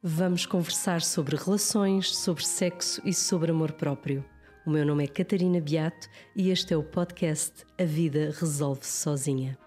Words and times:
Vamos 0.00 0.46
conversar 0.46 1.02
sobre 1.02 1.34
relações, 1.34 2.14
sobre 2.14 2.46
sexo 2.46 3.02
e 3.04 3.12
sobre 3.12 3.50
amor 3.50 3.72
próprio. 3.72 4.24
O 4.64 4.70
meu 4.70 4.86
nome 4.86 5.02
é 5.02 5.08
Catarina 5.08 5.60
Beato 5.60 6.08
e 6.36 6.50
este 6.50 6.72
é 6.72 6.76
o 6.76 6.84
podcast 6.84 7.66
A 7.76 7.82
Vida 7.82 8.32
Resolve-se 8.38 8.92
Sozinha. 8.92 9.58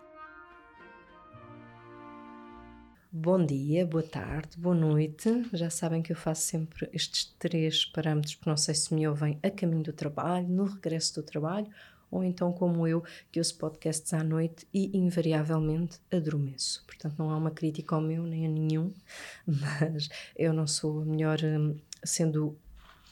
Bom 3.12 3.46
dia, 3.46 3.86
boa 3.86 4.04
tarde, 4.04 4.57
boa 4.57 4.73
noite. 4.73 5.49
Já 5.52 5.70
sabem 5.70 6.02
que 6.02 6.13
eu 6.13 6.15
faço 6.15 6.44
sempre 6.44 6.90
estes 6.94 7.26
três 7.38 7.84
parâmetros, 7.84 8.36
porque 8.36 8.50
não 8.50 8.56
sei 8.56 8.74
se 8.74 8.94
me 8.94 9.06
ouvem 9.06 9.38
a 9.44 9.52
caminho 9.52 9.84
do 9.84 9.92
trabalho, 9.92 10.48
no 10.48 10.63
regresso 10.63 11.16
do 11.16 11.24
trabalho 11.24 11.68
ou 12.12 12.23
então 12.23 12.51
como 12.51 12.85
eu, 12.85 13.03
que 13.31 13.39
ouço 13.39 13.57
podcasts 13.57 14.13
à 14.13 14.23
noite 14.23 14.67
e 14.73 14.96
invariavelmente 14.97 15.99
adormeço. 16.11 16.84
Portanto, 16.85 17.16
não 17.17 17.31
há 17.31 17.38
uma 17.38 17.52
crítica 17.52 17.95
ao 17.95 18.02
meu 18.02 18.23
nem 18.23 18.45
a 18.45 18.49
nenhum, 18.49 18.93
mas 19.48 20.09
eu 20.35 20.52
não 20.52 20.67
sou 20.67 21.02
a 21.02 21.05
melhor, 21.05 21.39
hum, 21.43 21.77
sendo 22.03 22.57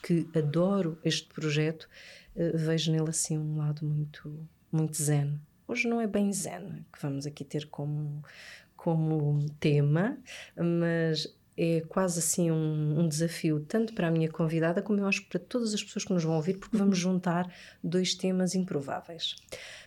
que 0.02 0.28
adoro 0.36 0.98
este 1.02 1.26
projeto, 1.28 1.88
eh, 2.36 2.52
vejo 2.54 2.92
nele 2.92 3.10
assim 3.10 3.38
um 3.38 3.56
lado 3.56 3.84
muito, 3.84 4.48
muito 4.70 5.02
zen. 5.02 5.40
Hoje 5.66 5.88
não 5.88 6.00
é 6.00 6.06
bem 6.06 6.32
zen 6.32 6.84
que 6.92 7.00
vamos 7.00 7.26
aqui 7.26 7.44
ter 7.44 7.66
como, 7.66 8.22
como 8.76 9.48
tema, 9.60 10.18
mas 10.56 11.32
é 11.62 11.82
quase 11.82 12.20
assim 12.20 12.50
um, 12.50 13.00
um, 13.00 13.06
desafio, 13.06 13.60
tanto 13.60 13.92
para 13.92 14.08
a 14.08 14.10
minha 14.10 14.30
convidada 14.30 14.80
como 14.80 14.98
eu 14.98 15.06
acho 15.06 15.26
para 15.26 15.38
todas 15.38 15.74
as 15.74 15.84
pessoas 15.84 16.06
que 16.06 16.12
nos 16.14 16.24
vão 16.24 16.36
ouvir, 16.36 16.56
porque 16.56 16.74
vamos 16.74 17.04
uhum. 17.04 17.12
juntar 17.12 17.54
dois 17.84 18.14
temas 18.14 18.54
improváveis. 18.54 19.36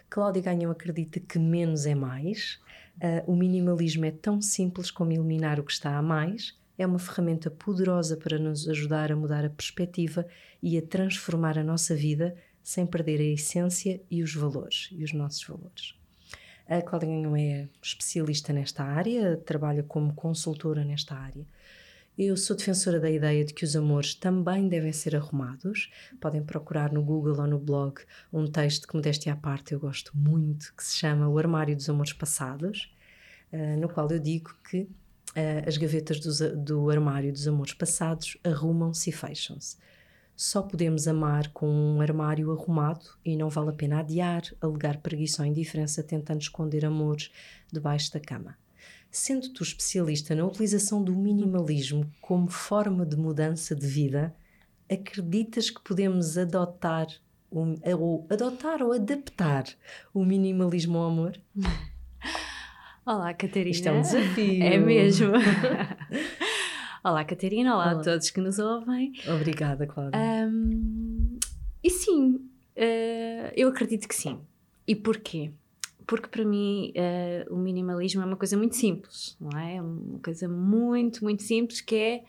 Cláudia 0.07 0.43
Ganhão 0.43 0.69
acredita 0.69 1.19
que 1.19 1.39
menos 1.39 1.87
é 1.87 1.95
mais, 1.95 2.59
uh, 2.97 3.31
o 3.31 3.35
minimalismo 3.35 4.05
é 4.05 4.11
tão 4.11 4.39
simples 4.39 4.91
como 4.91 5.13
eliminar 5.13 5.59
o 5.59 5.63
que 5.63 5.71
está 5.71 5.97
a 5.97 6.01
mais, 6.03 6.55
é 6.77 6.85
uma 6.85 6.99
ferramenta 6.99 7.49
poderosa 7.49 8.17
para 8.17 8.37
nos 8.37 8.69
ajudar 8.69 9.11
a 9.11 9.15
mudar 9.15 9.43
a 9.43 9.49
perspectiva 9.49 10.27
e 10.61 10.77
a 10.77 10.81
transformar 10.81 11.57
a 11.57 11.63
nossa 11.63 11.95
vida 11.95 12.35
sem 12.61 12.85
perder 12.85 13.19
a 13.19 13.33
essência 13.33 13.99
e 14.11 14.21
os 14.21 14.35
valores, 14.35 14.89
e 14.91 15.03
os 15.03 15.11
nossos 15.11 15.43
valores. 15.43 15.95
A 16.67 16.81
Cláudia 16.81 17.09
Ganhão 17.09 17.35
é 17.35 17.67
especialista 17.81 18.53
nesta 18.53 18.83
área, 18.83 19.35
trabalha 19.37 19.83
como 19.83 20.13
consultora 20.13 20.85
nesta 20.85 21.15
área. 21.15 21.45
Eu 22.15 22.37
sou 22.37 22.55
defensora 22.55 22.99
da 22.99 23.09
ideia 23.09 23.43
de 23.43 23.55
que 23.55 23.65
os 23.65 23.75
amores 23.75 24.13
também 24.13 24.69
devem 24.69 24.93
ser 24.93 25.15
arrumados. 25.15 25.89
Podem 26.21 26.43
procurar 26.43 26.91
no 26.93 27.03
Google 27.03 27.39
ou 27.39 27.47
no 27.47 27.57
blog 27.57 28.01
um 28.31 28.45
texto 28.45 28.87
que, 28.87 28.93
modéstia 28.93 29.33
à 29.33 29.35
parte, 29.35 29.73
eu 29.73 29.79
gosto 29.79 30.15
muito, 30.15 30.75
que 30.75 30.83
se 30.83 30.95
chama 30.95 31.27
O 31.27 31.39
Armário 31.39 31.75
dos 31.75 31.89
Amores 31.89 32.13
Passados, 32.13 32.93
uh, 33.51 33.79
no 33.79 33.89
qual 33.89 34.07
eu 34.11 34.19
digo 34.19 34.55
que 34.69 34.81
uh, 34.81 35.67
as 35.67 35.75
gavetas 35.75 36.19
do, 36.19 36.55
do 36.55 36.89
armário 36.91 37.33
dos 37.33 37.47
amores 37.47 37.73
passados 37.73 38.37
arrumam-se 38.43 39.09
e 39.09 39.13
fecham-se. 39.13 39.77
Só 40.35 40.61
podemos 40.61 41.07
amar 41.07 41.51
com 41.51 41.67
um 41.67 41.99
armário 41.99 42.51
arrumado 42.51 43.05
e 43.25 43.35
não 43.35 43.49
vale 43.49 43.69
a 43.69 43.73
pena 43.73 44.01
adiar, 44.01 44.43
alegar 44.61 44.97
preguiça 44.97 45.41
ou 45.41 45.47
indiferença 45.47 46.03
tentando 46.03 46.41
esconder 46.41 46.85
amores 46.85 47.31
debaixo 47.71 48.13
da 48.13 48.19
cama. 48.19 48.55
Sendo 49.15 49.49
tu 49.49 49.61
especialista 49.61 50.33
na 50.33 50.43
utilização 50.43 51.03
do 51.03 51.13
minimalismo 51.15 52.11
como 52.19 52.49
forma 52.49 53.05
de 53.05 53.15
mudança 53.15 53.75
de 53.75 53.85
vida, 53.85 54.35
acreditas 54.91 55.69
que 55.69 55.79
podemos 55.83 56.35
adotar 56.35 57.05
ou 57.51 58.25
adotar 58.27 58.81
ou 58.81 58.91
adaptar 58.91 59.65
o 60.15 60.25
minimalismo 60.25 60.97
ao 60.97 61.11
amor? 61.11 61.39
Olá, 63.05 63.31
Catarina. 63.35 63.69
Isto 63.69 63.87
é 63.87 63.91
um 63.91 64.01
desafio. 64.01 64.63
É 64.63 64.79
mesmo. 64.79 65.33
Olá, 67.05 67.23
Catarina. 67.23 67.75
Olá, 67.75 67.91
Olá, 67.91 68.01
a 68.01 68.03
todos 68.03 68.31
que 68.31 68.41
nos 68.41 68.57
ouvem. 68.57 69.13
Obrigada, 69.27 69.85
Cláudia. 69.85 70.19
Um, 70.19 71.37
e 71.83 71.89
sim, 71.91 72.37
uh, 72.75 73.51
eu 73.55 73.69
acredito 73.69 74.07
que 74.07 74.15
sim. 74.15 74.39
E 74.87 74.95
porquê? 74.95 75.51
Porque 76.05 76.27
para 76.27 76.43
mim 76.43 76.93
uh, 76.95 77.53
o 77.53 77.57
minimalismo 77.57 78.21
é 78.21 78.25
uma 78.25 78.35
coisa 78.35 78.57
muito 78.57 78.75
simples, 78.75 79.37
não 79.39 79.57
é? 79.57 79.77
É 79.77 79.81
uma 79.81 80.19
coisa 80.19 80.47
muito, 80.47 81.23
muito 81.23 81.43
simples 81.43 81.81
que 81.81 81.95
é, 81.95 82.23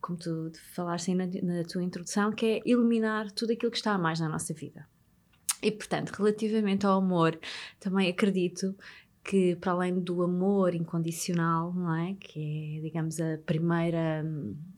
como 0.00 0.18
tu 0.18 0.50
falaste 0.74 1.14
na, 1.14 1.26
na 1.26 1.64
tua 1.64 1.82
introdução, 1.82 2.32
que 2.32 2.46
é 2.46 2.62
eliminar 2.64 3.30
tudo 3.32 3.52
aquilo 3.52 3.70
que 3.70 3.78
está 3.78 3.92
a 3.92 3.98
mais 3.98 4.18
na 4.20 4.28
nossa 4.28 4.52
vida. 4.52 4.86
E, 5.62 5.70
portanto, 5.70 6.10
relativamente 6.10 6.86
ao 6.86 6.98
amor, 6.98 7.38
também 7.78 8.08
acredito 8.08 8.74
que 9.22 9.54
para 9.56 9.72
além 9.72 10.00
do 10.00 10.22
amor 10.22 10.74
incondicional, 10.74 11.72
não 11.74 11.94
é? 11.94 12.14
Que 12.18 12.78
é, 12.78 12.80
digamos, 12.80 13.20
a 13.20 13.38
primeira, 13.44 14.24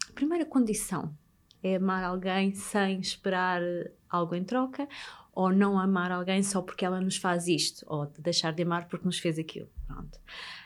a 0.09 0.13
primeira 0.13 0.45
condição. 0.45 1.15
É 1.63 1.77
amar 1.77 2.03
alguém 2.03 2.53
sem 2.55 2.99
esperar 2.99 3.63
algo 4.11 4.35
em 4.35 4.43
troca 4.43 4.89
ou 5.33 5.51
não 5.51 5.79
amar 5.79 6.13
alguém 6.13 6.43
só 6.43 6.61
porque 6.61 6.85
ela 6.85 7.01
nos 7.01 7.17
faz 7.17 7.49
isto 7.49 7.85
ou 7.89 8.07
deixar 8.19 8.53
de 8.53 8.63
amar 8.63 8.87
porque 8.87 9.07
nos 9.07 9.19
fez 9.19 9.39
aquilo. 9.39 9.69
Pronto. 9.87 10.17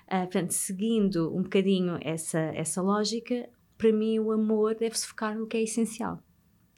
Uh, 0.06 0.22
portanto, 0.22 0.50
seguindo 0.50 1.34
um 1.34 1.42
bocadinho 1.42 1.98
essa, 2.00 2.38
essa 2.38 2.82
lógica, 2.82 3.48
para 3.78 3.92
mim 3.92 4.18
o 4.18 4.32
amor 4.32 4.74
deve-se 4.74 5.06
focar 5.06 5.36
no 5.36 5.46
que 5.46 5.56
é 5.56 5.62
essencial. 5.62 6.20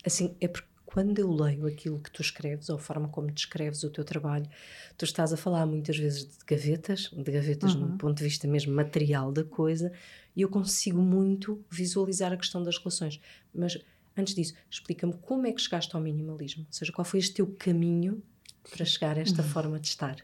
Assim, 0.05 0.37
é 0.41 0.49
porque 0.49 0.69
quando 0.85 1.19
eu 1.19 1.31
leio 1.31 1.67
aquilo 1.67 2.01
que 2.01 2.11
tu 2.11 2.23
escreves, 2.23 2.71
ou 2.71 2.77
a 2.77 2.79
forma 2.79 3.09
como 3.09 3.31
descreves 3.31 3.83
o 3.85 3.91
teu 3.91 4.05
trabalho, 4.05 4.49
tu 4.97 5.05
estás 5.05 5.33
a 5.33 5.37
falar 5.37 5.67
muitas 5.67 5.99
vezes 5.99 6.25
de 6.25 6.45
gavetas, 6.47 7.11
de 7.13 7.31
gavetas 7.31 7.75
uhum. 7.75 7.89
no 7.89 7.99
ponto 7.99 8.17
de 8.17 8.25
vista 8.25 8.49
mesmo 8.49 8.75
material 8.75 9.31
da 9.31 9.45
coisa, 9.45 9.93
e 10.35 10.41
eu 10.41 10.49
consigo 10.49 11.01
muito 11.01 11.63
visualizar 11.71 12.33
a 12.33 12.37
questão 12.39 12.63
das 12.63 12.79
relações. 12.79 13.21
Mas 13.55 13.79
antes 14.21 14.35
disso, 14.35 14.55
explica-me 14.71 15.15
como 15.15 15.47
é 15.47 15.53
que 15.53 15.61
chegaste 15.61 15.95
ao 15.95 16.03
minimalismo, 16.03 16.65
ou 16.67 16.73
seja, 16.73 16.93
qual 16.93 17.05
foi 17.05 17.21
este 17.21 17.35
teu 17.35 17.47
caminho 17.59 18.23
para 18.71 18.85
chegar 18.85 19.17
a 19.17 19.21
esta 19.21 19.43
uhum. 19.43 19.49
forma 19.49 19.81
de 19.81 19.89
estar? 19.89 20.17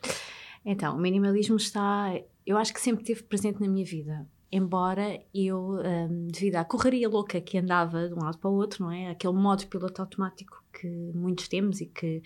Então, 0.64 0.96
o 0.96 1.00
minimalismo 1.00 1.56
está, 1.56 2.18
eu 2.46 2.56
acho 2.56 2.72
que 2.72 2.80
sempre 2.80 3.02
esteve 3.02 3.22
presente 3.22 3.60
na 3.60 3.68
minha 3.68 3.84
vida 3.84 4.26
embora 4.54 5.20
eu, 5.34 5.80
um, 5.80 6.28
devido 6.28 6.54
à 6.54 6.64
correria 6.64 7.08
louca 7.08 7.40
que 7.40 7.58
andava 7.58 8.08
de 8.08 8.14
um 8.14 8.22
lado 8.22 8.38
para 8.38 8.48
o 8.48 8.54
outro, 8.54 8.84
não 8.84 8.92
é? 8.92 9.10
Aquele 9.10 9.32
modo 9.32 9.66
piloto 9.66 10.00
automático 10.00 10.62
que 10.72 10.86
muitos 11.12 11.48
temos 11.48 11.80
e 11.80 11.86
que, 11.86 12.22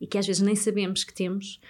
e 0.00 0.06
que 0.06 0.16
às 0.16 0.26
vezes 0.26 0.40
nem 0.40 0.56
sabemos 0.56 1.04
que 1.04 1.12
temos, 1.12 1.60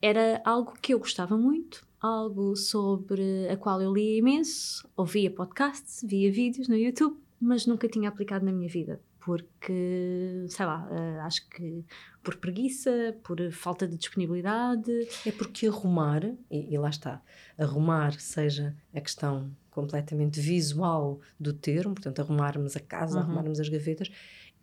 era 0.00 0.40
algo 0.44 0.74
que 0.80 0.94
eu 0.94 1.00
gostava 1.00 1.36
muito, 1.36 1.84
algo 2.00 2.54
sobre 2.54 3.48
a 3.48 3.56
qual 3.56 3.82
eu 3.82 3.92
lia 3.92 4.18
imenso, 4.18 4.88
ouvia 4.96 5.28
podcasts, 5.28 6.04
via 6.06 6.30
vídeos 6.30 6.68
no 6.68 6.76
YouTube, 6.76 7.16
mas 7.40 7.66
nunca 7.66 7.88
tinha 7.88 8.08
aplicado 8.08 8.44
na 8.44 8.52
minha 8.52 8.68
vida 8.68 9.00
porque, 9.20 10.46
sei 10.48 10.66
lá, 10.66 10.88
uh, 10.90 11.20
acho 11.20 11.46
que 11.50 11.84
por 12.22 12.36
preguiça, 12.36 13.14
por 13.22 13.38
falta 13.52 13.86
de 13.86 13.96
disponibilidade. 13.96 14.90
É 15.26 15.30
porque 15.30 15.66
arrumar, 15.66 16.24
e, 16.50 16.74
e, 16.74 16.78
lá 16.78 16.88
está, 16.88 17.22
arrumar 17.58 18.18
seja 18.18 18.74
a 18.94 19.00
questão 19.00 19.50
completamente 19.70 20.40
visual 20.40 21.20
do 21.38 21.52
termo, 21.52 21.94
portanto, 21.94 22.20
arrumarmos 22.20 22.76
a 22.76 22.80
casa, 22.80 23.18
uhum. 23.18 23.24
arrumarmos 23.24 23.60
as 23.60 23.68
gavetas, 23.68 24.10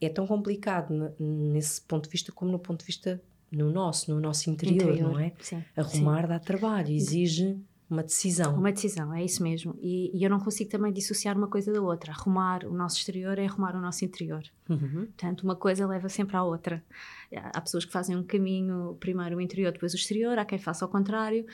é 0.01 0.09
tão 0.09 0.27
complicado 0.27 1.13
nesse 1.19 1.81
ponto 1.81 2.05
de 2.05 2.11
vista 2.11 2.31
como 2.31 2.51
no 2.51 2.59
ponto 2.59 2.81
de 2.81 2.85
vista 2.85 3.21
no 3.51 3.71
nosso, 3.71 4.13
no 4.13 4.19
nosso 4.19 4.49
interior, 4.49 4.89
interior 4.89 5.11
não 5.13 5.19
é? 5.19 5.31
Sim, 5.39 5.63
Arrumar 5.75 6.23
sim. 6.23 6.27
dá 6.27 6.39
trabalho, 6.39 6.91
exige 6.91 7.57
uma 7.89 8.03
decisão. 8.03 8.55
Uma 8.55 8.71
decisão, 8.71 9.13
é 9.13 9.23
isso 9.23 9.41
mesmo. 9.41 9.73
E, 9.79 10.11
e, 10.13 10.23
eu 10.23 10.29
não 10.29 10.39
consigo 10.39 10.69
também 10.69 10.91
dissociar 10.91 11.37
uma 11.37 11.47
coisa 11.47 11.71
da 11.71 11.81
outra. 11.81 12.11
Arrumar 12.11 12.65
o 12.65 12.73
nosso 12.73 12.97
exterior 12.97 13.39
é 13.39 13.45
arrumar 13.45 13.75
o 13.75 13.81
nosso 13.81 14.03
interior. 14.03 14.43
Uhum. 14.69 15.05
Portanto, 15.05 15.43
uma 15.43 15.55
coisa 15.55 15.87
leva 15.87 16.09
sempre 16.09 16.35
à 16.35 16.43
outra. 16.43 16.83
Há 17.33 17.61
pessoas 17.61 17.85
que 17.85 17.91
fazem 17.91 18.15
um 18.15 18.23
caminho, 18.23 18.97
primeiro 18.99 19.37
o 19.37 19.41
interior, 19.41 19.71
depois 19.71 19.93
o 19.93 19.95
exterior, 19.95 20.37
há 20.37 20.43
quem 20.43 20.59
faça 20.59 20.83
ao 20.83 20.91
contrário. 20.91 21.45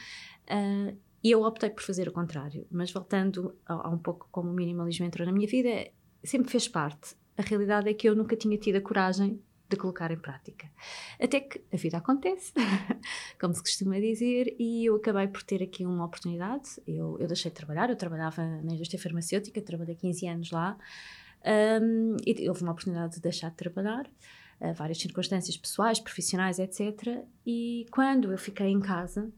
Uh, 0.45 0.97
e 1.23 1.31
eu 1.31 1.43
optei 1.43 1.69
por 1.69 1.83
fazer 1.83 2.07
o 2.07 2.11
contrário. 2.11 2.65
Mas 2.71 2.91
voltando 2.91 3.55
a, 3.65 3.87
a 3.87 3.89
um 3.89 3.99
pouco 3.99 4.27
como 4.31 4.49
o 4.49 4.53
minimalismo 4.53 5.05
entrou 5.05 5.25
na 5.27 5.31
minha 5.31 5.47
vida, 5.47 5.87
sempre 6.23 6.51
fez 6.51 6.67
parte. 6.67 7.15
A 7.37 7.43
realidade 7.43 7.89
é 7.89 7.93
que 7.93 8.09
eu 8.09 8.15
nunca 8.15 8.35
tinha 8.35 8.57
tido 8.57 8.77
a 8.77 8.81
coragem 8.81 9.39
de 9.73 9.79
colocar 9.79 10.11
em 10.11 10.17
prática. 10.17 10.69
Até 11.19 11.39
que 11.39 11.61
a 11.71 11.77
vida 11.77 11.97
acontece, 11.97 12.53
como 13.39 13.53
se 13.53 13.61
costuma 13.61 13.99
dizer, 13.99 14.55
e 14.59 14.85
eu 14.85 14.95
acabei 14.95 15.27
por 15.27 15.43
ter 15.43 15.61
aqui 15.61 15.85
uma 15.85 16.05
oportunidade. 16.05 16.81
Eu, 16.87 17.17
eu 17.19 17.27
deixei 17.27 17.51
de 17.51 17.55
trabalhar, 17.55 17.89
eu 17.89 17.95
trabalhava 17.95 18.43
na 18.61 18.73
indústria 18.73 18.99
farmacêutica, 19.01 19.61
trabalhei 19.61 19.95
15 19.95 20.27
anos 20.27 20.51
lá, 20.51 20.77
um, 21.81 22.15
e 22.25 22.47
houve 22.47 22.63
uma 22.63 22.71
oportunidade 22.71 23.15
de 23.15 23.21
deixar 23.21 23.49
de 23.49 23.57
trabalhar, 23.57 24.09
várias 24.75 24.97
circunstâncias 24.97 25.57
pessoais, 25.57 25.99
profissionais, 25.99 26.57
etc. 26.57 27.23
E 27.45 27.85
quando 27.91 28.31
eu 28.31 28.37
fiquei 28.37 28.67
em 28.67 28.79
casa, 28.79 29.29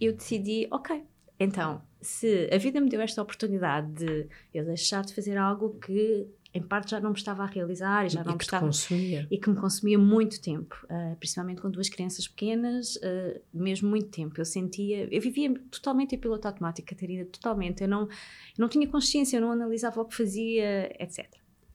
eu 0.00 0.14
decidi, 0.14 0.66
ok, 0.70 1.04
Então, 1.38 1.82
se 2.00 2.48
a 2.52 2.58
vida 2.58 2.80
me 2.80 2.88
deu 2.88 3.00
esta 3.00 3.20
oportunidade 3.20 3.92
de 3.92 4.28
eu 4.52 4.64
deixar 4.64 5.04
de 5.04 5.12
fazer 5.14 5.36
algo 5.36 5.78
que 5.80 6.28
em 6.54 6.62
parte 6.62 6.92
já 6.92 7.00
não 7.00 7.10
me 7.10 7.16
estava 7.16 7.42
a 7.42 7.46
realizar 7.46 8.06
e 8.06 8.08
já 8.08 8.20
e 8.20 8.24
não 8.24 8.34
me 8.34 8.38
estava 8.40 8.66
consumia. 8.66 9.26
e 9.28 9.38
que 9.38 9.50
me 9.50 9.56
consumia 9.56 9.98
muito 9.98 10.40
tempo, 10.40 10.76
uh, 10.84 11.16
principalmente 11.16 11.60
com 11.60 11.68
duas 11.68 11.88
crianças 11.88 12.28
pequenas, 12.28 12.94
uh, 12.96 13.40
mesmo 13.52 13.90
muito 13.90 14.08
tempo. 14.08 14.40
Eu 14.40 14.44
sentia, 14.44 15.08
eu 15.12 15.20
vivia 15.20 15.52
totalmente 15.68 16.14
em 16.14 16.18
piloto 16.18 16.46
automático, 16.46 16.88
Catarina, 16.88 17.24
totalmente. 17.24 17.82
Eu 17.82 17.88
não, 17.88 18.02
eu 18.02 18.08
não 18.56 18.68
tinha 18.68 18.86
consciência, 18.86 19.36
eu 19.36 19.40
não 19.40 19.50
analisava 19.50 20.00
o 20.00 20.04
que 20.04 20.14
fazia, 20.14 20.94
etc. 21.02 21.28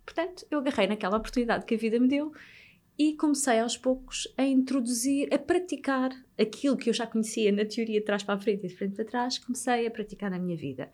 Portanto, 0.06 0.46
eu 0.50 0.60
agarrei 0.60 0.88
naquela 0.88 1.18
oportunidade 1.18 1.66
que 1.66 1.76
a 1.76 1.78
vida 1.78 2.00
me 2.00 2.08
deu 2.08 2.32
e 2.98 3.16
comecei 3.16 3.60
aos 3.60 3.78
poucos 3.78 4.28
a 4.38 4.44
introduzir, 4.44 5.34
a 5.34 5.40
praticar 5.40 6.12
aquilo 6.38 6.76
que 6.76 6.90
eu 6.90 6.94
já 6.94 7.08
conhecia 7.08 7.50
na 7.50 7.64
teoria 7.64 8.00
de 8.00 8.06
trás 8.06 8.24
para 8.24 8.36
a 8.36 8.40
frente 8.40 8.66
e 8.66 8.68
de 8.68 8.76
frente 8.76 8.96
para 8.96 9.06
trás, 9.06 9.38
comecei 9.38 9.88
a 9.88 9.92
praticar 9.92 10.30
na 10.30 10.38
minha 10.38 10.58
vida. 10.58 10.92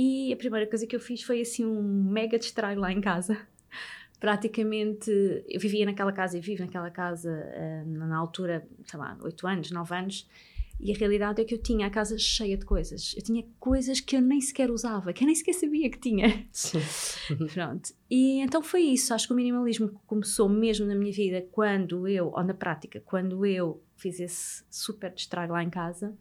E 0.00 0.32
a 0.32 0.36
primeira 0.36 0.64
coisa 0.64 0.86
que 0.86 0.94
eu 0.94 1.00
fiz 1.00 1.22
foi 1.22 1.40
assim 1.40 1.66
um 1.66 1.82
mega 1.82 2.38
destrai 2.38 2.76
lá 2.76 2.92
em 2.92 3.00
casa. 3.00 3.36
Praticamente, 4.20 5.10
eu 5.48 5.58
vivia 5.58 5.84
naquela 5.84 6.12
casa 6.12 6.38
e 6.38 6.40
vivo 6.40 6.62
naquela 6.62 6.88
casa 6.88 7.28
uh, 7.28 7.88
na 7.88 8.16
altura, 8.16 8.64
sei 8.84 8.96
lá, 8.96 9.18
8 9.20 9.46
anos, 9.48 9.70
9 9.72 9.94
anos, 9.96 10.28
e 10.78 10.92
a 10.92 10.96
realidade 10.96 11.42
é 11.42 11.44
que 11.44 11.52
eu 11.52 11.58
tinha 11.58 11.88
a 11.88 11.90
casa 11.90 12.16
cheia 12.16 12.56
de 12.56 12.64
coisas. 12.64 13.12
Eu 13.16 13.22
tinha 13.24 13.44
coisas 13.58 13.98
que 13.98 14.14
eu 14.14 14.20
nem 14.20 14.40
sequer 14.40 14.70
usava, 14.70 15.12
que 15.12 15.24
eu 15.24 15.26
nem 15.26 15.34
sequer 15.34 15.54
sabia 15.54 15.90
que 15.90 15.98
tinha. 15.98 16.46
Sim. 16.52 16.78
Pronto. 17.52 17.92
E 18.08 18.38
então 18.38 18.62
foi 18.62 18.82
isso. 18.82 19.12
Acho 19.12 19.26
que 19.26 19.32
o 19.32 19.36
minimalismo 19.36 20.00
começou 20.06 20.48
mesmo 20.48 20.86
na 20.86 20.94
minha 20.94 21.12
vida 21.12 21.44
quando 21.50 22.06
eu, 22.06 22.28
ou 22.28 22.44
na 22.44 22.54
prática, 22.54 23.02
quando 23.04 23.44
eu 23.44 23.82
fiz 23.96 24.20
esse 24.20 24.62
super 24.70 25.10
destrago 25.12 25.54
lá 25.54 25.64
em 25.64 25.70
casa. 25.70 26.16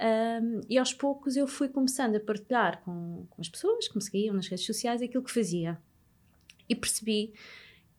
Um, 0.00 0.62
e 0.66 0.78
aos 0.78 0.94
poucos 0.94 1.36
eu 1.36 1.46
fui 1.46 1.68
começando 1.68 2.16
a 2.16 2.20
partilhar 2.20 2.80
com, 2.82 3.26
com 3.28 3.42
as 3.42 3.48
pessoas 3.50 3.86
que 3.86 3.94
me 3.94 4.02
seguiam 4.02 4.34
nas 4.34 4.48
redes 4.48 4.64
sociais 4.64 5.02
aquilo 5.02 5.22
que 5.22 5.30
fazia. 5.30 5.78
E 6.68 6.74
percebi 6.74 7.34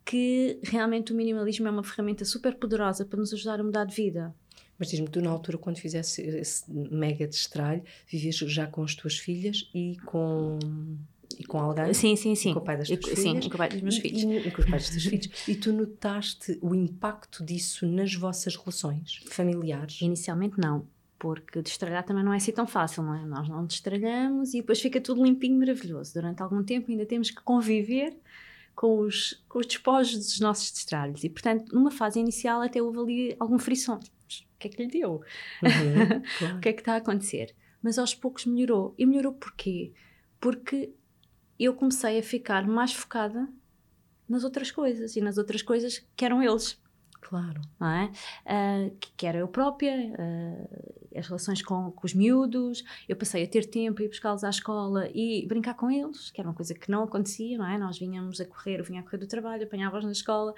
que 0.03 0.59
realmente 0.63 1.13
o 1.13 1.15
minimalismo 1.15 1.67
é 1.67 1.71
uma 1.71 1.83
ferramenta 1.83 2.25
super 2.25 2.55
poderosa 2.55 3.05
para 3.05 3.19
nos 3.19 3.31
ajudar 3.33 3.59
a 3.59 3.63
mudar 3.63 3.85
de 3.85 3.95
vida. 3.95 4.33
Mas 4.79 4.89
diz-me, 4.89 5.07
tu 5.07 5.21
na 5.21 5.29
altura, 5.29 5.59
quando 5.59 5.77
fizesse 5.77 6.23
esse 6.23 6.71
mega 6.71 7.27
destralho, 7.27 7.83
vivias 8.07 8.35
já 8.35 8.65
com 8.65 8.81
as 8.81 8.95
tuas 8.95 9.17
filhas 9.17 9.69
e 9.75 9.95
com, 10.05 10.57
e 11.37 11.43
com 11.43 11.59
alguém? 11.59 11.93
Sim, 11.93 12.15
sim, 12.15 12.33
sim. 12.33 12.49
E 12.49 12.53
com 12.53 12.59
o 12.61 12.63
pai 12.63 12.77
das 12.77 12.87
tuas 12.87 12.99
e, 12.99 13.15
filhas? 13.15 13.43
Sim, 13.43 13.49
com 13.49 13.55
o 13.55 13.57
pai 13.59 13.69
dos 13.69 13.81
meus 13.81 13.97
e, 13.97 14.01
filhos. 14.01 14.23
E, 14.23 14.47
e 14.47 14.51
com 14.51 14.61
os 14.63 14.69
pais 14.69 14.83
dos 14.83 14.91
teus 14.91 15.05
filhos. 15.05 15.47
E 15.47 15.55
tu 15.55 15.71
notaste 15.71 16.57
o 16.63 16.73
impacto 16.73 17.45
disso 17.45 17.85
nas 17.85 18.15
vossas 18.15 18.55
relações 18.55 19.21
familiares? 19.27 20.01
Inicialmente 20.01 20.59
não 20.59 20.87
porque 21.21 21.61
destralhar 21.61 22.03
também 22.03 22.23
não 22.23 22.33
é 22.33 22.37
assim 22.37 22.51
tão 22.51 22.65
fácil, 22.65 23.03
não 23.03 23.13
é? 23.13 23.23
Nós 23.23 23.47
não 23.47 23.63
destralhamos 23.63 24.55
e 24.55 24.61
depois 24.61 24.81
fica 24.81 24.99
tudo 24.99 25.23
limpinho, 25.23 25.59
maravilhoso. 25.59 26.15
Durante 26.15 26.41
algum 26.41 26.63
tempo 26.63 26.89
ainda 26.89 27.05
temos 27.05 27.29
que 27.29 27.43
conviver 27.43 28.17
com 28.73 29.01
os, 29.01 29.43
com 29.47 29.59
os 29.59 29.67
despojos 29.67 30.17
dos 30.17 30.39
nossos 30.39 30.71
destralhos. 30.71 31.23
E, 31.23 31.29
portanto, 31.29 31.75
numa 31.75 31.91
fase 31.91 32.19
inicial 32.19 32.59
até 32.63 32.81
houve 32.81 32.97
ali 32.97 33.35
algum 33.39 33.59
frisson. 33.59 33.99
Tipo, 33.99 34.49
o 34.55 34.57
que 34.57 34.67
é 34.67 34.71
que 34.71 34.83
lhe 34.83 34.89
deu? 34.89 35.21
Uhum, 35.61 36.21
claro. 36.39 36.57
o 36.57 36.59
que 36.59 36.69
é 36.69 36.73
que 36.73 36.81
está 36.81 36.93
a 36.95 36.97
acontecer? 36.97 37.55
Mas 37.83 37.99
aos 37.99 38.15
poucos 38.15 38.47
melhorou. 38.47 38.95
E 38.97 39.05
melhorou 39.05 39.33
porquê? 39.33 39.93
Porque 40.39 40.91
eu 41.59 41.75
comecei 41.75 42.17
a 42.17 42.23
ficar 42.23 42.67
mais 42.67 42.93
focada 42.93 43.47
nas 44.27 44.43
outras 44.43 44.71
coisas 44.71 45.15
e 45.15 45.21
nas 45.21 45.37
outras 45.37 45.61
coisas 45.61 46.03
que 46.15 46.25
eram 46.25 46.41
eles. 46.41 46.81
Claro. 47.21 47.61
Não 47.79 47.87
é? 47.87 48.11
Uh, 48.43 48.97
que, 48.99 49.11
que 49.15 49.27
era 49.27 49.37
eu 49.37 49.47
própria, 49.47 49.95
uh, 49.95 51.00
as 51.15 51.27
relações 51.27 51.61
com, 51.61 51.91
com, 51.91 52.05
os 52.05 52.13
miúdos, 52.13 52.83
eu 53.07 53.15
passei 53.15 53.43
a 53.43 53.47
ter 53.47 53.65
tempo, 53.65 54.01
ir 54.01 54.07
buscá-los 54.07 54.43
à 54.43 54.49
escola 54.49 55.09
e 55.13 55.45
brincar 55.47 55.73
com 55.75 55.89
eles, 55.91 56.31
que 56.31 56.41
era 56.41 56.49
uma 56.49 56.55
coisa 56.55 56.73
que 56.73 56.89
não 56.89 57.03
acontecia, 57.03 57.57
não 57.57 57.67
é? 57.67 57.77
Nós 57.77 57.97
vinhamos 57.97 58.39
a 58.41 58.45
correr, 58.45 58.79
eu 58.79 58.83
vinha 58.83 59.01
a 59.01 59.03
correr 59.03 59.17
do 59.17 59.27
trabalho, 59.27 59.63
apanhava-os 59.63 60.03
na 60.03 60.11
escola, 60.11 60.53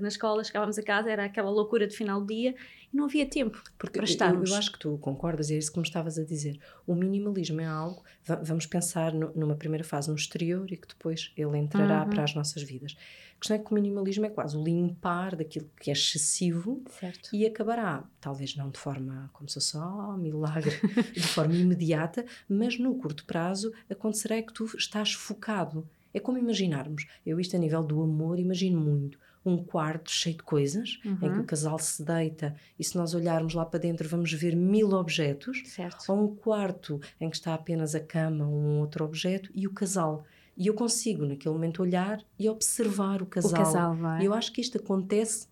na 0.00 0.08
escola, 0.08 0.42
chegávamos 0.44 0.78
a 0.78 0.82
casa, 0.82 1.10
era 1.10 1.24
aquela 1.24 1.50
loucura 1.50 1.86
de 1.86 1.96
final 1.96 2.20
do 2.20 2.26
dia 2.26 2.54
e 2.92 2.96
não 2.96 3.04
havia 3.04 3.26
tempo 3.26 3.62
Porque 3.78 3.98
para 3.98 4.04
estarmos. 4.04 4.50
Eu, 4.50 4.54
eu 4.54 4.58
acho 4.58 4.72
que 4.72 4.78
tu 4.78 4.98
concordas, 4.98 5.50
é 5.50 5.54
isso 5.54 5.72
que 5.72 5.78
me 5.78 5.86
estavas 5.86 6.18
a 6.18 6.24
dizer. 6.24 6.58
O 6.86 6.94
minimalismo 6.94 7.60
é 7.60 7.66
algo, 7.66 8.02
vamos 8.42 8.66
pensar 8.66 9.12
no, 9.12 9.32
numa 9.34 9.54
primeira 9.54 9.84
fase 9.84 10.08
no 10.08 10.16
exterior 10.16 10.70
e 10.70 10.76
que 10.76 10.88
depois 10.88 11.32
ele 11.36 11.58
entrará 11.58 12.02
Uhum. 12.02 12.10
para 12.10 12.24
as 12.24 12.34
nossas 12.34 12.62
vidas. 12.62 12.96
Questão 13.42 13.56
é 13.56 13.58
que 13.58 13.72
o 13.72 13.74
minimalismo 13.74 14.24
é 14.24 14.30
quase 14.30 14.56
o 14.56 14.62
limpar 14.62 15.34
daquilo 15.34 15.68
que 15.80 15.90
é 15.90 15.92
excessivo 15.92 16.80
Certo. 17.00 17.28
e 17.32 17.44
acabará, 17.44 18.04
talvez 18.20 18.54
não 18.54 18.70
de 18.70 18.78
forma 18.78 19.28
como 19.32 19.48
se 19.48 19.54
fosse 19.54 19.76
oh, 19.76 20.16
milagre, 20.16 20.70
de 21.12 21.20
forma 21.26 21.52
imediata, 21.52 22.24
mas 22.48 22.78
no 22.78 22.94
curto 22.94 23.24
prazo 23.26 23.72
acontecerá 23.90 24.40
que 24.40 24.52
tu 24.52 24.64
estás 24.76 25.12
focado. 25.12 25.84
É 26.14 26.20
como 26.20 26.38
imaginarmos, 26.38 27.04
eu 27.26 27.40
isto 27.40 27.56
a 27.56 27.58
nível 27.58 27.82
do 27.82 28.00
amor 28.00 28.38
imagino 28.38 28.80
muito, 28.80 29.18
um 29.44 29.56
quarto 29.60 30.08
cheio 30.12 30.36
de 30.36 30.44
coisas, 30.44 31.00
em 31.04 31.16
que 31.16 31.24
Uhum. 31.26 31.40
o 31.40 31.44
casal 31.44 31.76
se 31.80 32.00
deita 32.04 32.54
e 32.78 32.84
se 32.84 32.96
nós 32.96 33.12
olharmos 33.12 33.54
lá 33.54 33.66
para 33.66 33.80
dentro 33.80 34.08
vamos 34.08 34.32
ver 34.32 34.54
mil 34.54 34.90
objetos, 34.92 35.62
Certo. 35.66 36.04
ou 36.12 36.22
um 36.26 36.36
quarto 36.36 37.00
em 37.20 37.28
que 37.28 37.34
está 37.34 37.54
apenas 37.54 37.92
a 37.96 38.00
cama 38.00 38.46
ou 38.46 38.54
um 38.54 38.78
outro 38.78 39.04
objeto 39.04 39.50
e 39.52 39.66
o 39.66 39.72
casal. 39.72 40.24
E 40.56 40.66
eu 40.66 40.74
consigo 40.74 41.24
naquele 41.24 41.54
momento 41.54 41.82
olhar 41.82 42.22
e 42.38 42.48
observar 42.48 43.22
o 43.22 43.26
casal. 43.26 43.50
O 43.50 43.54
casal, 43.54 43.94
não 43.94 44.14
é? 44.16 44.22
E 44.22 44.24
eu 44.26 44.34
acho 44.34 44.52
que 44.52 44.60
isto 44.60 44.76
acontece 44.78 45.46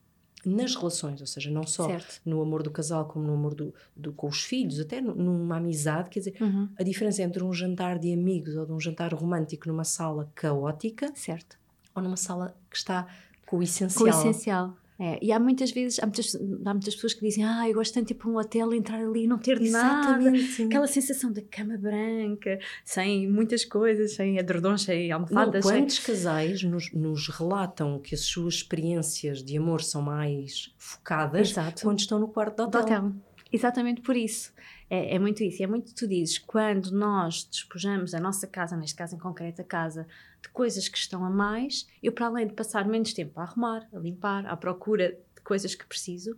nas 0.45 0.75
relações, 0.75 1.21
ou 1.21 1.27
seja, 1.27 1.51
não 1.51 1.67
só 1.67 1.87
Certo. 1.87 2.21
no 2.25 2.41
amor 2.41 2.63
do 2.63 2.71
casal 2.71 3.05
como 3.07 3.27
no 3.27 3.35
amor 3.35 3.55
do, 3.55 3.75
do- 3.95 4.13
com 4.13 4.27
os 4.27 4.43
filhos, 4.43 4.81
até 4.81 4.99
nu- 5.01 5.15
numa 5.15 5.57
amizade, 5.59 6.09
quer 6.09 6.21
dizer, 6.21 6.35
Uhum. 6.41 6.67
a 6.79 6.83
diferença 6.83 7.23
entre 7.23 7.45
um 7.45 7.53
jantar 7.53 7.99
de 7.99 8.11
amigos 8.13 8.57
ou 8.57 8.65
de 8.65 8.73
um 8.73 8.81
jantar 8.81 9.13
romântico 9.13 9.69
numa 9.69 9.85
sala 9.85 10.31
caótica 10.35 11.13
Certo. 11.15 11.59
ou 11.95 12.03
numa 12.03 12.17
sala 12.17 12.57
que 12.71 12.77
está 12.77 13.07
com 13.47 13.59
o 13.59 13.63
essencial. 13.63 13.99
Com 13.99 14.05
o 14.05 14.09
essencial. 14.09 14.77
É, 15.03 15.19
e 15.23 15.33
há 15.33 15.41
muitas 15.41 15.71
vezes, 15.71 15.99
há 15.99 16.05
muitas, 16.05 16.35
há 16.35 16.75
muitas 16.75 16.95
pessoas 16.95 17.15
que 17.15 17.23
dizem, 17.27 17.43
ah, 17.43 17.67
eu 17.67 17.73
gosto 17.73 17.95
tanto 17.95 18.09
de 18.09 18.13
ir 18.13 18.17
para 18.17 18.29
um 18.29 18.37
hotel, 18.37 18.75
entrar 18.75 19.01
ali 19.01 19.25
e 19.25 19.27
não 19.27 19.39
ter 19.39 19.59
nada. 19.59 20.21
Exatamente. 20.21 20.63
Aquela 20.65 20.87
sensação 20.87 21.33
da 21.33 21.41
cama 21.41 21.79
branca, 21.79 22.59
sem 22.85 23.27
muitas 23.27 23.65
coisas, 23.65 24.13
sem 24.13 24.37
edredons, 24.37 24.83
sem 24.83 25.09
Não, 25.09 25.17
almofadas. 25.17 25.65
sem... 25.65 25.73
quantos 25.81 25.99
casais 26.01 26.63
nos, 26.63 26.93
nos 26.93 27.29
relatam 27.29 27.99
que 27.99 28.15
as 28.15 28.21
suas 28.21 28.57
experiências 28.57 29.43
de 29.43 29.57
amor 29.57 29.83
são 29.83 30.03
mais 30.03 30.71
focadas 30.77 31.53
Exato. 31.53 31.81
quando 31.81 31.99
estão 31.99 32.19
no 32.19 32.29
quarto 32.29 32.57
do 32.57 32.65
hotel? 32.65 32.83
hotel. 32.83 33.13
Exatamente 33.51 34.03
por 34.03 34.15
isso. 34.15 34.53
É, 34.91 35.15
é 35.15 35.19
muito 35.19 35.43
isso. 35.45 35.63
É 35.63 35.67
muito 35.69 35.95
tu 35.95 36.07
dizes, 36.09 36.39
quando 36.39 36.91
nós 36.91 37.45
despojamos 37.45 38.13
a 38.13 38.21
nossa 38.21 38.47
casa, 38.47 38.77
neste 38.77 38.97
caso 38.97 39.15
em 39.15 39.19
concreto 39.19 39.63
a 39.63 39.65
casa, 39.65 40.07
de 40.43 40.49
coisas 40.49 40.89
que 40.89 40.99
estão 40.99 41.25
a 41.25 41.31
mais, 41.31 41.87
eu 42.03 42.13
para 42.13 42.27
além 42.27 42.49
de 42.49 42.55
passar 42.55 42.87
menos 42.87 43.13
tempo 43.13 43.39
a 43.39 43.45
arrumar, 43.45 43.89
a 43.93 43.99
limpar, 43.99 44.45
à 44.47 44.57
procura 44.57 45.17
de 45.37 45.43
coisas 45.43 45.75
que 45.75 45.87
preciso, 45.87 46.31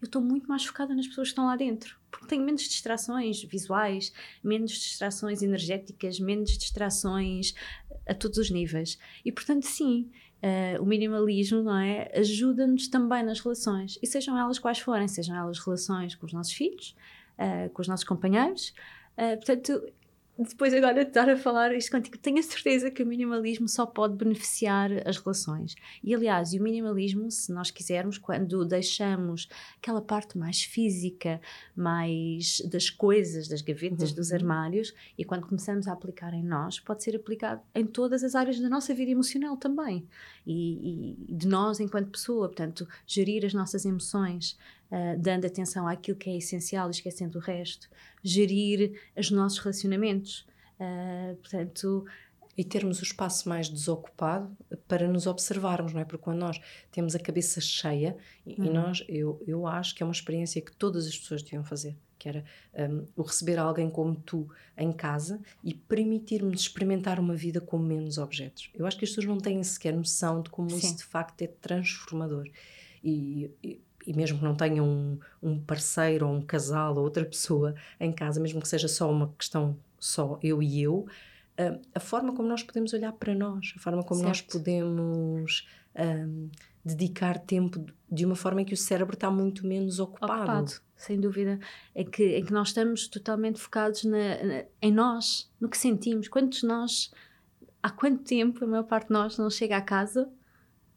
eu 0.00 0.06
estou 0.06 0.22
muito 0.22 0.48
mais 0.48 0.64
focada 0.64 0.94
nas 0.94 1.06
pessoas 1.06 1.28
que 1.28 1.32
estão 1.32 1.46
lá 1.46 1.56
dentro. 1.56 1.98
Porque 2.10 2.28
tenho 2.28 2.44
menos 2.44 2.62
distrações 2.62 3.42
visuais, 3.42 4.12
menos 4.42 4.70
distrações 4.72 5.42
energéticas, 5.42 6.18
menos 6.18 6.56
distrações 6.56 7.52
a 8.06 8.14
todos 8.14 8.38
os 8.38 8.50
níveis. 8.50 8.98
E 9.24 9.32
portanto, 9.32 9.64
sim, 9.64 10.08
eh, 10.40 10.78
o 10.80 10.86
minimalismo 10.86 11.62
não 11.62 11.76
é? 11.76 12.10
ajuda-nos 12.14 12.88
também 12.88 13.24
nas 13.24 13.40
relações. 13.40 13.98
E 14.00 14.06
sejam 14.06 14.38
elas 14.38 14.58
quais 14.58 14.78
forem, 14.78 15.08
sejam 15.08 15.36
elas 15.36 15.58
relações 15.58 16.14
com 16.14 16.24
os 16.24 16.32
nossos 16.32 16.52
filhos, 16.52 16.94
eh, 17.38 17.68
com 17.72 17.80
os 17.82 17.88
nossos 17.88 18.04
companheiros. 18.04 18.74
Eh, 19.16 19.36
portanto, 19.36 19.82
depois 20.40 20.72
agora 20.72 21.02
de 21.02 21.08
estar 21.10 21.28
a 21.28 21.36
falar 21.36 21.74
isto 21.74 21.90
contigo, 21.90 22.16
tenho 22.16 22.38
a 22.38 22.42
certeza 22.42 22.92
que 22.92 23.02
o 23.02 23.06
minimalismo 23.06 23.68
só 23.68 23.84
pode 23.84 24.14
beneficiar 24.14 24.88
as 25.04 25.16
relações. 25.16 25.74
E 26.00 26.14
aliás, 26.14 26.52
e 26.52 26.60
o 26.60 26.62
minimalismo, 26.62 27.28
se 27.28 27.52
nós 27.52 27.72
quisermos, 27.72 28.18
quando 28.18 28.64
deixamos 28.64 29.48
aquela 29.82 30.00
parte 30.00 30.38
mais 30.38 30.62
física, 30.62 31.40
mais 31.74 32.60
das 32.70 32.88
coisas, 32.88 33.48
das 33.48 33.62
gavetas, 33.62 34.12
dos 34.12 34.30
Uhum. 34.30 34.36
armários, 34.36 34.94
e 35.18 35.24
quando 35.24 35.44
começamos 35.44 35.88
a 35.88 35.92
aplicar 35.92 36.32
em 36.32 36.44
nós, 36.44 36.78
pode 36.78 37.02
ser 37.02 37.16
aplicado 37.16 37.60
em 37.74 37.84
todas 37.84 38.22
as 38.22 38.36
áreas 38.36 38.60
da 38.60 38.68
nossa 38.68 38.94
vida 38.94 39.10
emocional 39.10 39.56
também. 39.56 40.06
E, 40.46 41.16
e 41.28 41.34
de 41.34 41.48
nós 41.48 41.80
enquanto 41.80 42.10
pessoa, 42.10 42.46
portanto, 42.46 42.86
gerir 43.04 43.44
as 43.44 43.52
nossas 43.52 43.84
emoções, 43.84 44.56
ah, 44.90 45.14
dando 45.18 45.46
atenção 45.46 45.86
àquilo 45.88 46.16
que 46.16 46.30
é 46.30 46.36
essencial 46.36 46.88
e 46.88 46.90
esquecendo 46.92 47.38
o 47.38 47.40
resto, 47.40 47.88
gerir 48.22 48.92
os 49.16 49.30
nossos 49.30 49.58
relacionamentos. 49.58 50.46
Ah, 50.80 51.34
portanto, 51.40 52.04
E 52.60 52.64
termos 52.64 52.98
o 53.00 53.04
espaço 53.04 53.48
mais 53.48 53.68
desocupado 53.68 54.50
para 54.88 55.06
nos 55.06 55.28
observarmos, 55.28 55.92
não 55.92 56.00
é? 56.00 56.04
Porque 56.04 56.24
quando 56.24 56.38
nós 56.40 56.60
temos 56.90 57.14
a 57.14 57.18
cabeça 57.20 57.60
cheia, 57.60 58.16
e, 58.44 58.60
e 58.64 58.68
Uhum. 58.68 58.72
nós, 58.74 59.04
eu, 59.08 59.40
eu 59.46 59.64
acho 59.64 59.94
que 59.94 60.02
é 60.02 60.06
uma 60.06 60.12
experiência 60.12 60.60
que 60.60 60.74
todas 60.74 61.06
as 61.06 61.16
pessoas 61.16 61.40
deviam 61.40 61.62
fazer, 61.62 61.96
que 62.18 62.28
era 62.28 62.44
um, 62.90 63.06
o 63.14 63.22
receber 63.22 63.58
alguém 63.60 63.88
como 63.88 64.16
tu 64.16 64.48
em 64.76 64.92
casa 64.92 65.40
e 65.62 65.72
permitir-nos 65.72 66.62
experimentar 66.62 67.20
uma 67.20 67.36
vida 67.36 67.60
com 67.60 67.78
menos 67.78 68.18
objetos. 68.18 68.70
Eu 68.74 68.86
acho 68.86 68.98
que 68.98 69.04
as 69.04 69.10
pessoas 69.10 69.26
não 69.26 69.38
têm 69.38 69.62
sequer 69.62 69.94
noção 69.94 70.42
de 70.42 70.50
como 70.50 70.68
Sim. 70.70 70.78
isso 70.78 70.96
de 70.96 71.04
facto 71.04 71.40
é 71.42 71.46
transformador. 71.46 72.48
E, 73.04 73.52
e, 73.62 73.80
e 74.08 74.14
mesmo 74.14 74.38
que 74.38 74.44
não 74.44 74.54
tenha 74.54 74.82
um, 74.82 75.18
um 75.42 75.60
parceiro 75.60 76.26
ou 76.26 76.34
um 76.34 76.40
casal 76.40 76.96
ou 76.96 77.02
outra 77.02 77.26
pessoa 77.26 77.74
em 78.00 78.10
casa, 78.10 78.40
mesmo 78.40 78.58
que 78.58 78.66
seja 78.66 78.88
só 78.88 79.10
uma 79.10 79.28
questão 79.36 79.76
só 79.98 80.38
eu 80.42 80.62
e 80.62 80.80
eu, 80.80 81.06
uh, 81.60 81.80
a 81.94 82.00
forma 82.00 82.34
como 82.34 82.48
nós 82.48 82.62
podemos 82.62 82.94
olhar 82.94 83.12
para 83.12 83.34
nós, 83.34 83.74
a 83.76 83.78
forma 83.78 84.02
como 84.02 84.20
certo. 84.20 84.28
nós 84.28 84.40
podemos 84.40 85.68
um, 85.94 86.48
dedicar 86.82 87.38
tempo 87.38 87.84
de 88.10 88.24
uma 88.24 88.34
forma 88.34 88.62
em 88.62 88.64
que 88.64 88.72
o 88.72 88.78
cérebro 88.78 89.12
está 89.12 89.30
muito 89.30 89.66
menos 89.66 90.00
ocupado. 90.00 90.40
ocupado 90.40 90.72
sem 90.96 91.20
dúvida, 91.20 91.60
é 91.94 92.02
que, 92.02 92.34
é 92.34 92.40
que 92.40 92.52
nós 92.52 92.68
estamos 92.68 93.08
totalmente 93.08 93.60
focados 93.60 94.04
na, 94.04 94.42
na, 94.42 94.64
em 94.80 94.90
nós, 94.90 95.52
no 95.60 95.68
que 95.68 95.76
sentimos. 95.76 96.28
Quantos 96.28 96.62
nós, 96.62 97.12
há 97.82 97.90
quanto 97.90 98.24
tempo 98.24 98.64
a 98.64 98.66
maior 98.66 98.84
parte 98.84 99.08
de 99.08 99.12
nós 99.12 99.36
não 99.36 99.50
chega 99.50 99.76
a 99.76 99.82
casa, 99.82 100.28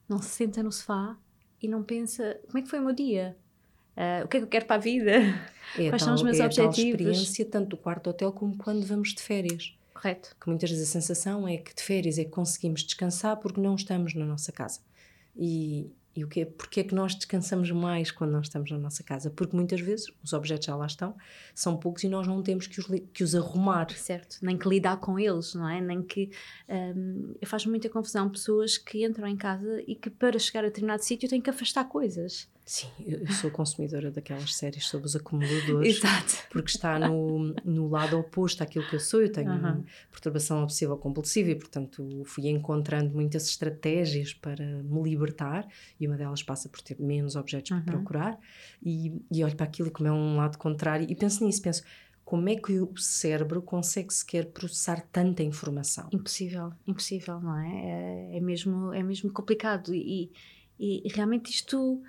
não 0.07 0.19
se 0.19 0.29
senta 0.29 0.63
no 0.63 0.71
sofá 0.71 1.17
e 1.61 1.67
não 1.67 1.83
pensa 1.83 2.39
como 2.47 2.57
é 2.57 2.61
que 2.61 2.69
foi 2.69 2.79
o 2.79 2.83
meu 2.83 2.93
dia? 2.93 3.37
Uh, 3.95 4.25
o 4.25 4.27
que 4.27 4.37
é 4.37 4.39
que 4.39 4.45
eu 4.45 4.49
quero 4.49 4.65
para 4.65 4.77
a 4.77 4.79
vida? 4.79 5.11
É 5.77 5.87
Quais 5.87 6.03
tal, 6.03 6.07
são 6.07 6.15
os 6.15 6.23
meus 6.23 6.37
é 6.37 6.45
objetivos? 6.45 6.79
É 6.79 6.89
experiência 6.89 7.45
tanto 7.45 7.69
do 7.69 7.77
quarto 7.77 8.09
hotel 8.09 8.33
como 8.33 8.57
quando 8.57 8.85
vamos 8.85 9.13
de 9.13 9.21
férias. 9.21 9.73
Correto. 9.93 10.35
Que 10.41 10.49
muitas 10.49 10.69
vezes 10.69 10.89
a 10.89 10.91
sensação 10.91 11.47
é 11.47 11.55
que 11.55 11.73
de 11.73 11.81
férias 11.81 12.17
é 12.17 12.25
que 12.25 12.29
conseguimos 12.29 12.83
descansar 12.83 13.37
porque 13.37 13.61
não 13.61 13.75
estamos 13.75 14.13
na 14.13 14.25
nossa 14.25 14.51
casa. 14.51 14.81
E, 15.33 15.89
e 16.15 16.25
o 16.25 16.27
que 16.27 16.41
é, 16.41 16.45
porque 16.45 16.81
é 16.81 16.83
que 16.83 16.93
nós 16.93 17.15
descansamos 17.15 17.71
mais 17.71 18.11
quando 18.11 18.31
nós 18.31 18.47
estamos 18.47 18.69
na 18.69 18.77
nossa 18.77 19.01
casa? 19.01 19.29
Porque 19.29 19.55
muitas 19.55 19.79
vezes 19.79 20.07
os 20.21 20.33
objetos 20.33 20.65
já 20.65 20.75
lá 20.75 20.85
estão, 20.85 21.15
são 21.55 21.77
poucos 21.77 22.03
e 22.03 22.09
nós 22.09 22.27
não 22.27 22.43
temos 22.43 22.67
que 22.67 22.79
os, 22.79 22.87
que 23.13 23.23
os 23.23 23.33
arrumar. 23.33 23.89
Certo, 23.91 24.37
nem 24.41 24.57
que 24.57 24.67
lidar 24.67 24.97
com 24.97 25.17
eles, 25.17 25.53
não 25.55 25.69
é? 25.69 25.79
Nem 25.79 26.01
que. 26.01 26.29
Um, 26.67 27.33
faz 27.45 27.65
muita 27.65 27.89
confusão 27.89 28.29
pessoas 28.29 28.77
que 28.77 29.05
entram 29.05 29.27
em 29.27 29.37
casa 29.37 29.81
e 29.87 29.95
que 29.95 30.09
para 30.09 30.37
chegar 30.37 30.65
a 30.65 30.67
determinado 30.67 31.03
sítio 31.03 31.29
têm 31.29 31.41
que 31.41 31.49
afastar 31.49 31.85
coisas. 31.85 32.49
Sim, 32.63 32.87
eu 33.05 33.29
sou 33.33 33.49
consumidora 33.49 34.11
daquelas 34.11 34.55
séries 34.55 34.85
sobre 34.87 35.07
os 35.07 35.15
acumuladores. 35.15 35.97
Exato. 35.97 36.47
Porque 36.49 36.69
está 36.69 36.99
no, 36.99 37.53
no 37.65 37.89
lado 37.89 38.17
oposto 38.17 38.61
àquilo 38.61 38.87
que 38.87 38.95
eu 38.95 38.99
sou. 38.99 39.21
Eu 39.21 39.31
tenho 39.31 39.51
uhum. 39.51 39.83
perturbação 40.11 40.63
obsessiva 40.63 40.95
compulsiva 40.95 41.49
e, 41.49 41.55
portanto, 41.55 42.23
fui 42.25 42.47
encontrando 42.47 43.13
muitas 43.13 43.47
estratégias 43.47 44.33
para 44.33 44.65
me 44.83 45.03
libertar 45.03 45.67
e 45.99 46.07
uma 46.07 46.15
delas 46.15 46.43
passa 46.43 46.69
por 46.69 46.81
ter 46.81 46.99
menos 46.99 47.35
objetos 47.35 47.71
uhum. 47.71 47.81
para 47.81 47.93
procurar. 47.93 48.39
E, 48.81 49.21
e 49.31 49.43
olho 49.43 49.55
para 49.55 49.65
aquilo 49.65 49.91
como 49.91 50.07
é 50.07 50.11
um 50.11 50.37
lado 50.37 50.57
contrário 50.57 51.05
e 51.09 51.15
penso 51.15 51.43
nisso, 51.43 51.61
penso 51.61 51.83
como 52.23 52.47
é 52.47 52.55
que 52.55 52.79
o 52.79 52.95
cérebro 52.95 53.61
consegue 53.61 54.13
sequer 54.13 54.45
processar 54.45 55.05
tanta 55.11 55.43
informação? 55.43 56.07
Impossível, 56.13 56.71
impossível, 56.87 57.41
não 57.41 57.57
é? 57.57 58.29
É, 58.33 58.37
é 58.37 58.39
mesmo, 58.39 58.93
é 58.93 59.03
mesmo 59.03 59.33
complicado 59.33 59.93
e, 59.93 60.31
e, 60.79 61.05
e 61.05 61.13
realmente 61.13 61.51
isto 61.51 62.01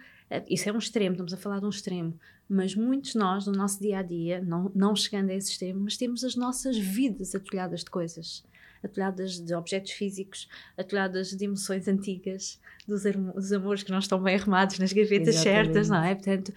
isso 0.48 0.68
é 0.68 0.72
um 0.72 0.78
extremo, 0.78 1.12
estamos 1.12 1.34
a 1.34 1.36
falar 1.36 1.60
de 1.60 1.66
um 1.66 1.70
extremo, 1.70 2.18
mas 2.48 2.74
muitos 2.74 3.14
nós, 3.14 3.46
no 3.46 3.52
nosso 3.52 3.80
dia 3.80 3.98
a 3.98 4.02
dia, 4.02 4.40
não, 4.40 4.70
não 4.74 4.94
chegando 4.94 5.30
a 5.30 5.34
esse 5.34 5.50
extremo, 5.50 5.80
mas 5.80 5.96
temos 5.96 6.24
as 6.24 6.36
nossas 6.36 6.76
vidas 6.76 7.34
atolhadas 7.34 7.80
de 7.80 7.90
coisas, 7.90 8.44
atolhadas 8.82 9.40
de 9.40 9.54
objetos 9.54 9.92
físicos, 9.92 10.48
atolhadas 10.76 11.30
de 11.30 11.44
emoções 11.44 11.88
antigas, 11.88 12.60
dos, 12.86 13.02
dos 13.02 13.52
amores 13.52 13.82
que 13.82 13.90
não 13.90 13.98
estão 13.98 14.22
bem 14.22 14.36
arrumados 14.36 14.78
nas 14.78 14.92
gavetas 14.92 15.36
Exatamente. 15.36 15.64
certas, 15.64 15.88
não 15.88 16.02
é? 16.02 16.14
Portanto, 16.14 16.52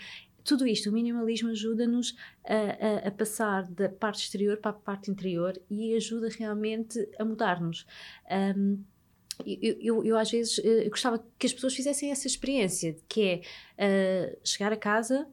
tudo 0.45 0.67
isto, 0.67 0.89
o 0.89 0.93
minimalismo 0.93 1.49
ajuda-nos 1.49 2.15
a, 2.45 2.53
a, 2.53 3.07
a, 3.07 3.11
passar 3.11 3.63
da 3.63 3.89
parte 3.89 4.21
exterior 4.21 4.57
para 4.57 4.71
a 4.71 4.73
parte 4.73 5.09
interior 5.09 5.59
e 5.69 5.95
ajuda 5.95 6.29
realmente 6.29 7.09
a 7.17 7.25
mudar-nos. 7.25 7.85
Um, 8.55 8.79
eu, 9.45 9.77
eu, 9.79 10.05
eu, 10.05 10.17
às 10.17 10.29
vezes 10.29 10.59
eu 10.63 10.89
gostava 10.89 11.23
que 11.37 11.45
as 11.45 11.53
pessoas 11.53 11.73
fizessem 11.73 12.11
essa 12.11 12.27
experiência, 12.27 12.95
que 13.07 13.43
é 13.77 14.33
uh, 14.33 14.39
chegar 14.43 14.71
a 14.71 14.77
casa 14.77 15.27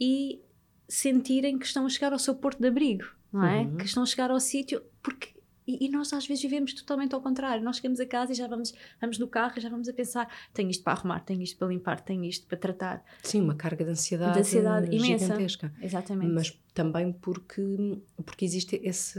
e 0.00 0.40
sentirem 0.88 1.58
que 1.58 1.66
estão 1.66 1.86
a 1.86 1.88
chegar 1.88 2.12
ao 2.12 2.18
seu 2.18 2.34
porto 2.34 2.60
de 2.60 2.68
abrigo, 2.68 3.04
não 3.32 3.44
é? 3.44 3.60
Uhum. 3.62 3.76
Que 3.76 3.84
estão 3.84 4.02
a 4.02 4.06
chegar 4.06 4.30
ao 4.30 4.40
sítio, 4.40 4.82
porque 5.02 5.33
e, 5.66 5.86
e, 5.86 5.88
nós 5.88 6.12
às 6.12 6.26
vezes 6.26 6.42
vivemos 6.42 6.74
totalmente 6.74 7.14
ao 7.14 7.20
contrário. 7.20 7.64
Nós 7.64 7.76
chegamos 7.76 7.98
a 7.98 8.06
casa 8.06 8.32
e 8.32 8.34
já 8.34 8.46
vamos, 8.46 8.74
vamos 9.00 9.18
no 9.18 9.26
carro 9.26 9.54
e 9.56 9.60
já 9.60 9.68
vamos 9.68 9.88
a 9.88 9.92
pensar: 9.92 10.28
tenho 10.52 10.70
isto 10.70 10.84
para 10.84 10.92
arrumar, 10.92 11.20
tenho 11.20 11.42
isto 11.42 11.56
para 11.56 11.68
limpar, 11.68 12.00
tenho 12.00 12.24
isto 12.24 12.46
para 12.46 12.58
tratar. 12.58 13.04
Sim, 13.22 13.40
uma 13.40 13.54
carga 13.54 13.84
de 13.84 13.90
ansiedade, 13.90 14.34
de 14.34 14.40
ansiedade 14.40 14.94
imensa. 14.94 15.24
gigantesca. 15.24 15.72
Exatamente. 15.80 16.32
Mas 16.32 16.60
também 16.74 17.12
porque, 17.12 17.98
porque 18.26 18.44
existe 18.44 18.80
esse. 18.82 19.18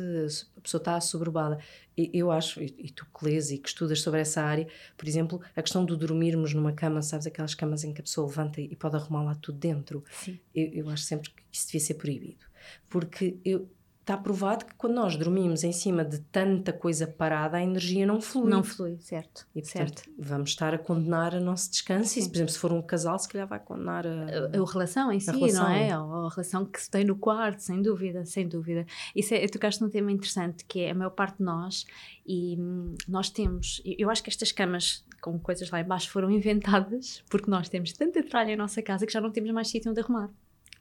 A 0.58 0.62
pessoa 0.62 0.80
está 0.80 0.96
assoberbada. 0.96 1.58
Eu 1.98 2.30
acho, 2.30 2.62
e, 2.62 2.76
e 2.78 2.92
tu 2.92 3.06
que 3.06 3.26
lês 3.26 3.50
e 3.52 3.58
que 3.58 3.70
estudas 3.70 4.02
sobre 4.02 4.20
essa 4.20 4.42
área, 4.42 4.68
por 4.98 5.08
exemplo, 5.08 5.42
a 5.56 5.62
questão 5.62 5.86
de 5.86 5.96
dormirmos 5.96 6.54
numa 6.54 6.74
cama, 6.74 7.02
sabes, 7.02 7.26
aquelas 7.26 7.56
camas 7.56 7.84
em 7.84 7.94
que 7.94 8.02
a 8.02 8.04
pessoa 8.04 8.28
levanta 8.28 8.60
e 8.60 8.76
pode 8.76 8.98
arrumar 8.98 9.24
lá 9.24 9.36
tudo 9.36 9.58
dentro. 9.58 10.04
Sim. 10.12 10.38
Eu, 10.54 10.68
eu 10.74 10.90
acho 10.90 11.04
sempre 11.04 11.30
que 11.30 11.42
isso 11.52 11.68
devia 11.68 11.80
ser 11.80 11.94
proibido. 11.96 12.46
Porque 12.90 13.38
eu, 13.46 13.70
está 14.06 14.16
provado 14.16 14.66
que 14.66 14.76
quando 14.76 14.94
nós 14.94 15.18
dormimos 15.18 15.64
em 15.64 15.72
cima 15.72 16.06
de 16.06 16.20
tanta 16.20 16.72
coisa 16.72 17.08
parada, 17.08 17.58
a 17.58 17.64
energia 17.64 18.06
não 18.06 18.22
flui. 18.22 18.50
Não 18.52 18.64
flui, 18.64 18.98
certo. 19.00 19.48
E 19.56 19.62
portanto, 19.64 20.00
certo. 20.00 20.04
vamos 20.18 20.52
estar 20.52 20.76
a 20.76 20.78
condenar 20.78 21.34
o 21.34 21.42
nosso 21.42 21.72
descanso. 21.72 22.20
E, 22.20 22.30
por 22.30 22.36
exemplo, 22.36 22.54
se 22.54 22.60
for 22.60 22.72
um 22.72 22.84
casal, 22.84 23.18
se 23.18 23.28
calhar 23.28 23.48
vai 23.48 23.60
condenar 23.60 24.06
a, 24.06 24.10
a, 24.10 24.62
a 24.62 24.72
relação 24.72 25.12
em 25.12 25.20
si, 25.20 25.32
relação. 25.32 25.64
não 25.64 25.72
é? 25.72 26.00
Ou 26.00 26.28
a 26.28 26.30
relação 26.30 26.64
que 26.64 26.80
se 26.80 26.90
tem 26.90 27.04
no 27.04 27.16
quarto, 27.16 27.60
sem 27.62 27.82
dúvida, 27.82 28.24
sem 28.26 28.48
dúvida. 28.48 28.86
Isso 29.16 29.34
é, 29.34 29.48
tocaste 29.48 29.82
num 29.82 29.90
tema 29.90 30.12
interessante 30.12 30.64
que 30.66 30.82
é 30.82 30.92
a 30.92 30.94
maior 30.94 31.10
parte 31.10 31.40
de 31.40 31.44
nós 31.44 31.88
e 32.28 32.58
hum, 32.60 32.94
nós 33.08 33.32
temos, 33.32 33.82
eu 33.86 34.12
acho 34.12 34.22
que 34.22 34.30
estas 34.30 34.52
camas 34.52 35.04
com 35.20 35.40
coisas 35.40 35.72
lá 35.72 35.80
embaixo 35.80 36.12
foram 36.12 36.30
inventadas 36.30 37.24
porque 37.28 37.50
nós 37.50 37.70
temos 37.70 37.92
tanta 37.94 38.22
tralha 38.22 38.52
em 38.52 38.56
nossa 38.56 38.84
casa 38.84 39.08
que 39.08 39.14
já 39.14 39.20
não 39.20 39.32
temos 39.32 39.50
mais 39.50 39.68
sítio 39.68 39.90
onde 39.90 40.00
arrumar. 40.00 40.30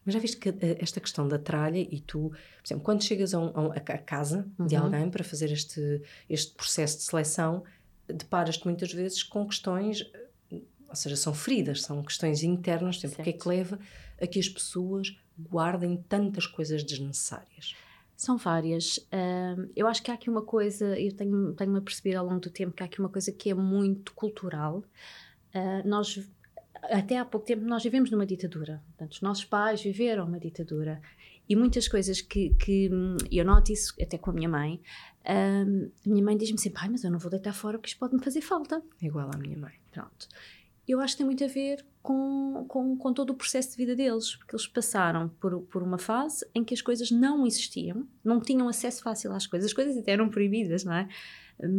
Mas 0.05 0.13
já 0.13 0.19
viste 0.19 0.37
que 0.37 0.49
eh, 0.49 0.77
esta 0.79 0.99
questão 1.01 1.27
da 1.27 1.39
tralha 1.39 1.79
e 1.79 1.99
tu, 1.99 2.29
por 2.29 2.65
exemplo, 2.65 2.83
quando 2.83 3.03
chegas 3.03 3.33
a, 3.33 3.39
um, 3.39 3.71
a, 3.71 3.75
a 3.75 3.97
casa 3.97 4.47
uhum. 4.59 4.67
de 4.67 4.75
alguém 4.75 5.09
para 5.09 5.23
fazer 5.23 5.51
este, 5.51 6.01
este 6.29 6.53
processo 6.53 6.97
de 6.99 7.03
seleção, 7.03 7.63
deparas-te 8.07 8.65
muitas 8.65 8.93
vezes 8.93 9.23
com 9.23 9.47
questões, 9.47 10.09
eh, 10.51 10.61
ou 10.87 10.95
seja, 10.95 11.15
são 11.15 11.33
feridas, 11.33 11.81
são 11.81 12.03
questões 12.03 12.43
internas, 12.43 13.03
o 13.03 13.09
que 13.09 13.29
é 13.29 13.33
que 13.33 13.47
leva 13.47 13.79
a 14.21 14.27
que 14.27 14.39
as 14.39 14.47
pessoas 14.47 15.17
guardem 15.37 15.97
tantas 16.07 16.45
coisas 16.45 16.83
desnecessárias? 16.83 17.75
São 18.15 18.37
várias. 18.37 18.97
Uh, 18.97 19.69
eu 19.75 19.87
acho 19.87 20.01
que 20.01 20.09
há 20.09 20.13
aqui 20.13 20.29
uma 20.29 20.41
coisa, 20.41 20.97
eu 20.97 21.11
tenho-me 21.13 21.53
tenho 21.53 21.75
a 21.75 21.81
perceber 21.81 22.15
ao 22.15 22.25
longo 22.25 22.39
do 22.39 22.49
tempo 22.49 22.71
que 22.71 22.81
há 22.81 22.85
aqui 22.85 22.99
uma 22.99 23.09
coisa 23.09 23.31
que 23.31 23.49
é 23.49 23.53
muito 23.53 24.13
cultural. 24.13 24.83
Uh, 25.53 25.85
nós 25.85 26.17
até 26.89 27.17
há 27.17 27.25
pouco 27.25 27.45
tempo 27.45 27.63
nós 27.65 27.83
vivemos 27.83 28.11
numa 28.11 28.25
ditadura. 28.25 28.81
Portanto, 28.87 29.13
os 29.13 29.21
nossos 29.21 29.45
pais 29.45 29.81
viveram 29.81 30.25
uma 30.25 30.39
ditadura. 30.39 31.01
E 31.47 31.55
muitas 31.55 31.87
coisas 31.87 32.21
que, 32.21 32.55
que 32.55 32.89
eu 33.31 33.45
noto 33.45 33.71
isso 33.71 33.93
até 34.01 34.17
com 34.17 34.31
a 34.31 34.33
minha 34.33 34.49
mãe. 34.49 34.81
Um, 35.27 35.91
a 36.05 36.09
minha 36.09 36.23
mãe 36.23 36.37
diz-me 36.37 36.59
sempre: 36.59 36.81
Ai, 36.81 36.89
mas 36.89 37.03
eu 37.03 37.11
não 37.11 37.19
vou 37.19 37.29
deitar 37.29 37.53
fora 37.53 37.77
porque 37.77 37.89
isto 37.89 37.99
pode-me 37.99 38.23
fazer 38.23 38.41
falta. 38.41 38.81
Igual 39.01 39.29
à 39.33 39.37
minha 39.37 39.57
mãe. 39.57 39.73
Pronto. 39.91 40.27
Eu 40.87 40.99
acho 40.99 41.13
que 41.13 41.17
tem 41.17 41.25
muito 41.25 41.43
a 41.43 41.47
ver 41.47 41.83
com, 42.01 42.65
com, 42.67 42.95
com 42.95 43.13
todo 43.13 43.31
o 43.31 43.35
processo 43.35 43.71
de 43.71 43.77
vida 43.77 43.95
deles, 43.95 44.35
porque 44.35 44.55
eles 44.55 44.67
passaram 44.67 45.29
por, 45.39 45.61
por 45.63 45.81
uma 45.81 45.97
fase 45.97 46.45
em 46.53 46.63
que 46.63 46.75
as 46.75 46.81
coisas 46.81 47.09
não 47.09 47.47
existiam, 47.47 48.07
não 48.23 48.39
tinham 48.39 48.69
acesso 48.69 49.01
fácil 49.01 49.31
às 49.33 49.47
coisas, 49.47 49.71
as 49.71 49.73
coisas 49.73 49.97
até 49.97 50.11
eram 50.11 50.29
proibidas, 50.29 50.83
não 50.83 50.93
é? 50.93 51.09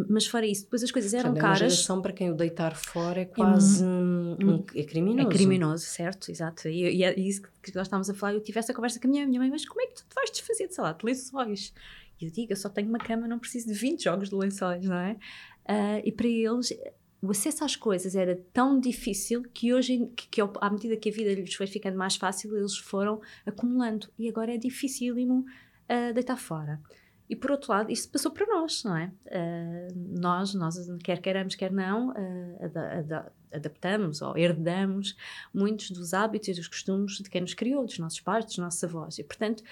Mas 0.08 0.26
fora 0.26 0.46
isso, 0.46 0.64
depois 0.64 0.82
as 0.82 0.90
coisas 0.90 1.12
eram 1.12 1.32
Portanto, 1.32 1.42
caras. 1.42 1.60
É 1.60 1.64
uma 1.64 1.70
geração 1.70 2.02
para 2.02 2.12
quem 2.12 2.30
o 2.30 2.34
deitar 2.34 2.74
fora 2.74 3.20
é 3.20 3.24
quase. 3.26 3.84
É, 3.84 3.86
um, 3.86 4.64
é 4.74 4.82
criminoso. 4.82 5.28
É 5.28 5.30
criminoso, 5.30 5.84
certo, 5.84 6.30
exato. 6.30 6.68
E, 6.68 6.96
e 6.96 7.04
é 7.04 7.18
isso 7.18 7.42
que 7.62 7.74
nós 7.74 7.86
estávamos 7.86 8.08
a 8.08 8.14
falar. 8.14 8.34
Eu 8.34 8.40
tive 8.40 8.58
essa 8.58 8.72
conversa 8.72 8.98
com 8.98 9.06
a 9.06 9.10
minha, 9.10 9.26
minha 9.26 9.40
mãe, 9.40 9.50
mas 9.50 9.66
como 9.66 9.82
é 9.82 9.86
que 9.86 9.96
tu 9.96 10.06
te 10.08 10.14
vais 10.14 10.30
desfazer 10.30 10.68
de, 10.68 10.74
sei 10.74 10.82
lá, 10.82 10.92
de 10.92 11.04
lençóis? 11.04 11.74
E 12.18 12.24
eu 12.24 12.30
digo, 12.30 12.52
eu 12.52 12.56
só 12.56 12.70
tenho 12.70 12.88
uma 12.88 12.98
cama, 12.98 13.28
não 13.28 13.38
preciso 13.38 13.66
de 13.66 13.74
20 13.74 14.04
jogos 14.04 14.30
de 14.30 14.34
lençóis, 14.34 14.84
não 14.84 14.96
é? 14.96 15.12
Uh, 15.68 16.00
e 16.04 16.12
para 16.12 16.26
eles, 16.26 16.72
o 17.20 17.30
acesso 17.30 17.62
às 17.62 17.76
coisas 17.76 18.16
era 18.16 18.34
tão 18.54 18.80
difícil 18.80 19.42
que 19.52 19.74
hoje, 19.74 20.10
que, 20.16 20.28
que 20.28 20.40
à 20.40 20.70
medida 20.70 20.96
que 20.96 21.10
a 21.10 21.12
vida 21.12 21.34
lhes 21.34 21.54
foi 21.54 21.66
ficando 21.66 21.98
mais 21.98 22.16
fácil, 22.16 22.56
eles 22.56 22.78
foram 22.78 23.20
acumulando. 23.44 24.08
E 24.18 24.26
agora 24.28 24.54
é 24.54 24.56
dificílimo 24.56 25.40
uh, 25.40 26.14
deitar 26.14 26.38
fora. 26.38 26.80
E 27.28 27.34
por 27.36 27.50
outro 27.50 27.72
lado, 27.72 27.90
isso 27.90 28.08
passou 28.10 28.30
para 28.30 28.46
nós, 28.46 28.84
não 28.84 28.96
é? 28.96 29.12
Uh, 29.26 30.20
nós, 30.20 30.54
nós, 30.54 30.76
quer 31.02 31.20
queiramos, 31.20 31.54
quer 31.54 31.72
não, 31.72 32.10
uh, 32.10 32.64
ad 32.64 32.78
ad 32.78 33.30
adaptamos 33.52 34.20
ou 34.20 34.36
herdamos 34.36 35.16
muitos 35.54 35.90
dos 35.90 36.12
hábitos 36.12 36.48
e 36.48 36.52
dos 36.52 36.68
costumes 36.68 37.18
de 37.18 37.30
quem 37.30 37.40
nos 37.40 37.54
criou, 37.54 37.84
dos 37.84 37.98
nossos 37.98 38.20
pais, 38.20 38.44
dos 38.44 38.58
nossos 38.58 38.82
avós. 38.84 39.18
E, 39.18 39.24
portanto, 39.24 39.62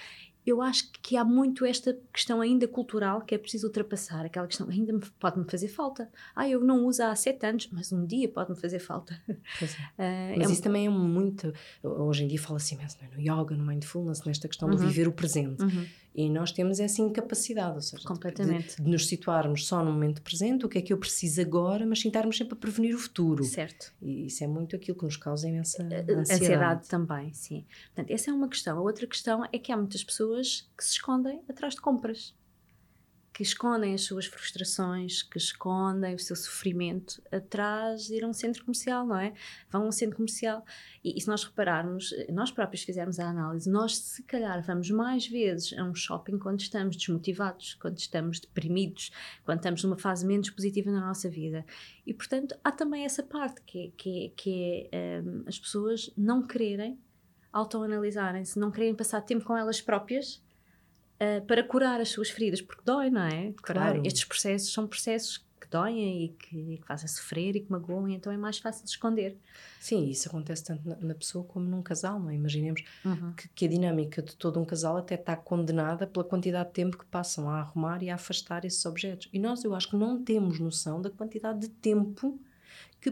eu 0.45 0.61
acho 0.61 0.91
que 1.01 1.17
há 1.17 1.25
muito 1.25 1.65
esta 1.65 1.97
questão 2.13 2.39
ainda 2.39 2.67
cultural 2.67 3.21
que 3.21 3.33
é 3.33 3.37
preciso 3.37 3.65
ultrapassar. 3.65 4.25
Aquela 4.25 4.45
questão 4.45 4.69
ainda 4.69 4.99
pode-me 5.19 5.43
fazer 5.49 5.67
falta. 5.67 6.07
Ah, 6.35 6.47
eu 6.47 6.61
não 6.61 6.85
uso 6.85 7.01
há 7.01 7.15
sete 7.15 7.45
anos, 7.47 7.67
mas 7.71 7.91
um 7.91 8.05
dia 8.05 8.29
pode-me 8.29 8.55
fazer 8.55 8.77
falta. 8.77 9.19
É. 9.27 9.33
Uh, 9.33 9.37
mas 10.37 10.49
é 10.49 10.51
isso 10.51 10.61
um... 10.61 10.63
também 10.63 10.85
é 10.85 10.89
muito. 10.89 11.51
Hoje 11.81 12.25
em 12.25 12.27
dia 12.27 12.39
fala-se 12.39 12.75
imenso 12.75 12.97
é? 13.01 13.15
no 13.15 13.19
yoga, 13.19 13.55
no 13.55 13.65
mindfulness, 13.65 14.23
nesta 14.23 14.47
questão 14.47 14.69
uhum. 14.69 14.75
de 14.75 14.85
viver 14.85 15.07
o 15.07 15.11
presente. 15.11 15.63
Uhum. 15.63 15.85
E 16.15 16.29
nós 16.29 16.51
temos 16.51 16.79
essa 16.79 17.01
incapacidade, 17.01 17.75
ou 17.75 17.81
seja, 17.81 18.07
Completamente. 18.07 18.77
De, 18.77 18.83
de, 18.83 18.89
nos 18.89 19.07
situarmos 19.07 19.67
só 19.67 19.83
no 19.83 19.91
momento 19.91 20.21
presente, 20.21 20.65
o 20.65 20.69
que 20.69 20.77
é 20.77 20.81
que 20.81 20.93
eu 20.93 20.97
preciso 20.97 21.41
agora, 21.41 21.85
mas 21.85 21.99
sim 21.99 22.07
estarmos 22.07 22.37
sempre 22.37 22.53
a 22.53 22.55
prevenir 22.55 22.95
o 22.95 22.99
futuro. 22.99 23.43
Certo. 23.43 23.93
E 24.01 24.27
isso 24.27 24.41
é 24.43 24.47
muito 24.47 24.77
aquilo 24.77 24.97
que 24.97 25.03
nos 25.03 25.17
causa 25.17 25.49
imensa 25.49 25.83
ansiedade. 25.83 26.13
Ansiedade 26.13 26.87
também, 26.87 27.33
sim. 27.33 27.65
Portanto, 27.87 28.11
essa 28.11 28.31
é 28.31 28.33
uma 28.33 28.47
questão. 28.47 28.77
A 28.77 28.81
outra 28.81 29.05
questão 29.05 29.43
é 29.51 29.59
que 29.59 29.71
há 29.71 29.77
muitas 29.77 30.03
pessoas 30.03 30.69
que 30.77 30.85
se 30.85 30.93
escondem 30.93 31.41
atrás 31.49 31.75
de 31.75 31.81
compras 31.81 32.33
que 33.35 33.43
escondem 33.43 33.93
as 33.93 34.03
suas 34.03 34.27
frustrações, 34.27 35.21
que 35.21 35.37
escondem 35.37 36.15
o 36.15 36.19
seu 36.19 36.37
sofrimento 36.37 37.21
atrás 37.29 38.05
de 38.05 38.15
ir 38.15 38.23
a 38.23 38.27
um 38.27 38.31
centro 38.31 38.63
comercial, 38.63 39.05
não 39.05 39.17
é? 39.19 39.33
Vão 39.69 39.83
a 39.83 39.87
um 39.87 39.91
centro 39.91 40.15
comercial 40.15 40.63
e, 41.03 41.17
e, 41.17 41.19
se 41.19 41.27
nós 41.27 41.43
repararmos, 41.43 42.13
nós 42.29 42.49
próprios 42.49 42.83
fizermos 42.83 43.19
a 43.19 43.27
análise, 43.27 43.69
nós 43.69 43.97
se 43.97 44.23
calhar 44.23 44.63
vamos 44.63 44.89
mais 44.89 45.27
vezes 45.27 45.77
a 45.77 45.83
um 45.83 45.93
shopping 45.93 46.39
quando 46.39 46.61
estamos 46.61 46.95
desmotivados, 46.95 47.73
quando 47.73 47.97
estamos 47.97 48.39
deprimidos, 48.39 49.11
quando 49.43 49.57
estamos 49.57 49.83
numa 49.83 49.97
fase 49.97 50.25
menos 50.25 50.49
positiva 50.49 50.89
na 50.89 51.01
nossa 51.01 51.29
vida. 51.29 51.65
E 52.07 52.13
portanto 52.13 52.55
há 52.63 52.71
também 52.71 53.03
essa 53.03 53.21
parte 53.21 53.61
que, 53.63 53.91
que, 53.97 54.31
que 54.37 54.89
é 54.93 55.21
um, 55.21 55.43
as 55.45 55.59
pessoas 55.59 56.09
não 56.15 56.41
quererem 56.41 56.97
autoanalisarem-se, 57.51 58.57
não 58.57 58.71
quererem 58.71 58.95
passar 58.95 59.19
tempo 59.19 59.43
com 59.43 59.57
elas 59.57 59.81
próprias 59.81 60.41
uh, 61.19 61.45
para 61.45 61.63
curar 61.63 61.99
as 61.99 62.09
suas 62.09 62.29
feridas, 62.29 62.61
porque 62.61 62.81
dói, 62.85 63.09
não 63.09 63.21
é? 63.21 63.53
Claro. 63.61 64.01
Estes 64.05 64.25
processos 64.25 64.71
são 64.71 64.87
processos 64.87 65.45
que 65.59 65.69
doem 65.69 66.25
e 66.25 66.29
que, 66.29 66.77
que, 66.77 66.85
fazem 66.85 67.07
sofrer 67.07 67.55
e 67.55 67.59
que 67.59 67.71
magoam, 67.71 68.07
e 68.07 68.13
então 68.13 68.31
é 68.31 68.37
mais 68.37 68.59
fácil 68.59 68.83
de 68.83 68.91
esconder. 68.91 69.37
Sim, 69.79 70.07
isso 70.09 70.27
acontece 70.29 70.63
tanto 70.63 70.87
na, 70.87 70.95
na 70.97 71.15
pessoa 71.15 71.43
como 71.43 71.65
num 71.65 71.81
casal, 71.81 72.19
não 72.19 72.29
é? 72.29 72.35
Imaginemos 72.35 72.83
uhum. 73.03 73.33
que, 73.33 73.49
que, 73.49 73.65
a 73.65 73.67
dinâmica 73.67 74.21
de 74.21 74.35
todo 74.35 74.59
um 74.59 74.65
casal 74.65 74.97
até 74.97 75.15
está 75.15 75.35
condenada 75.35 76.05
pela 76.05 76.23
quantidade 76.23 76.69
de 76.69 76.75
tempo 76.75 76.97
que 76.97 77.05
passam 77.05 77.49
a 77.49 77.59
arrumar 77.59 78.03
e 78.03 78.09
a 78.09 78.15
afastar 78.15 78.63
esses 78.63 78.85
objetos. 78.85 79.27
E 79.33 79.39
nós, 79.39 79.63
eu 79.63 79.73
acho 79.73 79.89
que 79.89 79.95
não 79.95 80.23
temos 80.23 80.59
noção 80.59 81.01
da 81.01 81.09
quantidade 81.09 81.59
de 81.59 81.69
tempo 81.69 82.39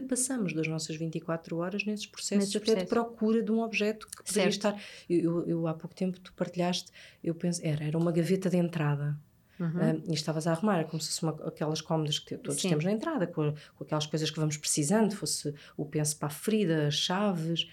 passamos 0.00 0.52
das 0.52 0.66
nossas 0.66 0.96
24 0.96 1.56
horas 1.56 1.84
nesses 1.84 2.06
processos 2.06 2.52
Nesse 2.52 2.72
até 2.72 2.82
de 2.82 2.88
procura 2.88 3.40
de 3.40 3.52
um 3.52 3.60
objeto 3.60 4.08
que 4.08 4.24
poderia 4.24 4.48
estar. 4.48 4.80
Eu, 5.08 5.46
eu, 5.46 5.68
há 5.68 5.74
pouco 5.74 5.94
tempo 5.94 6.18
tu 6.18 6.32
partilhaste, 6.32 6.90
eu 7.22 7.32
penso, 7.32 7.60
era, 7.62 7.84
era 7.84 7.96
uma 7.96 8.10
gaveta 8.10 8.50
de 8.50 8.56
entrada. 8.56 9.16
Uhum. 9.56 10.02
e 10.08 10.14
estavas 10.14 10.48
a 10.48 10.50
arrumar, 10.50 10.84
como 10.86 11.00
se 11.00 11.10
fosse 11.10 11.22
uma, 11.22 11.46
aquelas 11.46 11.80
cómodas 11.80 12.18
que 12.18 12.36
todos 12.36 12.60
Sim. 12.60 12.70
temos 12.70 12.84
na 12.84 12.90
entrada, 12.90 13.24
com, 13.24 13.54
com, 13.76 13.84
aquelas 13.84 14.04
coisas 14.04 14.28
que 14.28 14.40
vamos 14.40 14.56
precisando, 14.56 15.14
fosse 15.14 15.54
o 15.76 15.86
penso 15.86 16.16
para 16.16 16.26
a 16.26 16.30
ferida, 16.30 16.88
as 16.88 16.94
chaves, 16.96 17.70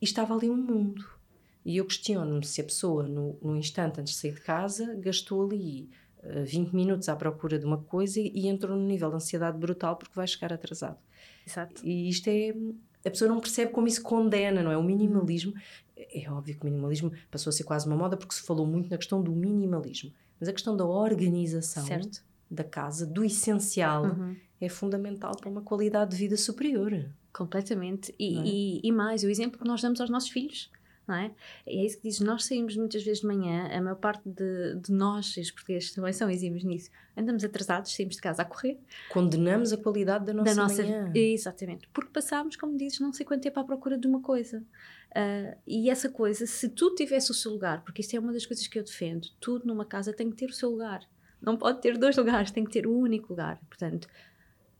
e 0.00 0.04
estava 0.06 0.34
ali 0.34 0.48
um 0.48 0.56
mundo. 0.56 1.04
E 1.62 1.76
eu 1.76 1.84
questiono-me 1.84 2.42
se 2.42 2.62
a 2.62 2.64
pessoa, 2.64 3.02
no, 3.02 3.38
no 3.42 3.54
instante 3.54 4.00
antes 4.00 4.14
de 4.14 4.18
sair 4.18 4.32
de 4.32 4.40
casa, 4.40 4.94
gastou 4.94 5.44
ali 5.44 5.90
uh, 6.22 6.38
eh, 6.38 6.44
20 6.44 6.72
minutos 6.74 7.06
à 7.10 7.14
procura 7.14 7.58
de 7.58 7.66
uma 7.66 7.76
coisa 7.76 8.18
e, 8.18 8.32
e 8.34 8.48
entrou 8.48 8.74
num 8.74 8.86
nível 8.86 9.10
de 9.10 9.16
ansiedade 9.16 9.58
brutal 9.58 9.96
porque 9.96 10.14
vai 10.14 10.26
chegar 10.26 10.54
atrasado. 10.54 10.96
Exato. 11.46 11.86
E 11.86 12.08
isto 12.08 12.28
é. 12.28 12.54
A 13.04 13.10
pessoa 13.10 13.28
não 13.28 13.40
percebe 13.40 13.72
como 13.72 13.86
isso 13.86 14.02
condena, 14.02 14.62
não 14.62 14.70
é? 14.70 14.76
O 14.76 14.82
minimalismo. 14.82 15.54
É 15.96 16.30
óbvio 16.30 16.56
que 16.56 16.62
o 16.62 16.64
minimalismo 16.64 17.12
passou 17.30 17.50
a 17.50 17.52
ser 17.52 17.64
quase 17.64 17.86
uma 17.86 17.96
moda 17.96 18.16
porque 18.16 18.34
se 18.34 18.42
falou 18.42 18.66
muito 18.66 18.88
na 18.90 18.96
questão 18.96 19.22
do 19.22 19.32
minimalismo. 19.32 20.12
Mas 20.38 20.48
a 20.48 20.52
questão 20.52 20.76
da 20.76 20.84
organização 20.84 21.84
certo. 21.84 22.24
da 22.50 22.64
casa, 22.64 23.06
do 23.06 23.22
essencial, 23.22 24.04
uhum. 24.04 24.34
é 24.60 24.68
fundamental 24.68 25.36
para 25.36 25.50
uma 25.50 25.60
qualidade 25.60 26.12
de 26.12 26.16
vida 26.16 26.36
superior. 26.36 27.10
Completamente. 27.32 28.14
E, 28.18 28.38
é? 28.38 28.42
e, 28.44 28.80
e 28.82 28.92
mais, 28.92 29.22
o 29.22 29.28
exemplo 29.28 29.58
que 29.58 29.66
nós 29.66 29.82
damos 29.82 30.00
aos 30.00 30.08
nossos 30.08 30.30
filhos 30.30 30.70
não 31.10 31.16
é? 31.16 31.30
É 31.66 31.84
isso 31.84 31.96
que 31.96 32.08
diz, 32.08 32.20
nós 32.20 32.44
saímos 32.44 32.76
muitas 32.76 33.02
vezes 33.02 33.20
de 33.20 33.26
manhã, 33.26 33.68
a 33.70 33.80
maior 33.80 33.96
parte 33.96 34.22
de, 34.24 34.76
de 34.76 34.92
nós, 34.92 35.36
os 35.36 35.50
portugueses 35.50 35.92
também 35.92 36.12
são 36.12 36.30
exímios 36.30 36.64
nisso, 36.64 36.90
andamos 37.16 37.44
atrasados, 37.44 37.94
saímos 37.94 38.14
de 38.14 38.22
casa 38.22 38.42
a 38.42 38.44
correr. 38.44 38.78
Condenamos 39.10 39.72
a 39.72 39.76
qualidade 39.76 40.24
da 40.24 40.32
nossa, 40.32 40.54
da 40.54 40.62
nossa 40.62 40.82
manhã. 40.82 41.12
Exatamente, 41.14 41.88
porque 41.92 42.10
passámos, 42.12 42.56
como 42.56 42.76
dizes, 42.76 43.00
não 43.00 43.12
sei 43.12 43.26
quanto 43.26 43.42
tempo 43.42 43.58
à 43.58 43.64
procura 43.64 43.98
de 43.98 44.06
uma 44.06 44.22
coisa. 44.22 44.64
Uh, 45.10 45.58
e 45.66 45.90
essa 45.90 46.08
coisa, 46.08 46.46
se 46.46 46.68
tudo 46.68 46.94
tivesse 46.94 47.30
o 47.32 47.34
seu 47.34 47.50
lugar, 47.50 47.82
porque 47.82 48.00
isto 48.00 48.14
é 48.14 48.20
uma 48.20 48.32
das 48.32 48.46
coisas 48.46 48.66
que 48.66 48.78
eu 48.78 48.84
defendo, 48.84 49.28
tudo 49.40 49.66
numa 49.66 49.84
casa 49.84 50.12
tem 50.12 50.30
que 50.30 50.36
ter 50.36 50.46
o 50.46 50.54
seu 50.54 50.70
lugar. 50.70 51.00
Não 51.42 51.56
pode 51.56 51.80
ter 51.80 51.96
dois 51.96 52.16
lugares, 52.16 52.50
tem 52.50 52.64
que 52.64 52.70
ter 52.70 52.86
o 52.86 52.92
um 52.92 53.00
único 53.00 53.30
lugar. 53.30 53.58
Portanto, 53.68 54.06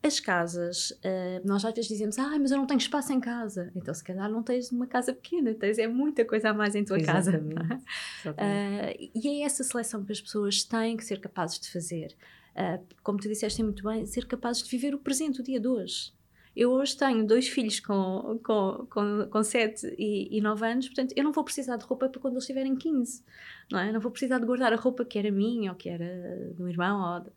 as 0.02 0.19
casas, 0.19 0.92
uh, 0.92 1.47
nós 1.47 1.64
às 1.64 1.75
vezes 1.75 1.88
dizemos, 1.88 2.19
ah, 2.19 2.38
mas 2.38 2.50
eu 2.50 2.57
não 2.57 2.66
tenho 2.66 2.78
espaço 2.78 3.12
em 3.12 3.21
casa. 3.21 3.71
Então, 3.76 3.92
se 3.92 4.02
calhar 4.02 4.30
não 4.30 4.42
tens 4.42 4.73
uma 4.73 4.87
casa 4.87 5.12
pequena, 5.12 5.52
tens 5.52 5.78
é 5.78 5.87
muita 5.87 6.25
coisa 6.25 6.50
a 6.50 6.54
mais 6.54 6.75
em 6.75 6.85
tua 6.85 6.99
Exatamente. 6.99 7.54
casa. 7.54 7.83
Exatamente. 8.21 9.04
Uh, 9.04 9.11
e 9.14 9.28
é 9.28 9.45
essa 9.45 9.62
seleção 9.62 10.04
que 10.04 10.12
as 10.12 10.21
pessoas 10.21 10.64
têm 10.64 10.97
que 10.97 11.04
ser 11.04 11.21
capazes 11.21 11.61
de 11.61 11.71
fazer. 11.71 12.16
Uh, 12.57 12.83
como 13.02 13.19
tu 13.19 13.28
disseste 13.28 13.62
muito 13.62 13.83
bem, 13.85 14.07
ser 14.07 14.26
capazes 14.26 14.62
de 14.62 14.71
viver 14.71 14.95
o 14.95 14.99
presente, 14.99 15.40
o 15.40 15.45
dia 15.45 15.61
de 15.61 15.69
hoje. 15.69 16.12
Eu 16.57 16.73
hoje 16.73 16.97
tenho 16.97 17.25
dois 17.26 17.47
filhos 17.49 17.78
com, 17.78 18.40
com, 18.42 18.87
com, 18.90 19.28
com 19.30 19.42
7 19.42 19.95
e, 19.99 20.36
e 20.36 20.41
9 20.41 20.67
anos, 20.67 20.89
portanto, 20.89 21.15
eu 21.17 21.23
não 21.23 21.30
vou 21.30 21.45
precisar 21.45 21.76
de 21.76 21.84
roupa 21.84 22.08
para 22.08 22.21
quando 22.21 22.34
eles 22.34 22.47
tiverem 22.47 22.75
15, 22.75 23.23
não 23.71 23.78
é? 23.78 23.93
Não 23.93 24.00
vou 24.00 24.10
precisar 24.10 24.39
de 24.39 24.47
guardar 24.47 24.73
a 24.73 24.76
roupa 24.76 25.04
que 25.04 25.19
era 25.19 25.30
minha 25.30 25.71
ou 25.71 25.76
que 25.76 25.89
era 25.89 26.52
do 26.56 26.69
irmão 26.69 27.00
ou 27.15 27.32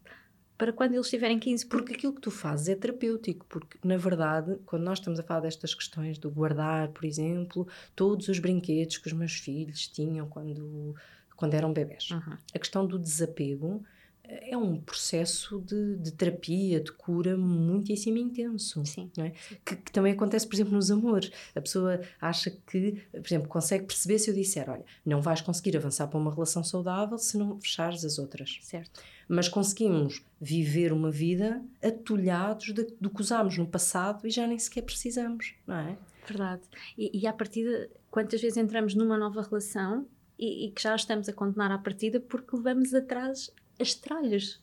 para 0.58 0.72
quando 0.72 0.94
eles 0.94 1.10
tiverem 1.10 1.40
15. 1.40 1.66
Porque 1.66 1.94
aquilo 1.94 2.14
que 2.14 2.22
tu 2.22 2.32
fazes 2.32 2.70
é 2.70 2.76
terapêutico, 2.76 3.46
porque 3.48 3.78
na 3.84 3.98
verdade, 3.98 4.58
quando 4.66 4.84
nós 4.84 5.00
estamos 5.00 5.20
a 5.20 5.24
falar 5.24 5.42
destas 5.42 5.74
questões 5.74 6.18
do 6.18 6.30
guardar, 6.30 6.90
por 6.90 7.06
exemplo, 7.06 7.68
todos 7.96 8.28
os 8.28 8.40
brinquedos 8.40 8.98
que 8.98 9.08
os 9.08 9.14
meus 9.14 9.34
filhos 9.34 9.88
tinham 9.88 10.28
quando, 10.28 10.96
quando 11.36 11.54
eram 11.54 11.74
bebés, 11.74 12.12
uhum. 12.12 12.38
a 12.54 12.60
questão 12.60 12.86
do 12.86 12.98
desapego 13.00 13.84
é 14.26 14.56
um 14.56 14.80
processo 14.80 15.60
de, 15.60 15.98
de, 15.98 16.12
terapia, 16.12 16.80
de 16.80 16.92
cura 16.94 17.36
muitíssimo 17.38 18.18
intenso. 18.18 18.86
Sim. 18.86 19.12
É? 19.18 19.32
Que, 19.66 19.76
que, 19.76 19.92
também 19.92 20.14
acontece, 20.14 20.48
por 20.48 20.56
exemplo, 20.56 20.74
nos 20.74 20.90
amores. 20.90 21.30
A 21.54 21.60
pessoa 21.60 22.00
acha 22.22 22.50
que, 22.50 23.04
por 23.12 23.26
exemplo, 23.26 23.50
consegue 23.50 23.86
perceber 23.86 24.20
se 24.20 24.30
eu 24.30 24.34
disser: 24.34 24.70
olha, 24.70 24.86
não 25.06 25.22
vais 25.22 25.42
conseguir 25.42 25.76
avançar 25.76 26.08
para 26.08 26.18
uma 26.18 26.34
relação 26.34 26.64
saudável 26.64 27.18
se 27.18 27.38
não 27.38 27.60
fechares 27.60 28.06
as 28.06 28.18
outras. 28.18 28.60
Certo. 28.62 29.02
Mas 29.28 29.48
conseguimos 29.48 30.24
viver 30.40 30.92
uma 30.92 31.10
vida 31.10 31.64
atulhados 31.82 32.74
de, 32.74 32.88
do 33.00 33.10
que 33.10 33.22
usámos 33.22 33.58
no 33.58 33.66
passado 33.66 34.28
e 34.28 34.30
já 34.30 34.46
nem 34.46 34.60
sequer 34.60 34.82
precisamos, 34.82 35.54
não 35.66 35.76
é? 35.76 35.98
Verdade. 36.28 36.62
E, 36.98 37.22
e 37.22 37.28
à 37.28 37.34
partida, 37.34 37.90
quantas 38.10 38.42
vezes 38.42 38.58
entramos 38.58 38.96
numa 38.96 39.18
nova 39.18 39.42
relação 39.42 40.06
e, 40.38 40.68
e, 40.68 40.72
que 40.72 40.82
já 40.82 40.96
estamos 40.96 41.30
a 41.30 41.34
condenar 41.34 41.72
à 41.72 41.78
partida 41.78 42.20
porque 42.20 42.56
levamos 42.56 42.94
atrás 42.94 43.52
as 43.80 43.94
tralhas. 43.94 44.60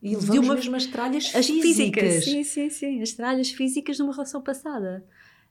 E 0.00 0.14
levamos 0.14 0.30
de 0.30 0.38
uma, 0.38 0.54
mesmo 0.54 0.76
as 0.76 0.86
tralhas 0.86 1.34
as 1.34 1.46
físicas. 1.46 2.24
físicas. 2.24 2.24
Sim, 2.24 2.44
sim, 2.44 2.70
sim. 2.70 3.02
As 3.02 3.12
tralhas 3.12 3.50
físicas 3.50 3.96
de 3.96 4.02
uma 4.02 4.12
relação 4.12 4.40
passada. 4.40 5.04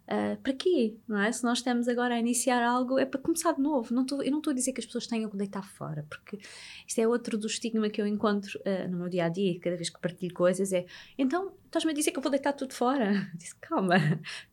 Uh, 0.08 0.36
para 0.42 0.54
quê? 0.54 0.98
Não 1.08 1.20
é? 1.20 1.32
Se 1.32 1.44
nós 1.44 1.60
estamos 1.60 1.88
agora 1.88 2.16
a 2.16 2.20
iniciar 2.20 2.62
algo, 2.62 3.00
é 3.00 3.06
para 3.06 3.20
começar 3.20 3.54
de 3.54 3.62
novo. 3.62 3.94
Não 3.94 4.06
tô, 4.06 4.22
eu 4.22 4.32
não 4.32 4.40
estou 4.40 4.52
a 4.52 4.54
dizer 4.54 4.74
que 4.74 4.80
as 4.80 4.86
pessoas 4.86 5.08
tenham 5.08 5.30
que 5.30 5.38
deitar 5.38 5.64
fora, 5.64 6.06
porque 6.10 6.40
isto 6.86 7.00
é 7.00 7.08
outro 7.08 7.38
do 7.38 7.48
estigma 7.48 7.90
que 7.90 8.02
eu 8.02 8.08
encontro 8.08 8.60
uh, 8.60 8.90
no 8.90 8.98
meu 8.98 9.10
dia 9.10 9.26
a 9.26 9.30
dia, 9.30 9.58
cada 9.60 9.76
vez 9.76 9.90
que 9.90 10.00
partilho 10.00 10.34
coisas, 10.34 10.74
é 10.74 10.86
então 11.18 11.54
estás-me 11.66 11.92
a 11.92 11.96
dizer 11.96 12.12
que 12.12 12.18
eu 12.18 12.22
vou 12.22 12.32
deitar 12.32 12.54
tudo 12.54 12.74
fora? 12.74 13.30
Disse, 13.36 13.56
calma. 13.56 13.96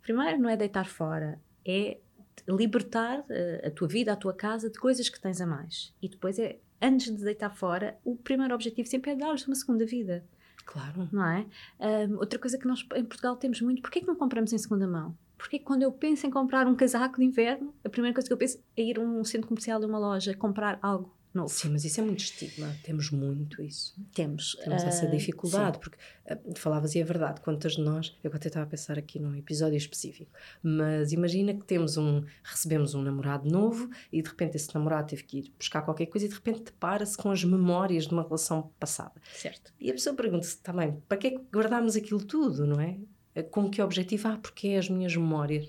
Primeiro, 0.03 0.39
não 0.39 0.49
é 0.49 0.57
deitar 0.57 0.87
fora, 0.87 1.41
é 1.67 1.99
libertar 2.47 3.21
uh, 3.21 3.67
a 3.67 3.71
tua 3.71 3.89
vida, 3.89 4.13
a 4.13 4.17
tua 4.17 4.33
casa 4.33 4.71
de 4.71 4.79
coisas 4.79 5.09
que 5.09 5.21
tens 5.21 5.41
a 5.41 5.47
mais. 5.47 5.93
E 6.01 6.09
depois 6.09 6.39
é 6.39 6.59
antes 6.81 7.15
de 7.17 7.25
deitar 7.25 7.51
fora, 7.51 7.99
o 8.05 8.17
primeiro 8.17 8.55
objetivo 8.55 8.89
sempre 8.89 9.11
é 9.11 9.17
dar-lhes 9.17 9.47
uma 9.47 9.55
segunda 9.55 9.85
vida. 9.85 10.25
Claro. 10.65 11.09
Não 11.11 11.27
é? 11.27 11.47
Um, 11.81 12.19
outra 12.19 12.39
coisa 12.39 12.59
que 12.59 12.67
nós 12.67 12.87
em 12.95 13.05
Portugal 13.05 13.37
temos 13.37 13.61
muito, 13.61 13.81
porquê 13.81 14.01
é 14.01 14.03
que 14.03 14.09
não 14.09 14.15
compramos 14.15 14.53
em 14.53 14.59
segunda 14.59 14.87
mão? 14.87 15.17
Porque 15.39 15.59
quando 15.59 15.83
eu 15.85 15.93
penso 15.93 16.27
em 16.27 16.31
comprar 16.31 16.67
um 16.67 16.75
casaco 16.75 17.19
de 17.19 17.25
inverno, 17.25 17.73
a 17.85 17.89
primeira 17.89 18.13
coisa 18.13 18.29
que 18.29 18.33
eu 18.33 18.37
penso 18.37 18.59
é 18.77 18.83
ir 18.83 18.99
a 18.99 19.01
um 19.01 19.25
centro 19.25 19.49
comercial, 19.49 19.83
a 19.83 19.87
uma 19.87 19.99
loja, 19.99 20.35
comprar 20.35 20.79
algo 20.83 21.17
novo. 21.33 21.49
Sim, 21.49 21.71
mas 21.71 21.85
isso 21.85 22.01
é 22.01 22.05
muito 22.05 22.21
estigma. 22.21 22.75
Temos 22.83 23.11
muito 23.11 23.63
isso. 23.63 23.95
Temos. 24.13 24.57
Temos 24.65 24.83
uh, 24.83 24.87
essa 24.87 25.07
ah, 25.07 25.11
dificuldade, 25.11 25.77
sim. 25.77 25.83
porque 25.83 25.97
uh, 26.31 26.59
falavas 26.59 26.95
e 26.95 27.01
é 27.01 27.05
verdade, 27.05 27.41
quantas 27.41 27.73
de 27.73 27.83
nós, 27.83 28.17
eu 28.23 28.31
até 28.35 28.49
estava 28.49 28.67
a 28.67 28.69
pensar 28.69 28.99
aqui 28.99 29.19
num 29.19 29.35
episódio 29.37 29.77
específico, 29.77 30.31
mas 30.63 31.13
imagina 31.13 31.55
que 31.55 31.65
temos 31.65 31.97
um, 31.97 32.25
recebemos 32.43 32.95
um 32.95 33.03
namorado 33.03 33.49
novo 33.49 33.89
e 34.13 34.23
de 34.23 34.29
repente 34.29 34.57
esse 34.57 34.75
namorado 34.75 35.09
teve 35.09 35.23
que 35.23 35.39
ir 35.39 35.53
buscar 35.59 35.83
qualquer 35.83 36.07
coisa 36.07 36.27
e 36.27 36.29
de 36.29 36.35
repente 36.35 36.65
depara-se 36.65 37.17
com 37.17 37.31
as 37.31 37.45
memórias 37.45 38.07
de 38.07 38.13
uma 38.13 38.23
relação 38.23 38.71
passada. 38.79 39.15
Certo. 39.35 39.73
E 39.81 39.91
a 39.91 39.93
pessoa 39.93 40.15
pergunta-se 40.17 40.59
também, 40.59 41.01
para 41.09 41.19
que 41.19 41.27
é 41.29 41.31
que 41.31 41.41
guardámos 41.53 41.97
aquilo 41.97 42.25
tudo, 42.25 42.67
não 42.67 42.81
é? 42.81 42.99
Com 43.43 43.71
que 43.71 43.83
objetivo? 43.83 44.29
Ah, 44.29 44.39
porque 44.41 44.69
é 44.69 44.79
as 44.79 44.89
minhas 44.89 45.15
memórias. 45.17 45.69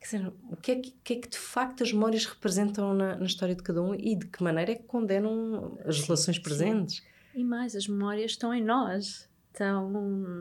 Quer 0.00 0.04
dizer, 0.04 0.32
o 0.50 0.56
que 0.56 0.72
é 0.72 0.76
que, 0.76 0.90
que, 1.04 1.12
é 1.12 1.16
que 1.16 1.28
de 1.28 1.38
facto 1.38 1.82
as 1.82 1.92
memórias 1.92 2.24
representam 2.24 2.94
na, 2.94 3.16
na, 3.16 3.26
história 3.26 3.54
de 3.54 3.62
cada 3.62 3.82
um 3.82 3.94
e 3.94 4.16
de 4.16 4.26
que 4.26 4.42
maneira 4.42 4.72
é 4.72 4.74
que 4.74 4.84
condenam 4.84 5.78
as 5.84 6.00
relações 6.00 6.38
presentes? 6.38 6.96
Sim. 6.96 7.40
E 7.40 7.44
mais, 7.44 7.76
as 7.76 7.86
memórias 7.86 8.32
estão 8.32 8.52
em 8.52 8.64
nós. 8.64 9.29
Estão 9.60 9.90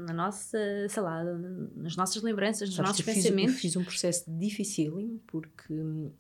na 0.08 0.13
nossa, 0.13 0.58
sei 0.88 1.03
lá, 1.03 1.21
nas 1.75 1.95
nossas 1.97 2.21
lembranças, 2.23 2.69
nos 2.69 2.75
Sabes 2.77 2.91
nossos 2.91 3.05
eu 3.08 3.13
fiz- 3.13 3.23
pensamentos. 3.23 3.53
eu 3.55 3.60
fiz 3.60 3.75
um 3.75 3.84
processo 3.84 4.23
dificílimo 4.27 5.19
porque 5.27 5.73
hum, 5.73 6.12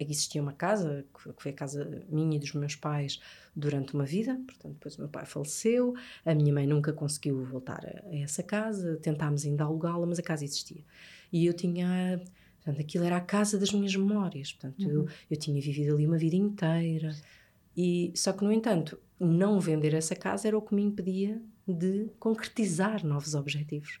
aqui 0.00 0.06
existia 0.12 0.40
uma 0.40 0.52
casa, 0.52 1.04
que 1.12 1.34
foi- 1.34 1.50
a 1.52 1.54
casa 1.54 2.04
minha 2.08 2.36
e 2.36 2.38
dos 2.40 2.52
meus 2.54 2.76
pais 2.76 3.20
durante 3.54 3.94
uma 3.94 4.04
vida, 4.04 4.34
portanto 4.46 4.74
depois 4.74 4.96
o 4.96 5.00
meu 5.00 5.08
pai 5.08 5.26
faleceu, 5.26 5.94
a 6.24 6.34
minha 6.34 6.52
mãe 6.54 6.66
nunca 6.66 6.92
conseguiu 6.92 7.44
voltar 7.44 7.84
a, 7.84 8.08
a 8.08 8.16
essa 8.18 8.42
casa, 8.42 8.96
tentámos 9.02 9.44
ainda 9.44 9.64
alugá-la, 9.64 10.06
mas 10.06 10.18
a 10.18 10.22
casa 10.22 10.44
existia. 10.44 10.84
E 11.32 11.44
eu 11.46 11.52
tinha, 11.52 12.22
portanto 12.62 12.80
aquilo 12.80 13.04
era 13.04 13.16
a 13.16 13.20
casa 13.20 13.58
das 13.58 13.72
minhas 13.72 13.94
memórias, 13.96 14.52
portanto 14.52 14.88
eu, 14.88 15.00
Uhum. 15.02 15.08
eu 15.30 15.36
tinha 15.36 15.60
vivido 15.60 15.94
ali 15.94 16.06
uma 16.06 16.18
vida 16.18 16.36
inteira. 16.36 17.10
E, 17.78 18.10
só 18.16 18.32
que, 18.32 18.42
no 18.42 18.50
entanto, 18.50 18.98
não 19.20 19.60
vender 19.60 19.92
essa 19.92 20.16
casa 20.16 20.48
era 20.48 20.56
o 20.56 20.62
que 20.62 20.74
me 20.74 20.82
impedia 20.82 21.42
de 21.66 22.10
concretizar 22.18 23.04
novos 23.04 23.34
objetivos. 23.34 23.98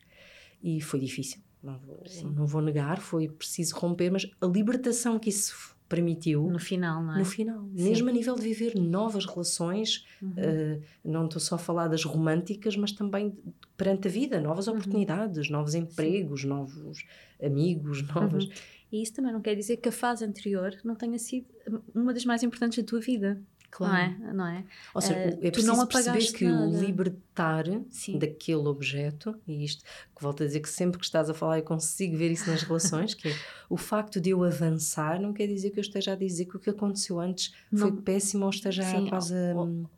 E 0.62 0.80
foi 0.80 1.00
difícil, 1.00 1.40
não 1.62 1.78
vou, 1.78 2.02
Sim. 2.06 2.32
não 2.34 2.46
vou 2.46 2.62
negar, 2.62 3.00
foi 3.00 3.28
preciso 3.28 3.76
romper, 3.76 4.10
mas 4.10 4.28
a 4.40 4.46
libertação 4.46 5.18
que 5.18 5.28
isso 5.30 5.74
permitiu 5.88 6.50
No 6.50 6.58
final, 6.58 7.00
não 7.02 7.14
é? 7.14 7.18
no 7.20 7.24
final, 7.24 7.62
Sim. 7.76 7.84
mesmo 7.90 8.08
a 8.08 8.12
nível 8.12 8.34
de 8.34 8.42
viver 8.42 8.74
novas 8.74 9.24
relações, 9.24 10.04
Uhum. 10.20 10.32
eh, 10.36 10.80
não 11.04 11.26
estou 11.26 11.40
só 11.40 11.54
a 11.54 11.58
falar 11.58 11.86
das 11.86 12.02
românticas, 12.02 12.76
mas 12.76 12.90
também 12.90 13.30
de- 13.30 13.38
perante 13.76 14.08
a 14.08 14.10
vida, 14.10 14.40
novas 14.40 14.66
Uhum. 14.66 14.74
oportunidades, 14.74 15.48
novos 15.48 15.74
empregos, 15.76 16.42
novos 16.42 17.04
amigos, 17.40 18.02
novas. 18.08 18.44
Uhum. 18.46 18.50
E 18.90 19.02
isso 19.02 19.12
também 19.12 19.32
não 19.32 19.40
quer 19.40 19.54
dizer 19.54 19.76
que 19.76 19.88
a 19.88 19.92
fase 19.92 20.24
anterior 20.24 20.74
não 20.84 20.94
tenha 20.96 21.18
sido 21.18 21.46
uma 21.94 22.12
das 22.12 22.24
mais 22.24 22.42
importantes 22.42 22.78
da 22.78 22.84
tua 22.84 23.00
vida. 23.00 23.40
Claro. 23.70 23.92
Não 24.18 24.28
é? 24.28 24.32
Não 24.32 24.46
é? 24.46 24.64
Ou 24.94 25.00
seja, 25.02 25.14
o- 25.14 25.46
é 25.46 25.50
tu 25.50 25.62
não 25.64 25.86
preciso 25.86 25.86
perceber 26.12 26.32
que 26.38 26.44
o 26.44 26.48
nada. 26.48 26.78
libertar 26.86 27.64
Sim. 27.90 28.18
daquele 28.18 28.66
objeto, 28.68 29.34
e 29.46 29.64
isto 29.64 29.84
que 29.84 30.22
volto 30.22 30.42
a 30.42 30.46
dizer 30.46 30.60
que 30.60 30.68
sempre 30.68 30.98
que 30.98 31.04
estás 31.04 31.28
a 31.28 31.34
falar 31.34 31.58
eu 31.58 31.64
consigo 31.64 32.16
ver 32.16 32.30
isso 32.30 32.48
nas 32.50 32.62
relações, 32.62 33.14
que 33.14 33.28
é 33.28 33.34
o 33.68 33.76
facto 33.76 34.20
de 34.20 34.30
eu 34.30 34.42
avançar 34.44 35.20
não 35.20 35.32
quer 35.32 35.46
dizer 35.46 35.70
que 35.70 35.78
eu 35.78 35.82
esteja 35.82 36.12
a 36.12 36.16
dizer 36.16 36.46
que 36.46 36.56
o 36.56 36.60
que 36.60 36.70
aconteceu 36.70 37.20
antes 37.20 37.52
foi 37.74 37.90
Não. 37.90 38.00
péssimo 38.02 38.44
ou 38.44 38.50
esteja 38.50 38.82
Sim, 38.82 39.08
quase 39.08 39.34
a, 39.34 39.54
ou- 39.54 39.90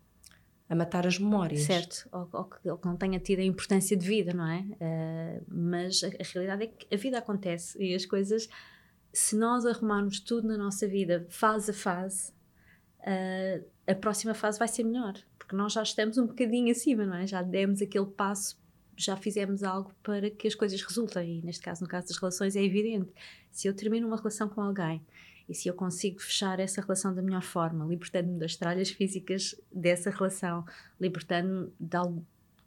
a 0.69 0.75
matar 0.75 1.07
as 1.07 1.17
memórias. 1.17 1.61
Certo, 1.61 2.07
ou, 2.11 2.29
ou 2.31 2.43
que, 2.45 2.69
ou 2.69 2.77
que 2.77 2.85
não 2.87 2.95
tenha 2.97 3.19
tido 3.19 3.39
a 3.39 3.43
importância 3.43 3.95
de 3.97 4.05
vida, 4.05 4.33
não 4.33 4.47
é? 4.47 4.65
Eh, 4.79 5.41
mas 5.47 6.03
a, 6.03 6.07
a 6.07 6.23
realidade 6.33 6.63
é 6.63 6.67
que 6.67 6.93
a 6.93 6.97
vida 6.97 7.17
acontece 7.17 7.81
e 7.81 7.95
as 7.95 8.05
coisas, 8.05 8.47
se 9.13 9.35
nós 9.35 9.65
arrumarmos 9.65 10.19
tudo 10.19 10.47
na 10.47 10.57
nossa 10.57 10.87
vida, 10.87 11.25
fase 11.29 11.71
a 11.71 11.73
fase, 11.73 12.31
eh, 13.03 13.61
a 13.87 13.95
próxima 13.95 14.33
fase 14.33 14.57
vai 14.59 14.67
ser 14.67 14.83
melhor, 14.83 15.13
porque 15.37 15.55
nós 15.55 15.73
já 15.73 15.83
estamos 15.83 16.17
um 16.17 16.27
bocadinho 16.27 16.71
acima, 16.71 17.05
não 17.05 17.15
é? 17.15 17.25
Já 17.27 17.41
demos 17.41 17.81
aquele 17.81 18.05
passo, 18.05 18.57
já 18.97 19.15
fizemos 19.15 19.63
algo 19.63 19.91
para 20.03 20.29
que 20.29 20.47
as 20.47 20.55
coisas 20.55 20.81
resultem, 20.81 21.39
e 21.39 21.41
neste 21.41 21.61
caso, 21.63 21.81
no 21.83 21.87
caso 21.87 22.07
das 22.07 22.17
relações, 22.17 22.55
é 22.55 22.63
evidente. 22.63 23.09
Se 23.51 23.67
eu 23.67 23.73
termino 23.73 24.07
uma 24.07 24.17
relação 24.17 24.47
com 24.49 24.61
alguém 24.61 25.01
e 25.47 25.53
se 25.55 25.67
eu 25.67 25.73
consigo 25.73 26.19
fechar 26.21 26.59
essa 26.59 26.81
relação 26.81 27.13
da 27.15 27.21
melhor 27.21 27.41
forma, 27.41 27.85
libertando-me 27.85 28.37
das 28.37 28.55
tralhas 28.55 28.89
físicas 28.89 29.55
dessa 29.71 30.09
relação, 30.11 30.65
libertando-me 30.99 31.71
de 31.79 31.97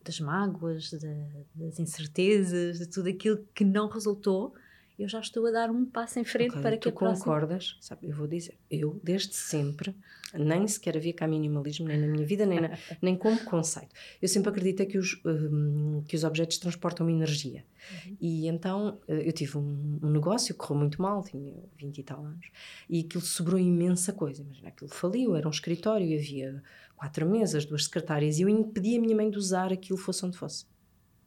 das 0.05 0.19
mágoas, 0.19 0.91
da- 0.91 1.45
das 1.55 1.79
incertezas, 1.79 2.81
de 2.81 2.87
tudo 2.89 3.09
aquilo 3.09 3.47
que 3.55 3.65
não 3.65 3.87
resultou, 3.89 4.53
eu 4.99 5.09
já 5.09 5.21
estou 5.21 5.47
a 5.47 5.51
dar 5.51 5.71
um 5.71 5.85
passo 5.85 6.19
em 6.19 6.25
frente 6.25 6.51
Ok, 6.51 6.63
para 6.63 6.77
tu 6.77 6.83
que 6.83 6.89
a 6.89 6.93
próxima... 6.93 7.25
concordas? 7.25 7.77
Sabe, 7.81 8.09
eu 8.09 8.15
vou 8.15 8.27
dizer, 8.27 8.57
eu 8.71 9.01
desde 9.03 9.35
sempre, 9.35 9.95
nem 10.35 10.67
sequer 10.67 10.97
havia 10.97 11.13
cá 11.13 11.27
minimalismo, 11.27 11.89
nem 11.89 11.99
na 11.99 12.07
minha 12.07 12.25
vida, 12.27 12.47
nem, 12.47 12.61
na- 12.61 12.79
nem 13.03 13.17
como 13.17 13.39
conceito. 13.45 13.95
Eu 14.21 14.29
sempre 14.29 14.51
acreditei 14.51 14.87
que 14.87 14.99
os, 14.99 15.21
hum, 15.25 16.03
que 16.07 16.17
os 16.17 16.25
objetos 16.25 16.59
transportam 16.59 17.09
energia. 17.09 17.65
Uhum. 18.07 18.17
E 18.21 18.47
então 18.49 19.01
eh, 19.09 19.29
eu 19.29 19.33
tive 19.33 19.59
um, 19.59 19.99
um 20.03 20.11
negócio 20.11 20.55
que 20.55 20.61
correu 20.61 20.81
muito 20.81 21.01
mal, 21.03 21.23
tinha 21.23 21.55
20 21.79 21.99
e 21.99 22.03
tal 22.03 22.25
anos, 22.25 22.47
e 22.89 23.01
aquilo 23.01 23.23
sobrou 23.23 23.59
imensa 23.59 24.13
coisa. 24.13 24.43
Imagina, 24.43 24.69
aquilo 24.69 24.91
faliu, 24.91 25.35
era 25.37 25.47
um 25.47 25.51
escritório 25.51 26.07
e 26.07 26.17
havia 26.17 26.63
quatro 26.97 27.29
mesas, 27.29 27.65
duas 27.65 27.85
secretárias, 27.85 28.39
e 28.39 28.43
eu 28.43 28.49
impedi 28.49 28.97
a 28.97 29.01
minha 29.01 29.17
mãe 29.17 29.29
de 29.31 29.37
usar 29.37 29.73
aquilo 29.73 29.99
fosse 29.99 30.25
onde 30.25 30.39
fosse. 30.39 30.65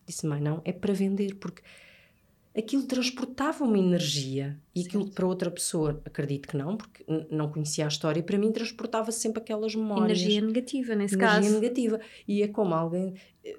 Disse, 0.08 0.26
mãe, 0.26 0.40
não, 0.40 0.62
é 0.64 0.72
para 0.72 0.94
vender, 0.94 1.36
porque 1.36 1.62
aquilo 2.58 2.84
transportava 2.84 3.64
uma 3.64 3.78
energia 3.78 4.58
e 4.74 4.82
aquilo 4.82 5.04
Certo. 5.04 5.16
para 5.16 5.26
outra 5.28 5.52
pessoa, 5.52 6.02
acredito 6.06 6.48
que 6.48 6.56
não, 6.58 6.78
porque 6.78 7.04
não 7.30 7.52
conhecia 7.52 7.86
a 7.86 7.88
história, 7.88 8.24
para 8.24 8.38
mim 8.38 8.52
transportava 8.52 9.12
sempre 9.12 9.42
aquelas 9.42 9.76
memórias. 9.76 10.20
Energia 10.22 10.42
negativa, 10.42 10.96
nesse 10.96 11.16
energia 11.16 11.42
caso. 11.42 11.54
negativa. 11.60 12.00
E 12.28 12.42
é 12.42 12.48
como 12.48 12.74
alguém. 12.74 13.14
eh, 13.44 13.58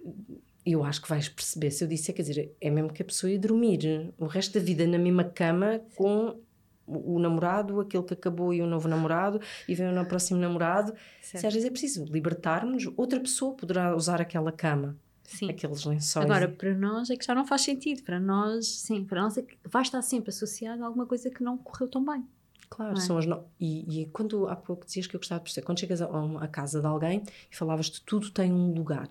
Eu 0.64 0.82
acho 0.82 1.00
que 1.00 1.08
vais 1.08 1.28
perceber 1.28 1.70
se 1.70 1.84
eu 1.84 1.88
disser, 1.88 2.12
quer 2.14 2.22
dizer, 2.22 2.52
é 2.60 2.68
mesmo 2.70 2.92
que 2.92 3.00
a 3.00 3.04
pessoa 3.04 3.30
ia 3.30 3.38
dormir 3.38 4.12
o 4.18 4.26
resto 4.26 4.58
da 4.58 4.64
vida 4.64 4.84
na 4.86 4.98
mesma 4.98 5.22
cama 5.24 5.80
com 5.94 6.40
o 6.88 7.18
namorado, 7.18 7.80
aquele 7.80 8.02
que 8.04 8.14
acabou 8.14 8.52
e 8.54 8.60
o 8.62 8.66
novo 8.66 8.88
namorado, 8.88 9.40
e 9.68 9.74
vem 9.74 9.86
o 9.96 10.06
próximo 10.06 10.38
namorado. 10.40 10.92
Se 11.20 11.32
Certo. 11.32 11.46
às 11.46 11.54
vezes 11.54 11.68
é 11.68 11.70
preciso 11.70 12.04
libertarmos, 12.04 12.88
outra 12.96 13.18
pessoa 13.20 13.54
poderá 13.54 13.94
usar 13.94 14.20
aquela 14.20 14.50
cama, 14.52 14.96
Sim. 15.26 15.50
aqueles 15.50 15.84
lençóis. 15.84 16.24
Agora, 16.24 16.48
para 16.48 16.74
nós 16.74 17.10
é 17.10 17.16
que 17.16 17.24
já 17.24 17.34
não 17.34 17.46
faz 17.46 17.62
sentido. 17.62 18.02
Para 18.02 18.18
nós, 18.20 18.66
sim, 18.66 19.04
para 19.04 19.22
nós 19.22 19.36
é 19.36 19.42
que 19.42 19.56
vai 19.64 19.82
estar 19.82 20.00
sempre 20.02 20.30
associado 20.30 20.82
a 20.82 20.86
alguma 20.86 21.06
coisa 21.06 21.30
que 21.30 21.42
não 21.42 21.56
correu 21.58 21.88
tão 21.88 22.04
bem. 22.04 22.24
Claro, 22.68 22.96
é? 22.98 23.00
são 23.00 23.16
as 23.16 23.26
no... 23.26 23.44
e, 23.60 24.02
e 24.02 24.06
quando 24.06 24.48
há 24.48 24.56
pouco 24.56 24.84
dizias 24.86 25.06
que 25.06 25.14
eu 25.14 25.20
gostava 25.20 25.38
de 25.40 25.44
perceber, 25.44 25.64
quando 25.64 25.78
chegas 25.80 26.00
a 26.02 26.48
casa 26.48 26.80
de 26.80 26.86
alguém 26.86 27.22
e 27.50 27.56
falavas 27.56 27.86
de 27.86 28.00
tudo 28.00 28.30
tem 28.30 28.52
um 28.52 28.72
lugar, 28.74 29.08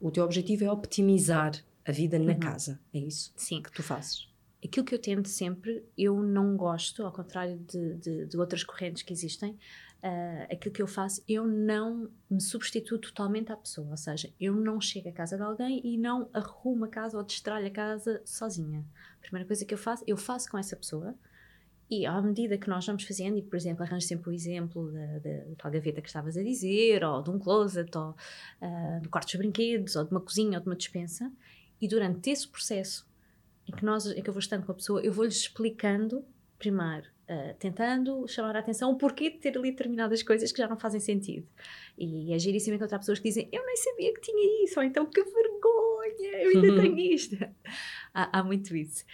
o 0.00 0.10
teu 0.10 0.24
objetivo 0.24 0.64
é 0.64 0.70
optimizar 0.70 1.52
a 1.86 1.92
vida 1.92 2.18
na 2.18 2.32
Uhum. 2.32 2.40
casa, 2.40 2.80
é 2.92 2.98
isso 2.98 3.32
Sim. 3.36 3.62
que 3.62 3.70
tu 3.70 3.82
fazes. 3.82 4.26
Aquilo 4.64 4.84
que 4.84 4.94
eu 4.94 4.98
tento 4.98 5.28
sempre, 5.28 5.84
eu 5.96 6.20
não 6.22 6.56
gosto, 6.56 7.04
ao 7.04 7.12
contrário 7.12 7.58
de, 7.58 7.94
de, 7.94 8.26
de 8.26 8.36
outras 8.38 8.64
correntes 8.64 9.02
que 9.02 9.12
existem, 9.12 9.56
ah, 10.02 10.46
aquilo 10.50 10.74
que 10.74 10.82
eu 10.82 10.86
faço, 10.86 11.22
eu 11.28 11.46
não 11.46 12.10
me 12.30 12.40
substituo 12.40 12.98
totalmente 12.98 13.50
à 13.52 13.56
pessoa. 13.56 13.90
Ou 13.90 13.96
seja, 13.96 14.32
eu 14.40 14.54
não 14.54 14.80
chego 14.80 15.08
à 15.08 15.12
casa 15.12 15.36
de 15.36 15.42
alguém 15.42 15.80
e 15.84 15.96
não 15.96 16.28
arrumo 16.32 16.84
a 16.84 16.88
casa 16.88 17.16
ou 17.16 17.24
destralho 17.24 17.66
a 17.66 17.70
casa 17.70 18.22
sozinha. 18.24 18.84
A 19.18 19.20
primeira 19.20 19.46
coisa 19.46 19.64
que 19.64 19.74
eu 19.74 19.78
faço, 19.78 20.04
eu 20.06 20.16
faço 20.16 20.50
com 20.50 20.58
essa 20.58 20.76
pessoa. 20.76 21.14
E 21.88 22.04
à 22.04 22.20
medida 22.20 22.58
que 22.58 22.68
nós 22.68 22.84
vamos 22.84 23.04
fazendo, 23.04 23.38
e 23.38 23.42
por 23.42 23.56
exemplo, 23.56 23.84
arranjo 23.84 24.06
sempre 24.06 24.28
o 24.30 24.32
exemplo 24.32 24.90
da, 24.90 25.18
da, 25.18 25.54
tal 25.56 25.70
gaveta 25.70 26.02
que 26.02 26.08
estavas 26.08 26.36
a 26.36 26.42
dizer, 26.42 27.04
ou 27.04 27.22
de 27.22 27.30
um 27.30 27.38
closet, 27.38 27.96
ou 27.96 28.14
ah, 28.60 28.98
do 29.00 29.08
quarto 29.08 29.28
dos 29.28 29.36
brinquedos, 29.36 29.94
ou 29.94 30.04
de 30.04 30.10
uma 30.10 30.20
cozinha, 30.20 30.58
ou 30.58 30.62
de 30.62 30.68
uma 30.68 30.74
despensa, 30.74 31.32
e 31.80 31.86
durante 31.86 32.30
esse 32.30 32.48
processo 32.48 33.08
em 33.68 33.72
que, 33.72 33.84
nós, 33.84 34.06
em 34.06 34.20
que 34.20 34.28
eu 34.28 34.34
vou 34.34 34.40
estando 34.40 34.64
com 34.66 34.72
a 34.72 34.74
pessoa, 34.74 35.00
eu 35.00 35.12
vou-lhes 35.12 35.36
explicando, 35.36 36.24
primeiro, 36.58 37.08
ah, 37.28 37.54
tentando 37.58 38.26
chamar 38.28 38.56
a 38.56 38.60
atenção 38.60 38.90
o 38.92 38.96
porquê 38.96 39.30
de 39.30 39.38
ter 39.38 39.56
ali 39.56 39.70
determinadas 39.70 40.22
coisas 40.22 40.52
que 40.52 40.58
já 40.58 40.68
não 40.68 40.78
fazem 40.78 41.00
sentido. 41.00 41.46
E 41.98 42.32
é 42.32 42.38
giríssimo 42.38 42.76
encontrar 42.76 42.98
pessoas 42.98 43.18
que 43.18 43.28
dizem, 43.28 43.48
eu 43.52 43.64
nem 43.64 43.76
sabia 43.76 44.12
que 44.14 44.20
tinha 44.20 44.64
isso, 44.64 44.78
ou 44.78 44.84
então 44.84 45.06
que 45.06 45.22
vergonha, 45.22 46.42
eu 46.42 46.50
ainda 46.50 46.80
tenho 46.82 46.98
isto. 46.98 47.36
há, 48.14 48.38
há 48.38 48.42
muito 48.44 48.76
isso. 48.76 49.04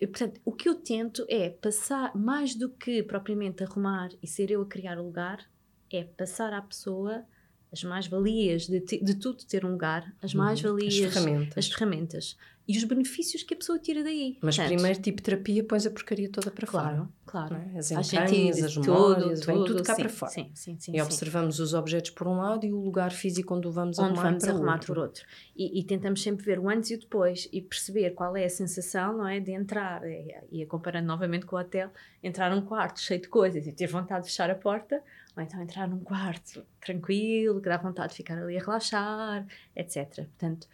E, 0.00 0.06
portanto, 0.06 0.40
o 0.44 0.52
que 0.52 0.68
eu 0.68 0.74
tento 0.74 1.24
é 1.28 1.50
passar, 1.50 2.14
mais 2.16 2.54
do 2.54 2.70
que 2.70 3.02
propriamente 3.02 3.62
arrumar 3.62 4.08
e 4.22 4.26
ser 4.26 4.50
eu 4.50 4.62
a 4.62 4.66
criar 4.66 4.98
o 4.98 5.04
lugar, 5.04 5.44
é 5.90 6.04
passar 6.04 6.52
à 6.54 6.62
pessoa 6.62 7.24
as 7.70 7.82
mais-valias 7.84 8.66
de, 8.66 8.80
de 8.80 9.14
tudo 9.14 9.44
ter 9.46 9.64
um 9.64 9.72
lugar, 9.72 10.14
as 10.22 10.32
Uhum. 10.34 10.40
mais-valias, 10.40 10.94
As 11.06 11.14
ferramentas. 11.14 11.58
as 11.58 11.72
ferramentas 11.72 12.36
e 12.66 12.76
os 12.76 12.84
benefícios 12.84 13.42
que 13.42 13.54
a 13.54 13.56
pessoa 13.56 13.78
tira 13.78 14.04
daí. 14.04 14.38
Mas 14.40 14.56
Portanto, 14.56 14.74
primeiro, 14.74 15.00
tipo 15.00 15.20
terapia, 15.20 15.64
pões 15.64 15.84
a 15.84 15.90
porcaria 15.90 16.30
toda 16.30 16.50
para 16.50 16.66
claro, 16.66 16.96
fora. 16.96 17.08
claro. 17.26 17.54
não 17.54 17.74
é? 17.74 17.78
As 17.78 17.90
entranhas, 17.90 18.62
as 18.62 18.74
tudo, 18.74 18.92
memórias, 18.92 19.44
vem 19.44 19.64
tudo 19.64 19.82
cá 19.82 19.94
sim, 19.94 20.02
para 20.02 20.10
fora. 20.10 20.32
Sim, 20.32 20.50
sim, 20.54 20.76
sim. 20.78 20.92
e 20.92 20.94
sim. 20.94 21.00
observamos 21.00 21.58
os 21.58 21.74
objetos 21.74 22.10
por 22.10 22.28
um 22.28 22.36
lado 22.36 22.64
e 22.64 22.72
o 22.72 22.80
lugar 22.80 23.10
físico 23.10 23.54
onde 23.54 23.66
o 23.66 23.72
vamos 23.72 23.98
onde 23.98 24.08
arrumar 24.08 24.22
vamos 24.22 24.44
para 24.44 24.52
arrumar 24.52 24.72
outro. 24.74 24.86
por 24.86 24.98
outro. 24.98 25.24
E, 25.56 25.80
e 25.80 25.84
tentamos 25.84 26.22
sempre 26.22 26.44
ver 26.44 26.58
o 26.58 26.68
antes 26.68 26.90
e 26.90 26.94
o 26.94 27.00
depois 27.00 27.48
e 27.52 27.60
perceber 27.60 28.10
qual 28.10 28.36
é 28.36 28.44
a 28.44 28.50
sensação, 28.50 29.16
não 29.16 29.26
é? 29.26 29.40
De 29.40 29.50
entrar, 29.50 30.04
e, 30.04 30.34
e 30.52 30.66
comparando 30.66 31.06
novamente 31.06 31.44
com 31.46 31.56
o 31.56 31.58
hotel, 31.58 31.90
entrar 32.22 32.54
num 32.54 32.62
quarto 32.62 33.00
cheio 33.00 33.20
de 33.20 33.28
coisas 33.28 33.66
e 33.66 33.72
ter 33.72 33.88
vontade 33.88 34.24
de 34.24 34.30
fechar 34.30 34.50
a 34.50 34.54
porta, 34.54 35.02
ou 35.36 35.42
então 35.42 35.60
entrar 35.62 35.88
num 35.88 36.00
quarto 36.00 36.64
tranquilo, 36.80 37.60
que 37.60 37.68
dá 37.68 37.76
vontade 37.76 38.10
de 38.10 38.16
ficar 38.16 38.38
ali 38.38 38.56
a 38.56 38.60
relaxar, 38.60 39.46
etc. 39.74 40.14
Portanto, 40.14 40.68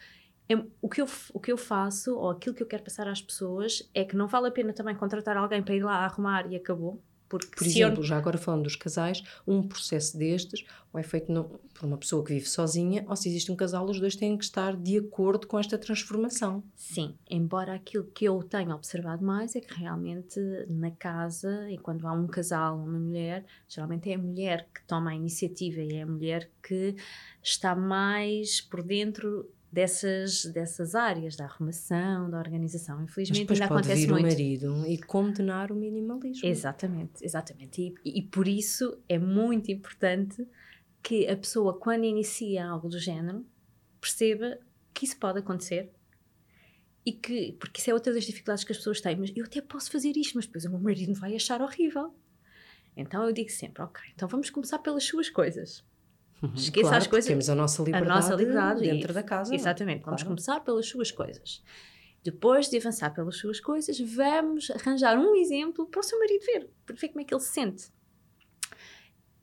é- 0.48 0.64
o, 0.80 0.88
que 0.88 1.00
eu, 1.00 1.06
o 1.34 1.40
que 1.40 1.52
eu 1.52 1.56
faço, 1.56 2.16
ou 2.16 2.30
aquilo 2.30 2.54
que 2.54 2.62
eu 2.62 2.66
quero 2.66 2.82
passar 2.82 3.06
às 3.08 3.20
pessoas, 3.20 3.88
é 3.94 4.04
que 4.04 4.16
não 4.16 4.26
vale 4.26 4.48
a 4.48 4.50
pena 4.50 4.72
também 4.72 4.94
contratar 4.96 5.36
alguém 5.36 5.62
para 5.62 5.74
ir 5.74 5.82
lá 5.84 6.04
arrumar 6.04 6.50
e 6.50 6.56
acabou. 6.56 7.02
Porque 7.28 7.48
Por 7.58 7.64
se 7.64 7.80
eu 7.80 7.88
exemplo, 7.88 8.02
já 8.02 8.16
agora 8.16 8.38
falando 8.38 8.62
dos 8.62 8.74
casais, 8.74 9.22
um 9.46 9.62
processo 9.62 10.16
destes 10.16 10.64
ou 10.90 10.98
é 10.98 11.02
feito 11.02 11.30
no- 11.30 11.44
por 11.44 11.84
uma 11.84 11.98
pessoa 11.98 12.24
que 12.24 12.32
vive 12.32 12.48
sozinha, 12.48 13.04
ou 13.06 13.14
se 13.14 13.28
existe 13.28 13.52
um 13.52 13.56
casal, 13.56 13.84
os 13.84 14.00
dois 14.00 14.16
têm 14.16 14.34
que 14.38 14.44
estar 14.44 14.74
de 14.74 14.96
acordo 14.96 15.46
com 15.46 15.58
esta 15.58 15.76
transformação. 15.76 16.64
Sim, 16.74 17.14
embora 17.28 17.74
aquilo 17.74 18.04
que 18.04 18.24
eu 18.24 18.42
tenho 18.42 18.74
observado 18.74 19.22
mais 19.22 19.54
é 19.54 19.60
que 19.60 19.74
realmente 19.74 20.40
na 20.70 20.90
casa, 20.90 21.70
e 21.70 21.76
quando 21.76 22.06
há 22.08 22.12
um 22.14 22.26
casal, 22.26 22.78
uma 22.78 22.98
mulher, 22.98 23.44
geralmente 23.68 24.10
é 24.10 24.14
a 24.14 24.18
mulher 24.18 24.66
que 24.74 24.82
toma 24.86 25.10
a 25.10 25.14
iniciativa 25.14 25.82
e 25.82 25.96
é 25.96 26.02
a 26.02 26.06
mulher 26.06 26.50
que 26.62 26.96
está 27.42 27.76
mais 27.76 28.62
por 28.62 28.82
dentro 28.82 29.46
dessas, 29.70 30.46
dessas 30.46 30.94
áreas, 30.94 31.36
da 31.36 31.44
arrumação, 31.44 32.30
da 32.30 32.38
organização. 32.38 33.02
Infelizmente 33.02 33.46
Mas 33.48 33.60
ainda 33.60 33.74
acontece 33.74 34.02
vir 34.02 34.10
muito. 34.10 34.24
o 34.24 34.28
marido 34.28 34.86
e 34.86 34.98
condenar 34.98 35.70
o 35.70 35.74
minimalismo. 35.74 36.48
Exatamente, 36.48 37.24
exatamente. 37.24 37.94
E, 38.04 38.18
e 38.18 38.22
por 38.22 38.48
isso 38.48 38.98
é 39.08 39.18
muito 39.18 39.70
importante 39.70 40.46
que 41.02 41.26
a 41.28 41.36
pessoa, 41.36 41.78
quando 41.78 42.04
inicia 42.04 42.66
algo 42.66 42.88
do 42.88 42.98
género, 42.98 43.44
perceba 44.00 44.58
que 44.92 45.04
isso 45.04 45.16
pode 45.18 45.38
acontecer 45.38 45.92
e 47.04 47.12
que, 47.12 47.52
porque 47.52 47.80
isso 47.80 47.90
é 47.90 47.94
outra 47.94 48.12
das 48.12 48.24
dificuldades 48.24 48.64
que 48.64 48.72
as 48.72 48.78
pessoas 48.78 49.00
têm, 49.00 49.16
mas 49.16 49.32
eu 49.34 49.44
até 49.44 49.60
posso 49.60 49.90
fazer 49.90 50.16
isto, 50.16 50.34
mas 50.34 50.46
depois 50.46 50.64
o 50.64 50.70
meu 50.70 50.80
marido 50.80 51.14
vai 51.14 51.34
achar 51.34 51.62
horrível. 51.62 52.12
Então 52.96 53.24
eu 53.24 53.32
digo 53.32 53.50
sempre, 53.50 53.82
ok, 53.82 54.02
então 54.14 54.28
vamos 54.28 54.50
começar 54.50 54.78
pelas 54.80 55.04
suas 55.04 55.30
coisas. 55.30 55.84
Uhum, 56.42 56.54
Esqueça 56.54 56.88
claro, 56.88 56.96
as 57.02 57.06
coisas- 57.06 57.28
Temos 57.28 57.48
a 57.50 57.54
nossa 57.54 57.82
A 57.82 57.84
liberdade, 57.84 58.10
nossa 58.14 58.34
liberdade 58.34 58.80
dentro 58.82 59.10
e- 59.10 59.14
da 59.14 59.22
casa. 59.22 59.54
Exatamente, 59.54 60.04
vamos 60.04 60.22
Claro. 60.22 60.36
começar 60.36 60.60
pelas 60.60 60.86
suas 60.86 61.10
coisas. 61.10 61.62
Depois 62.22 62.68
de 62.68 62.76
avançar 62.76 63.10
pelas 63.14 63.36
suas 63.36 63.60
coisas, 63.60 63.98
vamos 64.00 64.70
arranjar 64.70 65.18
um 65.18 65.34
exemplo 65.36 65.86
para 65.86 66.00
o 66.00 66.02
seu 66.02 66.18
marido 66.18 66.44
ver, 66.44 66.70
para 66.86 66.94
ver 66.96 67.08
como 67.08 67.20
é 67.20 67.24
que 67.24 67.32
ele 67.34 67.40
se 67.40 67.52
sente. 67.52 67.90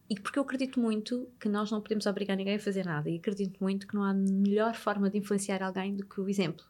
E 0.10 0.20
porque 0.20 0.38
eu 0.38 0.44
acredito 0.44 0.80
muito 0.80 1.28
que 1.40 1.50
nós 1.50 1.72
não 1.72 1.82
podemos 1.82 2.06
obrigar 2.06 2.38
ninguém 2.38 2.56
a 2.56 2.60
fazer 2.60 2.86
nada, 2.86 3.10
e 3.10 3.18
acredito 3.18 3.58
muito 3.62 3.88
que 3.88 3.96
não 3.96 4.04
há 4.04 4.14
melhor 4.14 4.76
forma 4.76 5.10
de 5.10 5.18
influenciar 5.18 5.64
alguém 5.64 5.96
do 5.96 6.06
que 6.06 6.22
o 6.22 6.30
exemplo. 6.30 6.64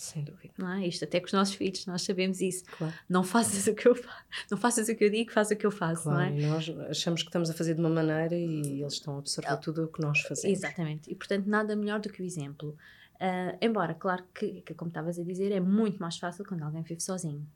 Sem 0.00 0.24
dúvida. 0.24 0.54
Não 0.56 0.72
é? 0.72 0.86
Isto 0.86 1.04
até 1.04 1.20
com 1.20 1.26
os 1.26 1.32
nossos 1.34 1.54
filhos, 1.54 1.84
nós 1.84 2.00
sabemos 2.00 2.40
isso. 2.40 2.64
Claro. 2.78 2.94
Não 3.06 3.22
faças 3.22 3.66
o 3.66 3.74
que 3.74 3.86
eu 3.86 3.94
faço, 3.94 4.24
não 4.50 4.56
faças 4.56 4.88
o 4.88 4.94
que 4.96 5.04
eu 5.04 5.10
digo, 5.10 5.30
faz 5.30 5.50
o 5.50 5.56
que 5.56 5.66
eu 5.66 5.70
faço, 5.70 6.04
Claro, 6.04 6.30
não 6.30 6.38
é? 6.38 6.48
nós 6.48 6.70
achamos 6.88 7.22
que 7.22 7.28
estamos 7.28 7.50
a 7.50 7.52
fazer 7.52 7.74
de 7.74 7.80
uma 7.80 7.90
maneira 7.90 8.34
e 8.34 8.80
eles 8.80 8.94
estão 8.94 9.16
a 9.16 9.18
absorver 9.18 9.56
tudo 9.58 9.84
o 9.84 9.88
que 9.88 10.00
nós 10.00 10.18
fazemos. 10.22 10.58
Exatamente. 10.58 11.10
E 11.10 11.14
portanto, 11.14 11.46
nada 11.46 11.76
melhor 11.76 12.00
do 12.00 12.08
que 12.08 12.22
o 12.22 12.24
exemplo. 12.24 12.74
Ah, 13.20 13.54
embora, 13.60 13.92
claro 13.92 14.24
que, 14.34 14.62
que, 14.62 14.72
como 14.72 14.88
estavas 14.88 15.18
a 15.18 15.22
dizer, 15.22 15.52
é 15.52 15.60
muito 15.60 15.98
mais 15.98 16.16
fácil 16.16 16.46
quando 16.46 16.62
alguém 16.62 16.80
vive 16.82 17.02
sozinho. 17.02 17.46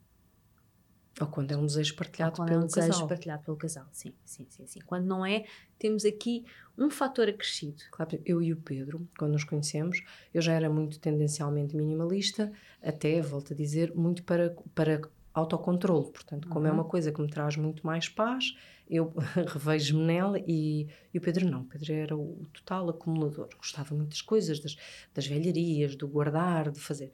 Ou 1.21 1.27
quando 1.27 1.51
é 1.51 1.57
um 1.57 1.65
desejo 1.65 1.95
partilhado 1.95 2.35
quando 2.35 2.49
pelo 2.49 2.61
é 2.61 2.63
um 2.63 2.67
desejo 2.67 2.87
casal. 2.89 3.07
partilhado 3.07 3.43
pelo 3.43 3.55
casal. 3.57 3.87
Sim, 3.91 4.13
sim, 4.25 4.45
sim, 4.49 4.67
sim. 4.67 4.79
Quando 4.85 5.05
não 5.05 5.25
é, 5.25 5.45
temos 5.79 6.03
aqui 6.03 6.43
um 6.77 6.89
fator 6.89 7.29
acrescido. 7.29 7.81
Claro, 7.91 8.19
eu 8.25 8.41
e 8.41 8.51
o 8.51 8.57
Pedro, 8.57 9.07
quando 9.17 9.31
nos 9.31 9.45
conhecemos, 9.45 10.03
eu 10.33 10.41
já 10.41 10.51
era 10.53 10.69
muito 10.69 10.99
tendencialmente 10.99 11.75
minimalista, 11.75 12.51
até, 12.83 13.21
volto 13.21 13.53
a 13.53 13.55
dizer, 13.55 13.95
muito 13.95 14.23
para, 14.23 14.53
para 14.73 15.01
autocontrole. 15.33 16.11
Portanto, 16.11 16.47
como 16.49 16.67
é 16.67 16.69
Uhum. 16.69 16.75
uma 16.77 16.83
coisa 16.85 17.11
que 17.11 17.21
me 17.21 17.29
traz 17.29 17.55
muito 17.55 17.85
mais 17.85 18.09
paz, 18.09 18.55
eu 18.89 19.13
revejo-me 19.47 20.03
nela 20.03 20.37
e, 20.45 20.87
e 21.13 21.17
o 21.17 21.21
Pedro 21.21 21.49
não. 21.49 21.61
O 21.61 21.65
Pedro 21.65 21.93
era 21.93 22.15
o 22.17 22.45
total 22.53 22.89
acumulador. 22.89 23.49
Gostava 23.57 23.95
muito 23.95 24.09
das 24.09 24.21
coisas, 24.21 24.59
das, 24.59 24.75
das 25.13 25.25
velharias, 25.27 25.95
do 25.95 26.07
guardar, 26.07 26.71
de 26.71 26.79
fazer. 26.79 27.11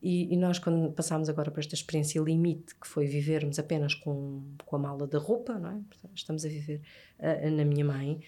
E, 0.00 0.32
e 0.32 0.36
nós, 0.36 0.58
quando 0.58 0.92
passámos 0.92 1.28
agora 1.28 1.50
para 1.50 1.60
esta 1.60 1.74
experiência 1.74 2.20
limite, 2.20 2.74
que 2.76 2.86
foi 2.86 3.06
vivermos 3.06 3.58
apenas 3.58 3.94
com, 3.94 4.42
com 4.64 4.76
a 4.76 4.78
mala 4.78 5.06
da 5.06 5.18
roupa, 5.18 5.58
não 5.58 5.70
é? 5.70 5.80
Portanto, 5.88 6.16
estamos 6.16 6.44
a 6.44 6.48
viver 6.48 6.80
ah, 7.18 7.50
na 7.50 7.64
minha 7.64 7.84
mãe, 7.84 8.20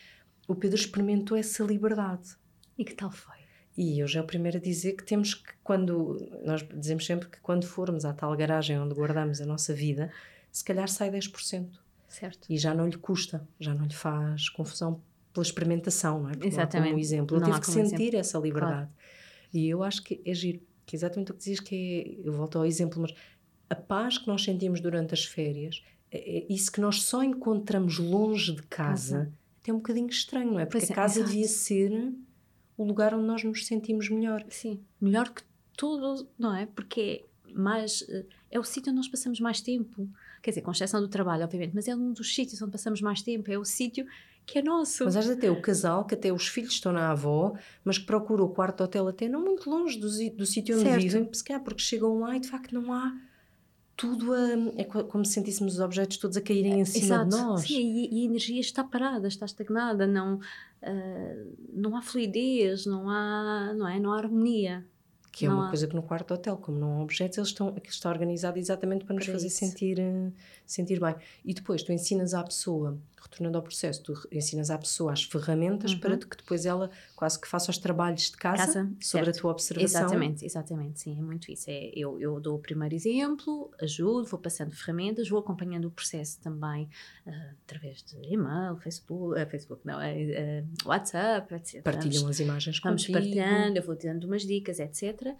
o 0.49 0.55
Pedro 0.55 0.77
experimentou 0.77 1.37
essa 1.37 1.63
liberdade. 1.63 2.37
E 2.77 2.85
que 2.85 2.95
tal 2.95 3.11
foi? 3.11 3.39
E 3.77 4.01
eu 4.01 4.09
já 4.09 4.21
é 4.21 4.23
o 4.23 4.27
primeiro 4.27 4.59
a 4.59 4.61
dizer 4.61 4.95
que 4.95 5.05
temos 5.05 5.35
que, 5.35 5.53
quando. 5.63 6.19
Nós 6.45 6.67
dizemos 6.75 7.07
sempre 7.07 7.29
que 7.29 7.41
quando 7.41 7.67
formos 7.67 8.05
à 8.05 8.13
tal 8.13 8.37
garagem 8.37 8.79
onde 8.79 8.95
guardamos 8.95 9.41
a 9.41 9.47
nossa 9.47 9.73
vida, 9.73 10.11
se 10.51 10.65
calhar 10.65 10.89
sai 10.89 11.11
10%. 11.11 11.69
Certo. 12.09 12.47
E 12.51 12.59
já 12.59 12.75
não 12.75 12.89
lhe 12.89 12.99
custa, 12.99 13.47
já 13.61 13.73
não 13.73 13.87
lhe 13.87 13.95
faz 13.95 14.49
confusão 14.49 15.01
pela 15.33 15.45
experimentação, 15.45 16.23
não 16.23 16.31
é? 16.31 16.33
Porque 16.33 16.49
não 16.51 16.59
há 16.59 16.63
Exatamente. 16.63 16.91
como 16.91 17.01
exemplo. 17.01 17.37
Eu 17.37 17.41
Não 17.41 17.49
tive 17.49 17.61
que 17.61 17.71
sentir 17.71 18.15
essa 18.17 18.39
liberdade. 18.39 18.91
E 19.55 19.69
eu 19.69 19.83
acho 19.83 20.03
que 20.03 20.21
é 20.25 20.35
giro, 20.35 20.61
que 20.91 20.97
é 20.97 20.99
exatamente 20.99 21.31
o 21.31 21.35
que 21.35 21.39
dizias, 21.39 21.61
que 21.61 22.21
é. 22.25 22.29
Eu 22.29 22.33
volto 22.33 22.59
ao 22.59 22.67
exemplo, 22.67 23.01
mas 23.01 23.15
a 23.69 23.77
paz 23.77 24.19
que 24.19 24.27
nós 24.27 24.43
sentimos 24.43 24.81
durante 24.81 25.15
as 25.15 25.25
férias, 25.25 25.85
é, 26.11 26.39
é 26.39 26.53
isso 26.53 26.73
que 26.73 26.81
nós 26.81 27.03
só 27.03 27.23
encontramos 27.23 27.99
longe 27.99 28.53
de 28.53 28.63
casa, 28.65 29.19
Casa. 29.19 29.33
até 29.63 29.73
um 29.73 29.77
bocadinho 29.77 30.09
estranho, 30.09 30.53
não 30.53 30.59
é? 30.59 30.67
Porque 30.67 30.87
é, 30.87 30.91
a 30.91 30.95
casa 30.95 31.21
exato. 31.21 31.31
devia 31.31 31.47
ser 31.47 32.13
o 32.77 32.83
lugar 32.83 33.15
onde 33.15 33.25
nós 33.25 33.45
nos 33.45 33.67
sentimos 33.67 34.09
melhor. 34.09 34.45
Sim. 34.49 34.81
Melhor 35.01 35.31
que 35.33 35.43
tudo, 35.77 36.29
não 36.37 36.57
é? 36.57 36.67
Porque 36.67 37.01
é 37.01 37.30
mais. 37.55 38.05
eh, 38.09 38.25
É 38.51 38.59
o 38.59 38.65
sítio 38.65 38.91
onde 38.91 38.97
nós 38.99 39.09
passamos 39.09 39.39
mais 39.41 39.61
tempo. 39.61 40.09
Quer 40.43 40.51
dizer, 40.53 40.63
com 40.63 40.71
exceção 40.73 41.01
do 41.01 41.09
trabalho, 41.09 41.45
obviamente, 41.45 41.73
mas 41.75 41.87
é 41.89 41.95
um 41.95 42.13
dos 42.13 42.35
sítios 42.35 42.61
onde 42.63 42.73
passamos 42.73 43.01
mais 43.01 43.23
tempo. 43.23 43.51
É 43.51 43.59
o 43.59 43.65
sítio 43.65 44.07
que 44.47 44.59
é 44.59 44.63
nosso. 44.63 45.05
Mas 45.05 45.15
às 45.17 45.25
vezes 45.27 45.39
até 45.39 45.51
o 45.51 45.61
casal, 45.61 46.05
que 46.05 46.15
até 46.15 46.33
os 46.33 46.49
filhos 46.49 46.73
estão 46.73 46.93
na 46.93 47.11
avó, 47.11 47.55
mas 47.85 47.99
que 47.99 48.07
procura 48.07 48.43
o 48.43 48.49
quarto 48.49 48.79
de 48.79 48.83
hotel 48.85 49.07
até 49.09 49.29
não 49.29 49.45
muito 49.45 49.69
longe 49.71 49.99
do, 49.99 50.09
do 50.37 50.47
sítio 50.47 50.75
onde 50.77 50.85
Certo. 50.85 51.03
vivem, 51.03 51.25
porque 51.65 51.83
chegam 51.83 52.19
lá 52.21 52.37
e 52.37 52.41
de 52.41 52.49
facto 52.49 52.73
não 52.75 52.93
há 52.93 53.15
tudo 53.97 54.33
a. 54.33 54.49
É 54.81 54.85
co- 54.85 55.05
como 55.05 55.25
se 55.25 55.33
sentíssemos 55.35 55.75
os 55.75 55.81
objetos 55.81 56.17
todos 56.17 56.37
a 56.37 56.41
caírem 56.41 56.81
em 56.81 56.85
cima 56.87 57.25
de 57.25 57.31
nós. 57.31 57.61
Sim, 57.61 57.75
e, 57.81 58.19
e 58.19 58.23
a 58.23 58.25
energia 58.25 58.61
está 58.61 58.83
parada, 58.83 59.29
está 59.29 59.45
estagnada, 59.45 60.07
não, 60.07 60.41
ah, 60.83 61.45
não 61.73 61.95
há 61.97 62.03
fluidez, 62.03 62.87
não 62.87 63.09
há, 63.11 63.75
não 63.77 63.87
é? 63.87 64.01
não 64.01 64.13
há 64.13 64.17
harmonia. 64.19 64.87
Que 65.33 65.47
é 65.47 65.49
Não 65.49 65.57
uma 65.59 65.67
há- 65.67 65.69
coisa 65.69 65.87
que 65.87 65.95
no 65.95 66.03
quarto 66.03 66.35
hotel, 66.35 66.57
como 66.57 66.79
não 66.79 66.99
há 66.99 67.03
objetos, 67.03 67.39
eles 67.39 67.49
estão, 67.51 67.69
aquilo 67.69 67.87
está 67.89 68.11
organizado 68.11 68.59
exatamente 68.59 69.05
para 69.05 69.15
nos 69.15 69.25
Para 69.25 69.35
fazer 69.35 69.47
isso. 69.47 69.59
sentir, 69.59 69.99
eh, 70.01 70.33
sentir 70.73 71.01
bem. 71.01 71.15
E 71.45 71.53
depois 71.55 71.83
tu 71.83 71.93
ensinas 71.93 72.35
à 72.35 72.43
pessoa, 72.43 72.99
retornando 73.21 73.57
ao 73.59 73.63
processo, 73.63 74.03
tu 74.03 74.15
ensinas 74.33 74.71
à 74.71 74.79
pessoa 74.79 75.13
as 75.13 75.23
ferramentas 75.25 75.93
Uhum. 75.93 75.99
para 76.01 76.17
que 76.17 76.37
depois 76.37 76.65
ela 76.67 76.91
quase 77.17 77.41
que 77.41 77.47
faça 77.49 77.71
os 77.71 77.79
trabalhos 77.79 78.31
de 78.31 78.37
casa, 78.37 78.65
Casa, 78.67 78.85
sobre 79.01 79.25
certo. 79.27 79.29
a 79.37 79.41
tua 79.41 79.51
observação. 79.53 80.01
Exatamente, 80.03 80.45
exatamente, 80.47 81.01
sim, 81.01 81.19
é 81.19 81.23
muito 81.23 81.51
isso. 81.51 81.65
É, 81.69 81.91
eu, 81.95 82.19
eu 82.21 82.41
dou 82.41 82.57
o 82.57 82.59
primeiro 82.59 82.95
exemplo, 82.95 83.71
ajudo, 83.81 84.25
vou 84.27 84.39
passando 84.41 84.71
ferramentas, 84.75 85.29
vou 85.29 85.39
acompanhando 85.41 85.87
o 85.87 85.91
processo 85.91 86.41
também 86.41 86.89
ah, 87.27 87.51
através 87.67 88.03
de 88.03 88.17
e-mail, 88.33 88.77
Facebook, 88.77 89.39
ah, 89.41 89.47
Facebook 89.47 89.87
não, 89.87 90.01
é, 90.01 90.65
WhatsApp, 90.85 91.55
etc. 91.55 91.83
Partilham 91.83 92.21
Vamos- 92.23 92.31
as 92.37 92.41
imagens 92.41 92.81
Vamos 92.81 93.03
contigo. 93.03 93.19
partilhando, 93.19 93.77
eu 93.79 93.83
vou 93.83 93.97
dando 93.97 94.25
umas 94.25 94.43
dicas, 94.43 94.79
etc. 94.79 95.35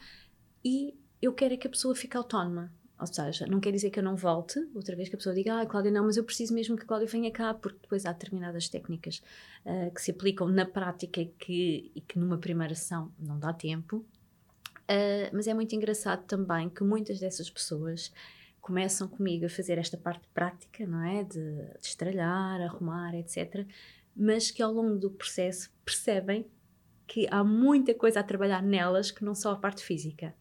E 0.65 0.95
eu 1.23 1.33
quero 1.33 1.55
é 1.55 1.57
que 1.57 1.67
a 1.67 1.71
pessoa 1.71 1.95
fique 1.95 2.17
autónoma. 2.17 2.73
Ou 3.01 3.07
seja, 3.07 3.47
não 3.47 3.61
quer 3.61 3.73
dizer 3.73 3.91
que 3.91 3.99
eu 3.99 4.03
não 4.03 4.15
volte, 4.15 4.59
outra 4.75 4.95
vez 4.95 5.09
que 5.09 5.15
a 5.15 5.19
pessoa 5.19 5.35
diga, 5.35 5.63
ah, 5.63 5.67
Cláudia, 5.67 5.91
não, 5.91 6.05
mas 6.05 6.19
eu 6.19 6.25
preciso 6.25 6.53
mesmo 6.53 6.77
que 6.77 6.83
a 6.83 6.87
Cláudia 6.87 7.09
venha 7.09 7.31
cá, 7.31 7.55
porque 7.55 7.79
depois 7.81 8.05
há 8.05 8.13
determinadas 8.13 8.69
técnicas 8.69 9.23
ah, 9.65 9.91
que 9.95 10.03
se 10.03 10.11
aplicam 10.11 10.49
na 10.49 10.67
prática 10.67 11.25
que, 11.39 11.91
e 11.95 12.01
que 12.03 12.19
numa 12.19 12.37
primeira 12.37 12.75
sessão 12.75 13.11
não 13.19 13.39
dá 13.39 13.53
tempo. 13.55 14.05
Ah, 14.87 15.31
mas 15.33 15.47
é 15.47 15.55
muito 15.55 15.75
engraçado 15.75 16.25
também 16.27 16.69
que 16.69 16.85
muitas 16.85 17.19
dessas 17.19 17.49
pessoas 17.49 18.13
começam 18.61 19.09
comigo 19.09 19.47
a 19.47 19.49
fazer 19.49 19.79
esta 19.79 19.97
parte 19.97 20.29
prática, 20.35 20.87
não 20.87 21.03
é? 21.03 21.25
De, 21.25 21.41
de 21.81 21.87
estralhar, 21.87 22.61
arrumar, 22.61 23.15
etc. 23.15 23.67
Mas 24.15 24.51
que 24.51 24.63
ao 24.63 24.73
longo 24.73 24.99
do 24.99 25.11
processo 25.11 25.71
percebem 25.85 26.47
que 27.07 27.27
há 27.31 27.43
muita 27.43 27.95
coisa 27.95 28.21
a 28.21 28.23
trabalhar 28.23 28.63
nelas 28.63 29.11
que 29.11 29.25
não 29.25 29.35
só 29.35 29.53
a 29.53 29.57
parte 29.57 29.83
física. 29.83 30.35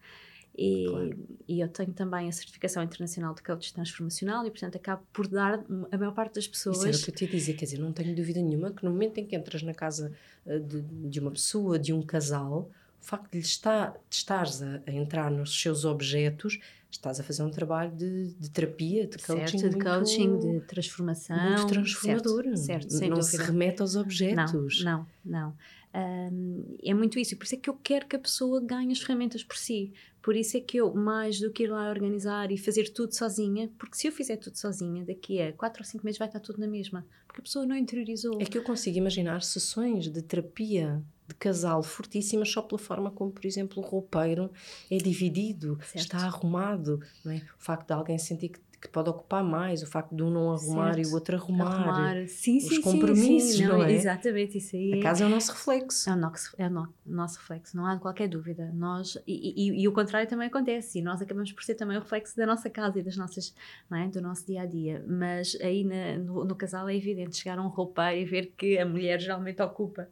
E, 0.62 0.86
Claro. 0.90 1.18
e 1.48 1.62
eu 1.62 1.70
tenho 1.70 1.94
também 1.94 2.28
a 2.28 2.32
certificação 2.34 2.84
internacional 2.84 3.34
de 3.34 3.42
coach 3.42 3.74
transformacional 3.74 4.46
e, 4.46 4.52
portanto, 4.52 4.76
acabo 4.76 5.02
por 5.14 5.26
dar 5.26 5.64
a 5.90 5.98
maior 5.98 6.14
parte 6.14 6.36
das 6.36 6.48
pessoas. 6.48 6.80
Isso 6.80 6.88
era 6.88 6.98
o 6.98 7.02
que 7.02 7.10
eu 7.12 7.16
te 7.16 7.24
ia 7.24 7.32
dizer, 7.32 7.54
quer 7.54 7.64
dizer, 7.64 7.78
não 7.80 7.94
tenho 7.94 8.14
dúvida 8.14 8.42
nenhuma 8.42 8.70
que 8.72 8.84
no 8.84 8.92
momento 8.92 9.20
em 9.20 9.26
que 9.26 9.38
entras 9.38 9.64
na 9.64 9.74
casa 9.74 10.12
eh, 10.46 10.60
de, 10.60 10.82
de 10.82 11.20
uma 11.22 11.32
pessoa, 11.32 11.80
de 11.80 11.94
um 11.94 12.02
casal, 12.02 12.70
o 13.02 13.06
facto 13.06 13.32
de 13.32 13.38
lhe 13.38 13.44
estar, 13.46 13.94
de 14.10 14.16
estares 14.18 14.62
a, 14.62 14.82
a 14.86 14.92
entrar 14.92 15.32
nos 15.32 15.62
seus 15.62 15.86
objetos, 15.86 16.60
estás 16.92 17.20
a 17.20 17.24
fazer 17.24 17.44
um 17.44 17.52
trabalho 17.52 17.92
de, 17.96 18.34
de 18.34 18.50
terapia, 18.50 19.08
de 19.08 19.18
coaching. 19.18 19.60
certo, 19.60 19.70
de 19.70 19.76
muito, 19.78 19.84
coaching, 19.86 20.40
de 20.40 20.60
transformação. 20.62 21.38
muito 21.38 21.68
transformador. 21.68 22.58
Certo, 22.58 22.92
certo 22.92 23.10
não 23.10 23.22
se 23.22 23.38
remete 23.38 23.82
aos 23.82 23.96
objetos. 23.96 24.84
Não, 24.84 25.08
não, 25.24 25.42
não. 25.42 25.56
Hum, 25.94 26.78
é 26.84 26.94
muito 26.94 27.18
isso, 27.18 27.34
e 27.34 27.38
por 27.38 27.46
isso 27.46 27.56
é 27.56 27.58
que 27.58 27.70
eu 27.70 27.74
quero 27.84 28.08
que 28.08 28.16
a 28.16 28.20
pessoa 28.20 28.62
ganhe 28.62 28.92
as 28.92 29.00
ferramentas 29.00 29.44
por 29.44 29.58
si. 29.58 29.92
Por 30.22 30.36
isso 30.36 30.58
é 30.58 30.60
que 30.60 30.78
eu, 30.78 30.94
mais 30.94 31.40
do 31.40 31.50
que 31.52 31.64
ir 31.64 31.68
lá 31.72 31.90
organizar 31.90 32.52
e 32.52 32.58
fazer 32.58 32.90
tudo 32.90 33.16
sozinha, 33.16 33.72
porque 33.78 33.96
se 33.96 34.08
eu 34.08 34.12
fizer 34.12 34.38
tudo 34.38 34.58
sozinha, 34.58 35.04
daqui 35.06 35.42
a 35.42 35.54
4 35.54 35.82
ou 35.82 35.86
5 35.86 36.06
meses 36.06 36.20
vai 36.20 36.28
estar 36.28 36.40
tudo 36.40 36.60
na 36.60 36.68
mesma, 36.68 37.06
porque 37.26 37.40
a 37.42 37.44
pessoa 37.44 37.66
não 37.66 37.76
interiorizou. 37.76 38.40
É 38.40 38.46
que 38.46 38.58
eu 38.58 38.64
consigo 38.64 38.98
imaginar 38.98 39.42
sessões 39.42 40.12
de 40.12 40.22
terapia 40.22 41.02
de 41.28 41.36
casal 41.36 41.82
fortíssimas 41.84 42.52
só 42.52 42.62
pela 42.62 42.80
forma 42.80 43.12
como, 43.12 43.32
por 43.32 43.46
exemplo, 43.46 43.82
o 43.82 43.86
roupeiro 43.86 44.52
é 44.90 44.98
dividido, 44.98 45.78
Certo. 45.82 45.98
está 45.98 46.18
arrumado. 46.26 47.00
É? 47.26 47.36
O 47.38 47.42
facto 47.60 47.88
de 47.88 47.94
alguém 47.94 48.18
sentir 48.18 48.50
que, 48.50 48.60
que 48.82 48.88
pode 48.88 49.10
ocupar 49.10 49.44
mais, 49.44 49.84
o 49.84 49.88
facto 49.88 50.16
de 50.16 50.24
um 50.24 50.30
não 50.30 50.52
arrumar 50.54 50.92
e 50.92 51.04
Certo. 51.04 51.10
o 51.12 51.14
outro 51.16 51.36
arrumar. 51.36 51.66
Arrumar. 51.68 52.28
Sim, 52.28 52.58
os 52.58 52.64
sim, 52.64 52.70
sim, 52.76 52.82
compromissos, 52.82 53.58
sim, 53.58 53.66
não 53.66 53.84
é? 53.84 53.92
Exatamente, 53.92 54.58
isso 54.58 54.76
aí. 54.76 54.94
A 54.94 54.98
é- 54.98 55.02
casa 55.02 55.24
é 55.24 55.28
o 55.28 55.30
nosso 55.30 55.52
reflexo. 55.52 56.10
É 56.10 56.14
o 56.14 56.16
nosso, 56.16 56.56
é 56.58 56.68
o 56.68 56.70
no- 56.70 56.94
nosso 57.06 57.40
reflexo, 57.40 57.76
não 57.76 57.86
há 57.86 57.98
qualquer 58.00 58.28
dúvida. 58.30 58.72
Nós, 58.74 59.18
e, 59.28 59.70
e- 59.70 59.82
e 59.82 59.88
o 59.88 59.92
contrário 59.92 60.30
também 60.30 60.48
acontece, 60.48 61.00
e 61.00 61.02
nós 61.02 61.22
acabamos 61.22 61.52
por 61.52 61.64
ser 61.64 61.76
também 61.76 61.98
o 61.98 62.00
reflexo 62.00 62.38
da 62.38 62.46
nossa 62.46 62.70
casa 62.70 63.00
e 63.00 63.04
das 63.04 63.18
nossas, 63.18 63.54
não 63.90 63.98
é? 63.98 64.08
do 64.08 64.22
nosso 64.22 64.46
dia 64.46 64.62
a 64.62 64.66
dia. 64.66 65.04
Mas 65.08 65.58
aí 65.62 65.84
na- 65.84 66.18
no, 66.18 66.46
no 66.46 66.56
casal 66.56 66.88
é 66.88 66.96
evidente 66.96 67.38
chegar 67.38 67.60
a 67.60 67.62
um 67.62 67.68
roupeiro 67.68 68.18
e 68.22 68.26
ver 68.26 68.54
que 68.58 68.78
a 68.78 68.86
mulher 68.86 69.20
geralmente 69.20 69.62
ocupa 69.62 70.08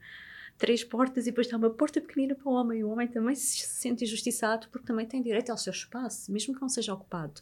três 0.58 0.84
portas 0.84 1.26
e 1.26 1.30
depois 1.30 1.46
está 1.48 1.56
uma 1.56 1.70
porta 1.70 2.02
pequenina 2.02 2.34
para 2.36 2.50
o 2.50 2.54
homem. 2.54 2.84
O 2.84 2.90
homem 2.90 3.08
também 3.08 3.36
se 3.36 3.60
sente 3.68 4.04
injustiçado 4.04 4.68
porque 4.72 4.88
também 4.88 5.06
tem 5.06 5.22
direito 5.22 5.52
ao 5.52 5.58
seu 5.58 5.72
espaço, 5.72 6.32
mesmo 6.32 6.54
que 6.56 6.62
não 6.62 6.68
seja 6.68 6.94
ocupado. 6.94 7.40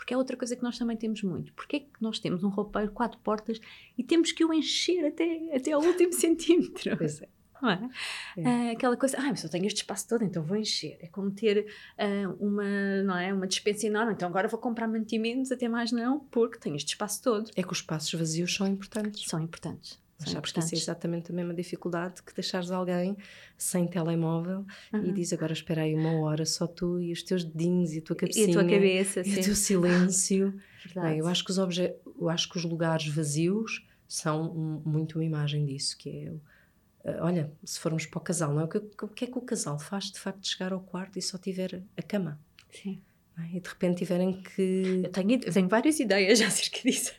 Porque 0.00 0.14
é 0.14 0.16
outra 0.16 0.34
coisa 0.34 0.56
que 0.56 0.62
nós 0.62 0.78
também 0.78 0.96
temos 0.96 1.22
muito. 1.22 1.52
Porque 1.52 1.76
é 1.76 1.80
que 1.80 1.90
nós 2.00 2.18
temos 2.18 2.42
um 2.42 2.48
roupeiro, 2.48 2.90
quatro 2.90 3.18
portas, 3.18 3.60
e 3.98 4.02
temos 4.02 4.32
que 4.32 4.42
o 4.42 4.50
encher 4.50 5.04
até, 5.04 5.54
até 5.54 5.72
ao 5.72 5.82
último 5.82 6.10
centímetro? 6.14 6.96
Pois 6.96 7.20
é. 7.20 7.28
É? 7.62 8.40
é. 8.40 8.70
Uh, 8.70 8.72
aquela 8.72 8.96
coisa, 8.96 9.18
ah, 9.18 9.26
mas 9.26 9.44
eu 9.44 9.50
tenho 9.50 9.66
este 9.66 9.82
espaço 9.82 10.08
todo, 10.08 10.24
então 10.24 10.42
vou 10.42 10.56
encher. 10.56 10.96
É 11.02 11.06
como 11.06 11.30
ter 11.30 11.66
uh, 11.98 12.32
uma, 12.42 13.02
não 13.02 13.18
é, 13.18 13.30
uma 13.34 13.46
dispensa 13.46 13.86
enorme, 13.86 14.14
então 14.14 14.26
agora 14.26 14.48
vou 14.48 14.58
comprar 14.58 14.88
mantimentos, 14.88 15.52
até 15.52 15.68
mais 15.68 15.92
não, 15.92 16.20
porque 16.30 16.58
tenho 16.58 16.76
este 16.76 16.88
espaço 16.88 17.22
todo. 17.22 17.50
É 17.54 17.62
que 17.62 17.70
os 17.70 17.80
espaços 17.80 18.10
vazios 18.14 18.54
são 18.54 18.66
importantes. 18.66 19.28
São 19.28 19.38
importantes. 19.38 19.99
Mas 20.20 20.30
sabes 20.30 20.52
que 20.52 20.58
isso 20.60 20.74
é 20.74 20.78
exatamente 20.78 21.32
a 21.32 21.34
mesma 21.34 21.54
dificuldade 21.54 22.22
que 22.22 22.34
deixares 22.34 22.70
alguém 22.70 23.16
sem 23.56 23.86
telemóvel 23.86 24.66
uhum. 24.92 25.04
e 25.06 25.12
diz 25.12 25.32
agora 25.32 25.52
espera 25.52 25.82
aí 25.82 25.94
uma 25.94 26.12
hora, 26.20 26.44
só 26.44 26.66
tu 26.66 27.00
e 27.00 27.10
os 27.10 27.22
teus 27.22 27.42
dedinhos 27.42 27.92
e 27.94 27.98
a 27.98 28.02
tua 28.02 28.16
cabecinha. 28.16 28.46
E 28.46 28.50
a 28.50 28.52
tua 28.52 28.64
cabeça, 28.64 29.20
e 29.20 29.24
sim. 29.24 29.40
o 29.40 29.44
teu 29.44 29.54
silêncio. 29.54 30.60
Bem, 30.94 31.18
eu, 31.18 31.26
acho 31.26 31.44
que 31.44 31.50
os 31.50 31.58
obje 31.58 31.94
eu 32.20 32.28
acho 32.28 32.48
que 32.48 32.56
os 32.56 32.64
lugares 32.64 33.06
vazios 33.08 33.86
são 34.06 34.52
muito 34.84 35.18
uma 35.18 35.24
imagem 35.24 35.64
disso, 35.64 35.96
que 35.96 36.10
é 36.10 36.32
Uh, 37.02 37.16
olha, 37.22 37.50
se 37.64 37.80
formos 37.80 38.04
para 38.04 38.18
o 38.18 38.20
casal, 38.20 38.52
não 38.52 38.60
é? 38.60 38.64
O 38.64 38.68
que, 38.68 38.78
o 38.78 39.08
que 39.08 39.24
é 39.24 39.26
que 39.26 39.38
o 39.38 39.40
casal 39.40 39.78
faz 39.78 40.10
de 40.10 40.20
facto 40.20 40.46
chegar 40.46 40.70
ao 40.72 40.80
quarto 40.80 41.18
e 41.18 41.22
só 41.22 41.38
tiver 41.38 41.82
a 41.96 42.02
cama? 42.02 42.38
Sim. 42.70 43.00
É? 43.38 43.56
E 43.56 43.60
de 43.60 43.68
repente 43.68 43.98
tiverem 43.98 44.42
que. 44.42 45.02
Eu 45.04 45.10
tenho, 45.10 45.40
tenho 45.40 45.68
várias 45.68 45.98
ideias 46.00 46.38
já 46.38 46.46
acerca 46.48 46.80
disso 46.82 47.12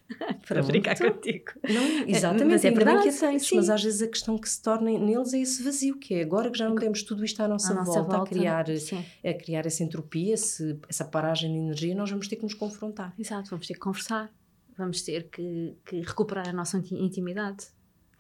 para 0.48 0.62
brincar 0.62 0.98
contigo. 0.98 1.52
Não, 1.68 2.08
exatamente, 2.08 2.52
mas 2.52 2.66
é 2.66 2.72
verdade, 2.72 3.04
que 3.04 3.10
a 3.10 3.30
tens, 3.30 3.52
mas 3.52 3.70
às 3.70 3.84
vezes 3.84 4.02
a 4.02 4.08
questão 4.08 4.38
que 4.38 4.50
se 4.50 4.62
torna 4.62 4.92
neles 4.92 5.34
é 5.34 5.40
esse 5.40 5.64
vazio, 5.64 5.98
que 5.98 6.16
é 6.16 6.22
agora 6.22 6.52
que 6.52 6.58
já 6.58 6.68
não 6.68 6.76
temos 6.76 7.04
tudo 7.04 7.24
isto 7.24 7.42
à 7.42 7.48
nossa, 7.48 7.74
volta, 7.74 7.88
nossa 7.88 8.02
volta, 8.02 8.18
a 8.18 8.26
criar, 8.26 8.66
a 8.70 9.34
criar 9.34 9.66
essa 9.66 9.84
entropia, 9.84 10.34
esse, 10.34 10.80
essa 10.88 11.06
paragem 11.06 11.52
de 11.52 11.58
energia, 11.58 11.96
nós 11.96 12.10
vamos 12.10 12.28
ter 12.28 12.36
que 12.36 12.44
nos 12.44 12.54
confrontar. 12.54 13.14
Exato, 13.18 13.50
vamos 13.50 13.68
ter 13.68 13.74
que 13.74 13.80
conversar, 13.80 14.32
vamos 14.78 15.02
ter 15.02 15.30
que, 15.30 15.76
que 15.86 16.02
recuperar 16.02 16.50
a 16.50 16.54
nossa 16.54 16.78
intimidade 16.78 17.68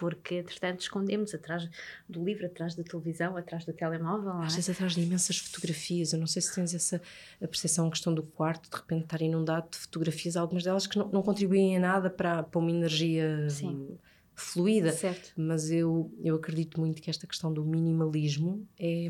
porque 0.01 0.37
entretanto 0.37 0.79
escondemos 0.79 1.31
atrás 1.31 1.69
do 2.09 2.25
livro, 2.25 2.47
atrás 2.47 2.73
da 2.73 2.83
televisão, 2.83 3.37
atrás 3.37 3.63
do 3.65 3.71
telemóvel. 3.71 4.31
Às 4.41 4.53
é? 4.53 4.55
vezes 4.55 4.69
atrás 4.71 4.95
de 4.95 5.01
imensas 5.01 5.37
fotografias. 5.37 6.11
Eu 6.11 6.17
não 6.17 6.25
sei 6.25 6.41
se 6.41 6.55
tens 6.55 6.73
essa 6.73 6.99
a 7.39 7.47
percepção, 7.47 7.85
a 7.85 7.91
questão 7.91 8.11
do 8.11 8.23
quarto, 8.23 8.67
de 8.67 8.75
repente 8.75 9.03
estar 9.03 9.21
inundado 9.21 9.67
de 9.69 9.77
fotografias, 9.77 10.35
algumas 10.35 10.63
delas 10.63 10.87
que 10.87 10.97
não, 10.97 11.07
não 11.09 11.21
contribuem 11.21 11.75
em 11.75 11.79
nada 11.79 12.09
para, 12.09 12.41
para 12.41 12.59
uma 12.59 12.71
energia. 12.71 13.47
Sim. 13.47 13.95
fluida, 14.33 14.91
certo. 14.91 15.33
mas 15.37 15.69
eu, 15.69 16.11
eu 16.23 16.35
acredito 16.35 16.79
muito 16.79 16.99
que 16.99 17.11
esta 17.11 17.27
questão 17.27 17.53
do 17.53 17.63
minimalismo 17.63 18.67
é, 18.79 19.07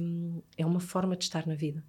é 0.57 0.65
uma 0.65 0.81
forma 0.81 1.15
de 1.15 1.23
estar 1.23 1.47
na 1.47 1.55
vida. 1.55 1.81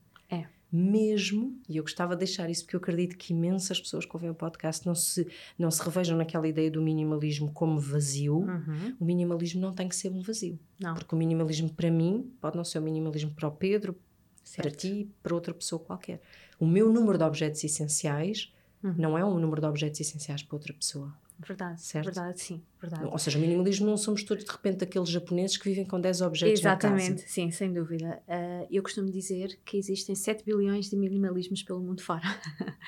Mesmo, 0.73 1.61
e 1.69 1.77
eu 1.77 1.83
gostava 1.83 2.15
de 2.15 2.21
deixar 2.21 2.49
isso 2.49 2.65
porque 2.65 2.77
eu 2.77 2.81
acredito 2.81 3.19
que 3.19 3.35
imensas 3.35 3.79
pessoas 3.79 4.07
que 4.07 4.17
ouvem 4.17 4.31
o 4.31 4.35
podcast 4.35 4.87
não 4.87 4.95
se, 4.95 5.29
não 5.59 5.71
se 5.71 5.83
revejam 5.83 6.17
naquela 6.17 6.49
ideia 6.49 6.71
do 6.71 6.81
minimalismo 6.81 7.53
como 7.53 7.79
vazio. 7.79 8.39
Uhum. 8.39 8.97
O 8.99 9.05
minimalismo 9.05 9.61
não 9.61 9.75
tem 9.75 9.87
que 9.87 9.95
ser 9.95 10.11
um 10.11 10.23
vazio. 10.23 10.59
Não. 10.81 10.95
Porque 10.95 11.15
o 11.15 11.19
minimalismo 11.19 11.69
para 11.69 11.91
mim 11.91 12.33
pode 12.41 12.57
não 12.57 12.65
ser 12.65 12.79
o 12.79 12.83
minimalismo 12.83 13.33
para 13.33 13.49
o 13.49 13.53
Pedro, 13.53 13.95
certo. 14.43 14.63
para 14.63 14.71
ti, 14.75 15.11
para 15.23 15.35
outra 15.35 15.53
pessoa 15.53 15.79
qualquer. 15.79 16.23
O 16.59 16.67
meu 16.67 16.91
número 16.91 17.19
de 17.19 17.25
objetos 17.25 17.63
essenciais 17.63 18.51
uhum. 18.83 18.95
não 18.97 19.19
é 19.19 19.25
um 19.25 19.39
número 19.39 19.61
de 19.61 19.67
objetos 19.67 20.01
essenciais 20.01 20.43
para 20.43 20.57
outra 20.57 20.73
pessoa. 20.73 21.15
Verdade, 21.47 21.83
certo? 21.83 22.05
verdade, 22.07 22.41
sim, 22.41 22.63
verdade. 22.81 23.05
Ou 23.05 23.19
seja, 23.19 23.39
o 23.39 23.41
minimalismo 23.41 23.87
não 23.87 23.97
somos 23.97 24.23
todos 24.25 24.45
de 24.45 24.51
repente 24.51 24.85
aqueles 24.85 25.09
japoneses 25.09 25.57
que 25.57 25.69
vivem 25.69 25.85
com 25.85 26.01
10 26.01 26.21
objetos 26.23 26.61
Exatamente, 26.61 27.11
na 27.11 27.17
casa. 27.17 27.29
sim, 27.29 27.51
sem 27.51 27.73
dúvida. 27.73 28.23
Uh, 28.29 28.67
eu 28.71 28.83
costumo 28.83 29.11
dizer 29.11 29.59
que 29.65 29.77
existem 29.77 30.15
7 30.15 30.45
bilhões 30.45 30.89
de 30.89 30.97
minimalismos 30.97 31.63
pelo 31.63 31.81
mundo 31.81 32.03
fora. 32.03 32.23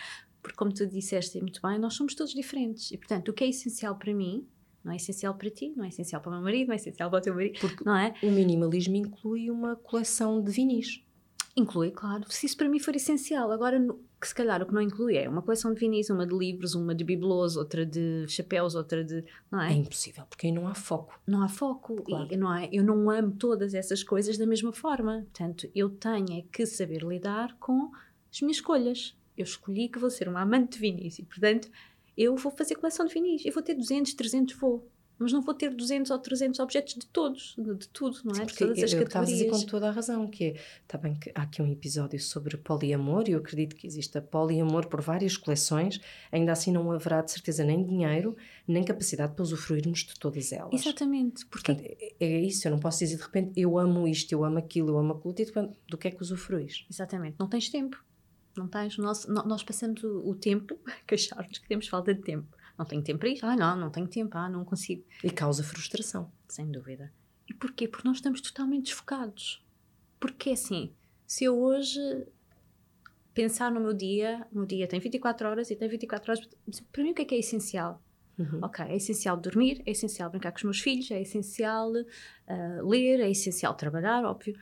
Porque 0.43 0.57
como 0.57 0.73
tu 0.73 0.87
disseste 0.87 1.41
muito 1.41 1.61
bem, 1.63 1.79
nós 1.79 1.95
somos 1.95 2.15
todos 2.15 2.35
diferentes. 2.35 2.91
E 2.91 2.99
portanto, 2.99 3.31
o 3.31 3.33
que 3.33 3.45
é 3.45 3.49
essencial 3.49 3.97
para 3.97 4.13
mim 4.13 4.47
não 4.85 4.93
é 4.93 4.97
essencial 4.97 5.35
para 5.35 5.51
ti, 5.51 5.73
não 5.75 5.85
é 5.85 5.89
essencial 5.89 6.21
para 6.21 6.31
o 6.31 6.35
meu 6.35 6.43
marido, 6.43 6.67
não 6.67 6.75
é 6.75 6.77
essencial 6.77 7.09
para 7.09 7.19
o 7.19 7.23
teu 7.23 7.35
marido, 7.35 7.59
Porque 7.59 7.83
não 7.83 7.97
é? 7.97 8.15
O 8.23 8.31
minimalismo 8.31 8.95
inclui 8.95 9.51
uma 9.51 9.77
coleção 9.77 10.43
de 10.43 10.53
vinis. 10.53 11.03
Inclui, 11.57 11.93
claro. 11.93 12.25
Se 12.29 12.47
isso 12.47 12.57
para 12.57 12.69
mim 12.69 12.81
for 12.81 12.97
essencial. 12.97 13.53
Agora, 13.53 13.79
que 14.21 14.27
se 14.27 14.35
calhar 14.35 14.61
o 14.61 14.67
que 14.67 14.75
não 14.75 14.81
inclui 14.81 15.17
é 15.17 15.29
uma 15.29 15.41
coleção 15.41 15.73
de 15.73 15.79
vinis, 15.79 16.11
uma 16.11 16.27
de 16.27 16.35
livros, 16.35 16.75
uma 16.75 16.95
de 16.95 17.05
bibelôs, 17.05 17.57
outra 17.57 17.87
de 17.87 18.27
chapéus, 18.27 18.75
outra 18.75 19.05
de. 19.05 19.25
Não 19.51 19.61
é? 19.61 19.73
É 19.73 19.77
impossível, 19.77 20.25
porque 20.29 20.49
aí 20.49 20.53
não 20.53 20.67
há 20.67 20.75
foco. 20.75 21.21
Não 21.27 21.43
há 21.43 21.49
foco. 21.49 22.03
Claro. 22.03 22.29
E, 22.33 22.37
não 22.37 22.53
é? 22.53 22.69
Eu 22.73 22.83
não 22.83 23.09
amo 23.09 23.33
todas 23.33 23.73
essas 23.73 24.03
coisas 24.03 24.37
da 24.37 24.47
mesma 24.47 24.73
forma. 24.73 25.27
Portanto, 25.33 25.71
eu 25.75 25.91
tenho 25.91 26.39
é 26.39 26.45
que 26.51 26.67
saber 26.67 27.03
lidar 27.03 27.57
com 27.59 27.93
as 28.33 28.41
minhas 28.41 28.57
escolhas. 28.57 29.17
Eu 29.37 29.45
escolhi 29.45 29.89
que 29.89 29.99
vou 29.99 30.11
ser 30.11 30.29
uma 30.29 30.41
amante 30.41 30.73
de 30.73 30.79
vinis 30.79 31.19
e, 31.19 31.23
portanto, 31.23 31.69
eu 32.17 32.35
vou 32.37 32.51
fazer 32.51 32.75
coleção 32.77 33.07
de 33.07 33.15
vinis. 33.15 33.45
Eu 33.45 33.53
vou 33.53 33.63
ter 33.63 33.75
200, 33.75 34.15
300, 34.15 34.57
vou 34.57 34.89
mas 35.19 35.33
não 35.33 35.41
vou 35.41 35.55
ter 35.55 35.71
200 35.71 36.11
ou 36.11 36.19
300 36.19 36.61
objetos 36.61 36.95
de 36.95 37.07
todos, 37.07 37.55
de, 37.57 37.75
de 37.75 37.89
tudo, 37.89 38.19
não 38.25 38.33
é? 38.33 38.37
Sim, 38.37 38.47
de 38.47 38.55
todas 38.55 38.83
as 38.83 38.93
eu, 38.93 38.99
categorias. 39.01 39.41
Eu 39.41 39.47
dizer 39.47 39.51
com 39.51 39.67
toda 39.67 39.89
a 39.89 39.91
razão, 39.91 40.27
que 40.27 40.45
é, 40.45 40.57
está 40.83 40.99
bem 40.99 41.15
que 41.15 41.31
há 41.35 41.43
aqui 41.43 41.63
um 41.63 41.71
episódio 41.71 42.21
sobre 42.21 42.57
poliamor, 42.57 43.25
e 43.29 43.33
eu 43.33 43.39
acredito 43.39 43.77
que 43.77 43.87
exista 43.87 44.21
poliamor 44.21 44.87
por 44.87 45.01
várias 45.01 45.37
coleções, 45.37 46.01
ainda 46.31 46.53
assim 46.53 46.73
não 46.73 46.91
haverá 46.91 47.23
de 47.23 47.31
certeza 47.31 47.65
nem 47.65 47.85
dinheiro, 47.85 48.37
nem 48.67 48.83
capacidade 48.85 49.35
para 49.35 49.43
usufruirmos 49.43 50.01
de 50.01 50.15
todas 50.19 50.53
elas. 50.53 50.73
Exatamente. 50.73 51.47
Porque 51.47 51.65
Portanto, 51.65 51.97
é, 51.99 52.15
é 52.21 52.41
isso, 52.41 52.67
eu 52.67 52.73
não 52.73 52.79
posso 52.79 52.99
dizer 52.99 53.17
de 53.17 53.23
repente, 53.23 53.53
eu 53.57 53.79
amo 53.79 54.07
isto, 54.07 54.33
eu 54.33 54.45
amo 54.45 54.59
aquilo, 54.59 54.91
eu 54.91 54.99
amo 54.99 55.13
aquilo, 55.15 55.35
e 55.39 55.91
do 55.91 55.97
que 55.97 56.09
é 56.09 56.11
que 56.11 56.21
usufruis? 56.21 56.85
Exatamente, 56.91 57.37
não 57.39 57.49
tens 57.49 57.69
tempo. 57.69 58.03
Não 58.57 58.69
tens, 58.69 58.97
nós, 58.99 59.27
nós 59.27 59.65
passamos 59.65 60.05
o, 60.05 60.29
o 60.29 60.35
tempo 60.35 60.79
a 60.87 60.93
queixar-nos 61.07 61.59
que 61.59 61.67
temos 61.67 61.89
falta 61.89 62.15
de 62.15 62.21
tempo 62.23 62.47
não 62.79 62.85
tenho 62.85 63.03
tempo 63.03 63.21
para 63.21 63.29
isto. 63.29 63.45
Ah, 63.47 63.57
não, 63.57 63.77
não 63.77 63.91
tenho 63.91 64.09
tempo. 64.09 64.37
Ah, 64.37 64.49
não 64.49 64.65
consigo. 64.65 65.05
E 65.23 65.31
causa 65.31 65.63
frustração. 65.63 66.31
Sem 66.49 66.71
dúvida. 66.71 67.13
E 67.49 67.55
porquê? 67.55 67.87
Porque 67.87 68.07
nós 68.07 68.19
estamos 68.19 68.41
totalmente 68.41 68.87
desfocados. 68.87 69.65
Porque 70.19 70.51
assim, 70.51 70.93
se 71.27 71.45
eu 71.45 71.59
hoje 71.59 72.01
pensar 73.33 73.71
no 73.71 73.81
meu 73.81 73.93
dia, 73.93 74.47
o 74.53 74.59
meu 74.59 74.67
dia 74.67 74.87
tem 74.87 75.01
24 75.01 75.49
horas 75.49 75.71
e 75.71 75.77
tem 75.77 75.89
24 75.89 76.33
horas. 76.33 76.49
Para 76.93 77.03
mim, 77.03 77.11
o 77.11 77.15
que 77.15 77.23
é 77.23 77.25
que 77.25 77.35
é 77.35 77.39
essencial? 77.39 78.01
Uhum. 78.39 78.61
Ok, 78.63 78.85
é 78.85 78.97
essencial 78.97 79.37
dormir, 79.37 79.83
é 79.87 79.93
essencial 79.93 80.29
brincar 80.31 80.51
com 80.51 80.59
os 80.59 80.65
meus 80.65 80.81
filhos, 80.81 81.11
é 81.11 81.21
essencial 81.21 81.93
uh, 81.93 82.89
ler, 82.89 83.21
é 83.21 83.31
essencial 83.31 83.75
trabalhar, 83.75 84.25
óbvio. 84.25 84.59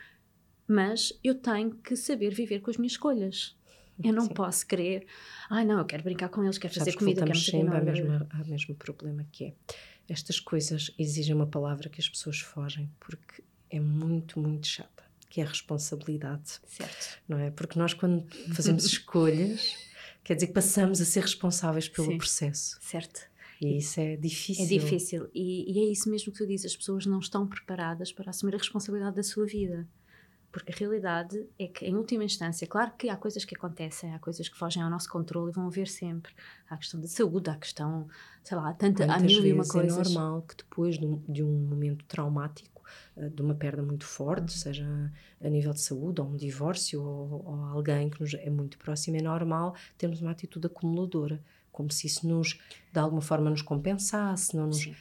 Mas 0.67 1.19
eu 1.25 1.35
tenho 1.35 1.75
que 1.77 1.97
saber 1.97 2.35
viver 2.35 2.61
com 2.61 2.71
as 2.71 2.77
minhas 2.77 2.93
escolhas. 2.93 3.57
Eu 4.05 4.13
não 4.13 4.27
Sim. 4.27 4.35
posso 4.35 4.67
querer, 4.67 5.07
ai 5.51 5.63
ah, 5.63 5.65
não, 5.65 5.79
eu 5.79 5.85
quero 5.85 6.03
brincar 6.03 6.29
com 6.29 6.43
eles, 6.43 6.59
quero 6.59 6.75
fazer 6.75 6.93
comida, 6.95 7.25
quero 7.25 7.39
fazer 7.39 7.51
sempre 7.51 7.77
ao 7.77 7.85
mesmo, 7.85 8.27
ao 8.31 8.47
mesmo 8.47 8.75
problema 8.75 9.27
que 9.31 9.45
é. 9.47 9.55
Estas 10.09 10.41
coisas 10.41 10.93
exigem 10.99 11.35
uma 11.35 11.47
palavra 11.47 11.89
que 11.89 12.01
as 12.01 12.09
pessoas 12.09 12.41
fogem, 12.41 12.91
porque 12.99 13.43
é 13.71 13.81
muito, 13.81 14.39
muito 14.39 14.67
chata, 14.67 15.05
que 15.31 15.41
é 15.41 15.45
a 15.45 15.47
responsabilidade. 15.47 16.61
Certo. 16.67 17.19
Não 17.29 17.39
é? 17.39 17.51
Porque 17.51 17.79
nós 17.79 17.95
quando 17.95 18.27
fazemos 18.53 18.85
escolhas, 18.87 19.75
quer 20.23 20.35
dizer 20.35 20.49
que 20.49 20.53
passamos 20.53 21.01
a 21.01 21.05
ser 21.05 21.21
responsáveis 21.21 21.89
pelo 21.89 22.09
Sim. 22.09 22.19
processo. 22.19 22.79
Certo. 22.81 23.33
E 23.61 23.79
isso 23.79 24.01
é 24.01 24.17
difícil. 24.17 24.65
É 24.65 24.69
difícil. 24.69 25.31
E, 25.33 25.73
e, 25.73 25.79
é 25.79 25.93
isso 25.93 26.11
mesmo 26.11 26.33
que 26.33 26.39
tu 26.39 26.47
dizes. 26.47 26.73
As 26.73 26.77
pessoas 26.77 27.07
não 27.07 27.21
estão 27.21 27.47
preparadas 27.47 28.13
para 28.13 28.31
assumir 28.31 28.55
a 28.55 28.59
responsabilidade 28.59 29.15
da 29.15 29.23
sua 29.23 29.47
vida. 29.47 29.87
Porque 30.53 30.71
a 30.71 30.77
realidade 30.77 31.47
é 31.59 31.67
que, 31.67 31.87
em 31.87 31.97
última 31.97 32.23
instância, 32.23 32.67
claro 32.67 32.93
que 32.99 33.09
há 33.09 33.17
coisas 33.17 33.43
que 33.43 33.57
acontecem, 33.57 34.15
há 34.15 34.19
coisas 34.19 34.51
que 34.51 34.57
fogem 34.57 34.83
ao 34.83 34.91
nosso 34.91 35.09
controle 35.09 35.51
e 35.51 35.55
vão 35.55 35.67
haver 35.67 35.89
sempre. 35.89 36.31
Há 36.69 36.75
a 36.75 36.77
questão 36.77 37.01
da 37.01 37.09
saúde, 37.09 37.49
há 37.49 37.55
a 37.55 37.57
questão, 37.57 38.07
sei 38.45 38.59
lá, 38.59 38.71
tanta, 38.75 39.11
há 39.11 39.19
mil 39.19 39.45
e 39.47 39.53
uma 39.55 39.65
coisas. 39.67 40.11
É 40.11 40.15
normal 40.15 40.43
que 40.43 40.55
depois 40.55 40.99
de 40.99 41.07
um, 41.07 41.23
de 41.27 41.43
um 41.43 41.67
momento 41.67 42.05
traumático, 42.05 42.85
eh, 43.17 43.31
de 43.31 43.41
uma 43.41 43.55
perda 43.55 43.83
muito 43.83 44.05
forte, 44.05 44.53
seja 44.53 44.87
a 45.41 45.49
nível 45.49 45.73
de 45.73 45.81
saúde, 45.81 46.21
ou 46.21 46.29
um 46.29 46.37
divórcio, 46.37 47.03
ou, 47.03 47.47
ou 47.47 47.65
alguém 47.65 48.11
que 48.11 48.21
nos 48.21 48.35
é 48.35 48.51
muito 48.51 48.77
próximo, 48.77 49.17
é 49.17 49.23
normal 49.23 49.75
termos 49.97 50.21
uma 50.21 50.33
atitude 50.33 50.67
acumuladora, 50.67 51.43
como 51.73 51.91
se 51.91 52.07
isso 52.07 52.29
nos, 52.29 52.61
de 52.93 52.99
alguma 52.99 53.23
forma, 53.23 53.49
nos 53.49 53.63
compensasse. 53.63 54.55
Não 54.55 54.67
nos... 54.67 54.83
Sim. 54.83 54.95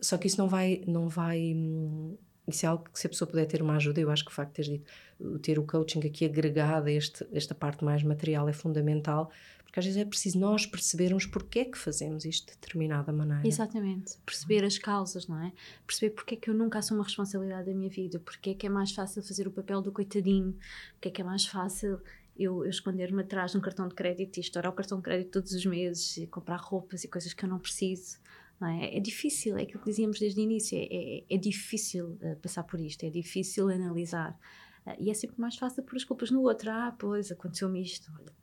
Só 0.00 0.16
que 0.16 0.28
isso 0.28 0.38
não 0.38 0.48
vai, 0.48 0.82
não 0.86 1.08
vai 1.08 1.52
hum, 1.54 2.16
isso 2.48 2.64
é 2.64 2.68
algo 2.68 2.84
que 2.90 2.98
se 2.98 3.06
a 3.06 3.10
pessoa 3.10 3.28
puder 3.28 3.46
ter 3.46 3.60
uma 3.60 3.76
ajuda, 3.76 4.00
eu 4.00 4.10
acho 4.10 4.24
que 4.24 4.30
o 4.30 4.34
facto 4.34 4.50
de 4.50 4.54
teres 4.54 4.70
dito, 4.70 5.38
ter 5.40 5.58
o 5.58 5.66
coaching 5.66 6.00
aqui 6.06 6.24
agregado 6.24 6.88
a 6.88 6.90
este, 6.90 7.26
esta 7.32 7.54
parte 7.54 7.84
mais 7.84 8.02
material 8.02 8.48
é 8.48 8.52
fundamental, 8.52 9.30
porque 9.64 9.78
às 9.78 9.84
vezes 9.84 10.00
é 10.00 10.04
preciso 10.04 10.38
nós 10.38 10.64
percebermos 10.64 11.26
porque 11.26 11.58
é 11.58 11.64
que 11.66 11.76
fazemos 11.76 12.24
isto 12.24 12.46
de 12.46 12.52
determinada 12.52 13.12
maneira. 13.12 13.46
Exatamente, 13.46 14.16
perceber 14.24 14.64
as 14.64 14.78
causas, 14.78 15.26
não 15.26 15.38
é? 15.42 15.52
Perceber 15.86 16.14
porque 16.14 16.34
é 16.34 16.38
que 16.38 16.48
eu 16.48 16.54
nunca 16.54 16.78
assumo 16.78 17.02
a 17.02 17.04
responsabilidade 17.04 17.66
da 17.66 17.74
minha 17.74 17.90
vida, 17.90 18.18
porque 18.18 18.50
é 18.50 18.54
que 18.54 18.66
é 18.66 18.70
mais 18.70 18.92
fácil 18.92 19.22
fazer 19.22 19.46
o 19.46 19.50
papel 19.50 19.82
do 19.82 19.92
coitadinho, 19.92 20.56
porque 20.94 21.08
é 21.08 21.10
que 21.10 21.20
é 21.20 21.24
mais 21.24 21.44
fácil 21.44 22.00
eu, 22.34 22.64
eu 22.64 22.70
esconder-me 22.70 23.20
atrás 23.20 23.50
de 23.50 23.58
um 23.58 23.60
cartão 23.60 23.86
de 23.86 23.94
crédito 23.94 24.38
e 24.38 24.40
estourar 24.40 24.72
o 24.72 24.74
cartão 24.74 24.98
de 24.98 25.04
crédito 25.04 25.32
todos 25.32 25.52
os 25.52 25.66
meses 25.66 26.16
e 26.16 26.26
comprar 26.26 26.56
roupas 26.56 27.04
e 27.04 27.08
coisas 27.08 27.34
que 27.34 27.44
eu 27.44 27.48
não 27.48 27.58
preciso 27.58 28.18
É? 28.60 28.96
é? 28.96 29.00
difícil, 29.00 29.56
é 29.56 29.62
aquilo 29.62 29.78
que 29.78 29.90
dizíamos 29.90 30.18
desde 30.18 30.40
o 30.40 30.42
início, 30.42 30.76
é, 30.76 30.88
é, 30.90 31.24
é 31.30 31.36
difícil 31.36 32.18
uh, 32.20 32.36
passar 32.42 32.64
por 32.64 32.80
isto, 32.80 33.04
é 33.04 33.10
difícil 33.10 33.68
analisar. 33.68 34.38
Uh, 34.84 34.96
e 34.98 35.10
é 35.10 35.14
sempre 35.14 35.40
mais 35.40 35.56
fácil 35.56 35.82
pôr 35.84 35.96
as 35.96 36.04
culpas 36.04 36.30
no 36.30 36.42
outro. 36.42 36.70
Ah, 36.70 36.94
pois, 36.98 37.30
aconteceu-me 37.30 37.80
isto. 37.80 38.10
Olha. 38.18 38.38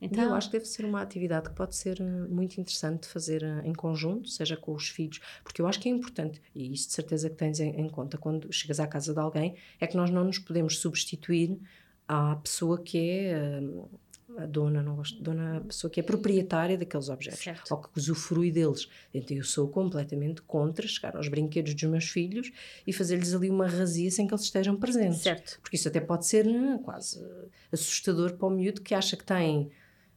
Então, 0.00 0.24
eu 0.24 0.34
acho 0.34 0.48
que 0.48 0.58
deve 0.58 0.66
ser 0.66 0.84
uma 0.84 1.00
atividade 1.00 1.48
que 1.48 1.54
pode 1.54 1.74
ser 1.74 1.98
eh, 1.98 2.04
muito 2.28 2.60
interessante 2.60 3.02
de 3.02 3.08
fazer 3.08 3.42
em 3.64 3.72
conjunto, 3.72 4.28
seja 4.28 4.54
com 4.54 4.74
os 4.74 4.88
filhos, 4.88 5.18
porque 5.42 5.62
eu 5.62 5.66
acho 5.66 5.80
que 5.80 5.88
é 5.88 5.92
importante, 5.92 6.42
e 6.54 6.74
isso 6.74 6.88
de 6.88 6.94
certeza 6.94 7.30
que 7.30 7.36
tens 7.36 7.58
em, 7.58 7.80
em 7.80 7.88
conta 7.88 8.18
quando 8.18 8.52
chegas 8.52 8.80
à 8.80 8.86
casa 8.86 9.14
de 9.14 9.20
alguém, 9.20 9.54
é 9.80 9.86
que 9.86 9.96
nós 9.96 10.10
não 10.10 10.24
nos 10.24 10.38
podemos 10.38 10.78
substituir 10.78 11.58
à 12.06 12.36
pessoa 12.36 12.82
que 12.82 12.98
é 12.98 13.62
a 14.38 14.46
dona, 14.46 14.82
não 14.82 14.96
gosto, 14.96 15.22
dona, 15.22 15.58
a 15.58 15.60
pessoa 15.60 15.90
que 15.90 16.00
é 16.00 16.02
proprietária 16.02 16.76
daqueles 16.76 17.08
objetos 17.08 17.42
certo. 17.42 17.70
ou 17.70 17.78
que 17.78 17.88
usufrui 17.96 18.50
deles. 18.50 18.88
Então 19.12 19.36
eu 19.36 19.44
sou 19.44 19.68
completamente 19.68 20.42
contra 20.42 20.86
chegar 20.86 21.16
aos 21.16 21.28
brinquedos 21.28 21.74
dos 21.74 21.84
meus 21.84 22.04
filhos 22.04 22.50
e 22.86 22.92
fazer-lhes 22.92 23.34
ali 23.34 23.50
uma 23.50 23.66
razia 23.66 24.10
sem 24.10 24.26
que 24.26 24.34
eles 24.34 24.44
estejam 24.44 24.76
presentes. 24.76 25.20
Certo. 25.20 25.58
Porque 25.60 25.76
isso 25.76 25.88
até 25.88 26.00
pode 26.00 26.26
ser 26.26 26.44
né, 26.44 26.80
quase 26.82 27.24
assustador 27.72 28.34
para 28.34 28.46
o 28.46 28.50
miúdo 28.50 28.80
que 28.80 28.94
acha 28.94 29.16
que 29.16 29.24
tem. 29.24 29.70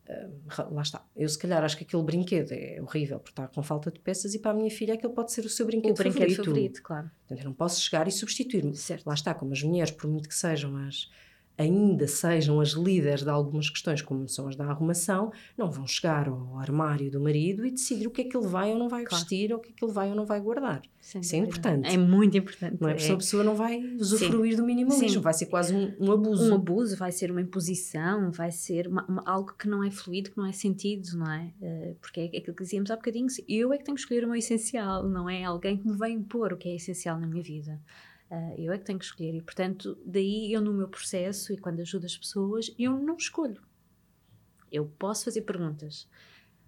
Uh, 0.07 0.73
lá 0.73 0.81
está. 0.81 1.05
Eu, 1.15 1.27
se 1.27 1.37
calhar, 1.37 1.61
acho 1.63 1.77
que 1.77 1.83
aquele 1.83 2.03
brinquedo 2.03 2.53
é 2.53 2.81
horrível 2.81 3.19
porque 3.19 3.31
está 3.31 3.47
com 3.47 3.61
falta 3.61 3.91
de 3.91 3.99
peças, 3.99 4.33
e 4.33 4.39
para 4.39 4.51
a 4.51 4.53
minha 4.53 4.71
filha 4.71 4.93
aquele 4.93 5.11
pode 5.11 5.33
ser 5.33 5.45
o 5.45 5.49
seu 5.49 5.65
brinquedo, 5.65 5.91
o 5.91 5.95
brinquedo 5.95 6.29
favorito. 6.29 6.45
favorito. 6.45 6.81
claro. 6.81 7.11
Portanto, 7.19 7.39
eu 7.39 7.45
não 7.45 7.53
posso 7.53 7.81
chegar 7.81 8.07
e 8.07 8.11
substituir-me. 8.11 8.73
Lá 9.05 9.13
está, 9.13 9.33
como 9.33 9.51
as 9.51 9.61
mulheres, 9.61 9.91
por 9.91 10.09
muito 10.09 10.29
que 10.29 10.35
sejam 10.35 10.77
as 10.77 11.09
ainda 11.57 12.07
sejam 12.07 12.61
as 12.61 12.69
líderes 12.69 13.23
de 13.23 13.29
algumas 13.29 13.69
questões, 13.69 14.01
como 14.01 14.27
são 14.27 14.47
as 14.47 14.55
da 14.55 14.65
arrumação, 14.65 15.31
não 15.57 15.71
vão 15.71 15.87
chegar 15.87 16.27
ao 16.27 16.57
armário 16.59 17.09
do 17.09 17.19
marido 17.19 17.65
e 17.65 17.71
decidir 17.71 18.07
o 18.07 18.11
que 18.11 18.21
é 18.21 18.23
que 18.25 18.37
ele 18.37 18.47
vai 18.47 18.71
ou 18.71 18.77
não 18.77 18.87
vai 18.87 19.03
claro. 19.03 19.23
vestir, 19.23 19.51
ou 19.51 19.57
o 19.57 19.61
que 19.61 19.69
é 19.69 19.73
que 19.73 19.83
ele 19.83 19.91
vai 19.91 20.09
ou 20.09 20.15
não 20.15 20.25
vai 20.25 20.39
guardar. 20.39 20.81
Sim, 21.01 21.19
Isso 21.21 21.35
é 21.35 21.39
importante. 21.39 21.87
É 21.89 21.97
muito 21.97 22.37
importante. 22.37 22.77
Não 22.79 22.89
é 22.89 22.93
porque 22.93 23.11
é. 23.11 23.13
a 23.13 23.17
pessoa 23.17 23.43
não 23.43 23.55
vai 23.55 23.79
usufruir 23.99 24.51
Sim. 24.51 24.57
do 24.57 24.65
minimalismo, 24.65 25.09
Sim. 25.09 25.19
vai 25.19 25.33
ser 25.33 25.45
quase 25.47 25.73
um, 25.73 25.95
um, 25.99 26.11
abuso. 26.11 26.51
Um 26.51 26.55
abuso, 26.55 26.97
vai 26.97 27.11
ser 27.11 27.31
uma 27.31 27.41
imposição, 27.41 28.31
vai 28.31 28.51
ser 28.51 28.87
uma, 28.87 29.05
uma, 29.05 29.23
algo 29.25 29.53
que 29.57 29.67
não 29.67 29.83
é 29.83 29.89
fluido, 29.89 30.31
que 30.31 30.37
não 30.37 30.45
é 30.45 30.51
sentido, 30.51 31.17
não 31.17 31.31
é? 31.31 31.53
Uh, 31.61 31.95
porque 32.01 32.19
é 32.19 32.25
aquilo 32.37 32.55
que 32.55 32.63
dizíamos 32.63 32.91
há 32.91 32.95
bocadinho, 32.95 33.27
eu 33.47 33.73
é 33.73 33.77
que 33.77 33.83
tenho 33.83 33.95
que 33.95 34.01
escolher 34.01 34.25
o 34.25 34.27
meu 34.27 34.37
essencial, 34.37 35.07
não 35.07 35.29
é 35.29 35.43
alguém 35.43 35.77
que 35.77 35.87
me 35.87 35.97
vem 35.97 36.15
impor 36.15 36.53
o 36.53 36.57
que 36.57 36.69
é 36.69 36.75
essencial 36.75 37.19
na 37.19 37.25
minha 37.25 37.41
vida. 37.43 37.79
Uh, 38.29 38.53
eu 38.57 38.73
é 38.73 38.77
que 38.77 38.83
tenho 38.83 38.99
que 38.99 39.05
escolher 39.05 39.33
e, 39.33 39.41
portanto, 39.41 39.97
daí 40.05 40.51
eu 40.51 40.61
no 40.61 40.73
meu 40.73 40.87
processo 40.87 41.53
e 41.53 41.57
quando 41.57 41.79
ajudo 41.79 42.05
as 42.05 42.17
pessoas, 42.17 42.73
eu 42.77 42.97
não 42.97 43.15
escolho. 43.15 43.61
Eu 44.71 44.85
posso 44.99 45.25
fazer 45.25 45.41
perguntas. 45.41 46.07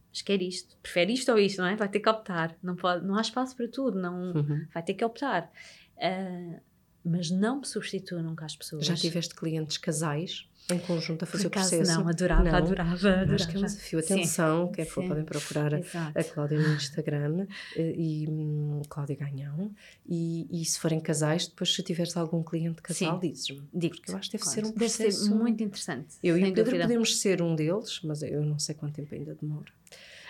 Mas 0.10 0.22
quer 0.22 0.42
isto? 0.42 0.78
Prefere 0.82 1.14
isto 1.14 1.32
ou 1.32 1.38
isto, 1.38 1.60
não 1.60 1.68
é? 1.68 1.76
Vai 1.76 1.90
ter 1.90 2.00
que 2.00 2.10
optar. 2.10 2.58
Não, 2.64 2.76
pode, 2.76 3.06
não 3.06 3.16
há 3.16 3.22
espaço 3.22 3.56
para 3.56 3.68
tudo, 3.68 4.00
não, 4.00 4.34
uhum. 4.34 4.66
vai 4.74 4.82
ter 4.82 4.94
que 4.94 5.04
optar. 5.04 5.52
Uh, 5.98 6.60
mas 7.04 7.30
não 7.30 7.60
me 7.60 7.66
substitua 7.66 8.22
nunca 8.22 8.46
às 8.46 8.56
pessoas. 8.56 8.86
Já 8.86 8.96
tiveste 8.96 9.36
clientes 9.36 9.78
casais 9.78 10.49
em 10.72 10.80
conjunto 10.80 11.24
a 11.24 11.26
fazer 11.26 11.48
o 11.48 11.50
processo. 11.50 11.92
Não, 11.92 12.08
adorava, 12.08 12.44
não. 12.44 12.56
adorava, 12.56 12.92
adorava. 12.94 13.36
Acho 13.36 13.48
que 13.48 13.56
é 13.56 13.60
um 13.60 13.64
desafio. 13.64 14.00
Atenção, 14.00 14.68
Sim. 14.68 14.72
quer 14.74 14.86
for, 14.86 15.08
podem 15.08 15.24
procurar 15.24 15.74
Exato. 15.74 16.20
a 16.20 16.24
Cláudia 16.24 16.60
no 16.60 16.74
Instagram 16.76 17.48
eh, 17.76 17.94
e 17.98 18.28
um, 18.30 18.82
Cláudia 18.88 19.16
Ganhão. 19.16 19.72
E, 20.06 20.48
e, 20.52 20.66
se 20.66 20.80
forem 20.80 21.00
casais, 21.00 21.48
depois 21.48 21.74
se 21.74 21.82
tiveres 21.84 22.16
algum 22.16 22.44
cliente 22.44 22.82
casal, 22.82 23.20
dizes-me. 23.20 23.68
Digo 23.74 23.96
porque 23.96 24.12
eu 24.12 24.18
acho 24.18 24.30
que 24.30 24.38
deve 24.38 24.44
claro. 24.44 24.62
ser 24.62 24.68
um 24.68 24.74
processo. 24.74 25.04
Deve 25.04 25.12
ser 25.12 25.36
muito 25.36 25.64
interessante. 25.64 26.16
Eu 26.24 26.38
e 26.38 26.42
o 26.42 26.46
Pedro 26.46 26.66
dúvida. 26.66 26.84
podemos 26.84 27.20
ser 27.20 27.42
um 27.42 27.56
deles, 27.56 28.00
mas 28.04 28.22
eu 28.22 28.44
não 28.44 28.60
sei 28.60 28.76
quanto 28.76 28.96
tempo 28.96 29.14
ainda 29.14 29.36
demora. 29.36 29.72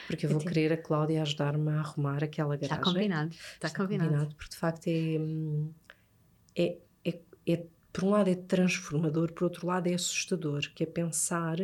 Porque 0.07 0.25
eu 0.25 0.31
vou 0.31 0.39
querer 0.39 0.73
a 0.73 0.77
Cláudia 0.77 1.21
ajudar-me 1.21 1.69
a 1.69 1.81
arrumar 1.81 2.23
aquela 2.23 2.55
garagem. 2.55 2.77
Está 2.77 2.91
combinado. 2.91 3.29
Está, 3.31 3.67
Está 3.67 3.77
combinado. 3.77 4.09
combinado. 4.09 4.35
Porque 4.35 4.49
de 4.49 4.57
facto 4.57 4.87
é, 4.87 5.19
hum, 5.19 5.71
é, 6.55 6.77
é, 7.05 7.19
é 7.45 7.63
por 7.99 8.07
um 8.07 8.11
lado 8.11 8.29
é 8.29 8.35
transformador, 8.35 9.33
por 9.33 9.43
outro 9.43 9.67
lado 9.67 9.87
é 9.87 9.93
assustador, 9.93 10.61
que 10.73 10.83
é 10.83 10.85
pensar 10.85 11.57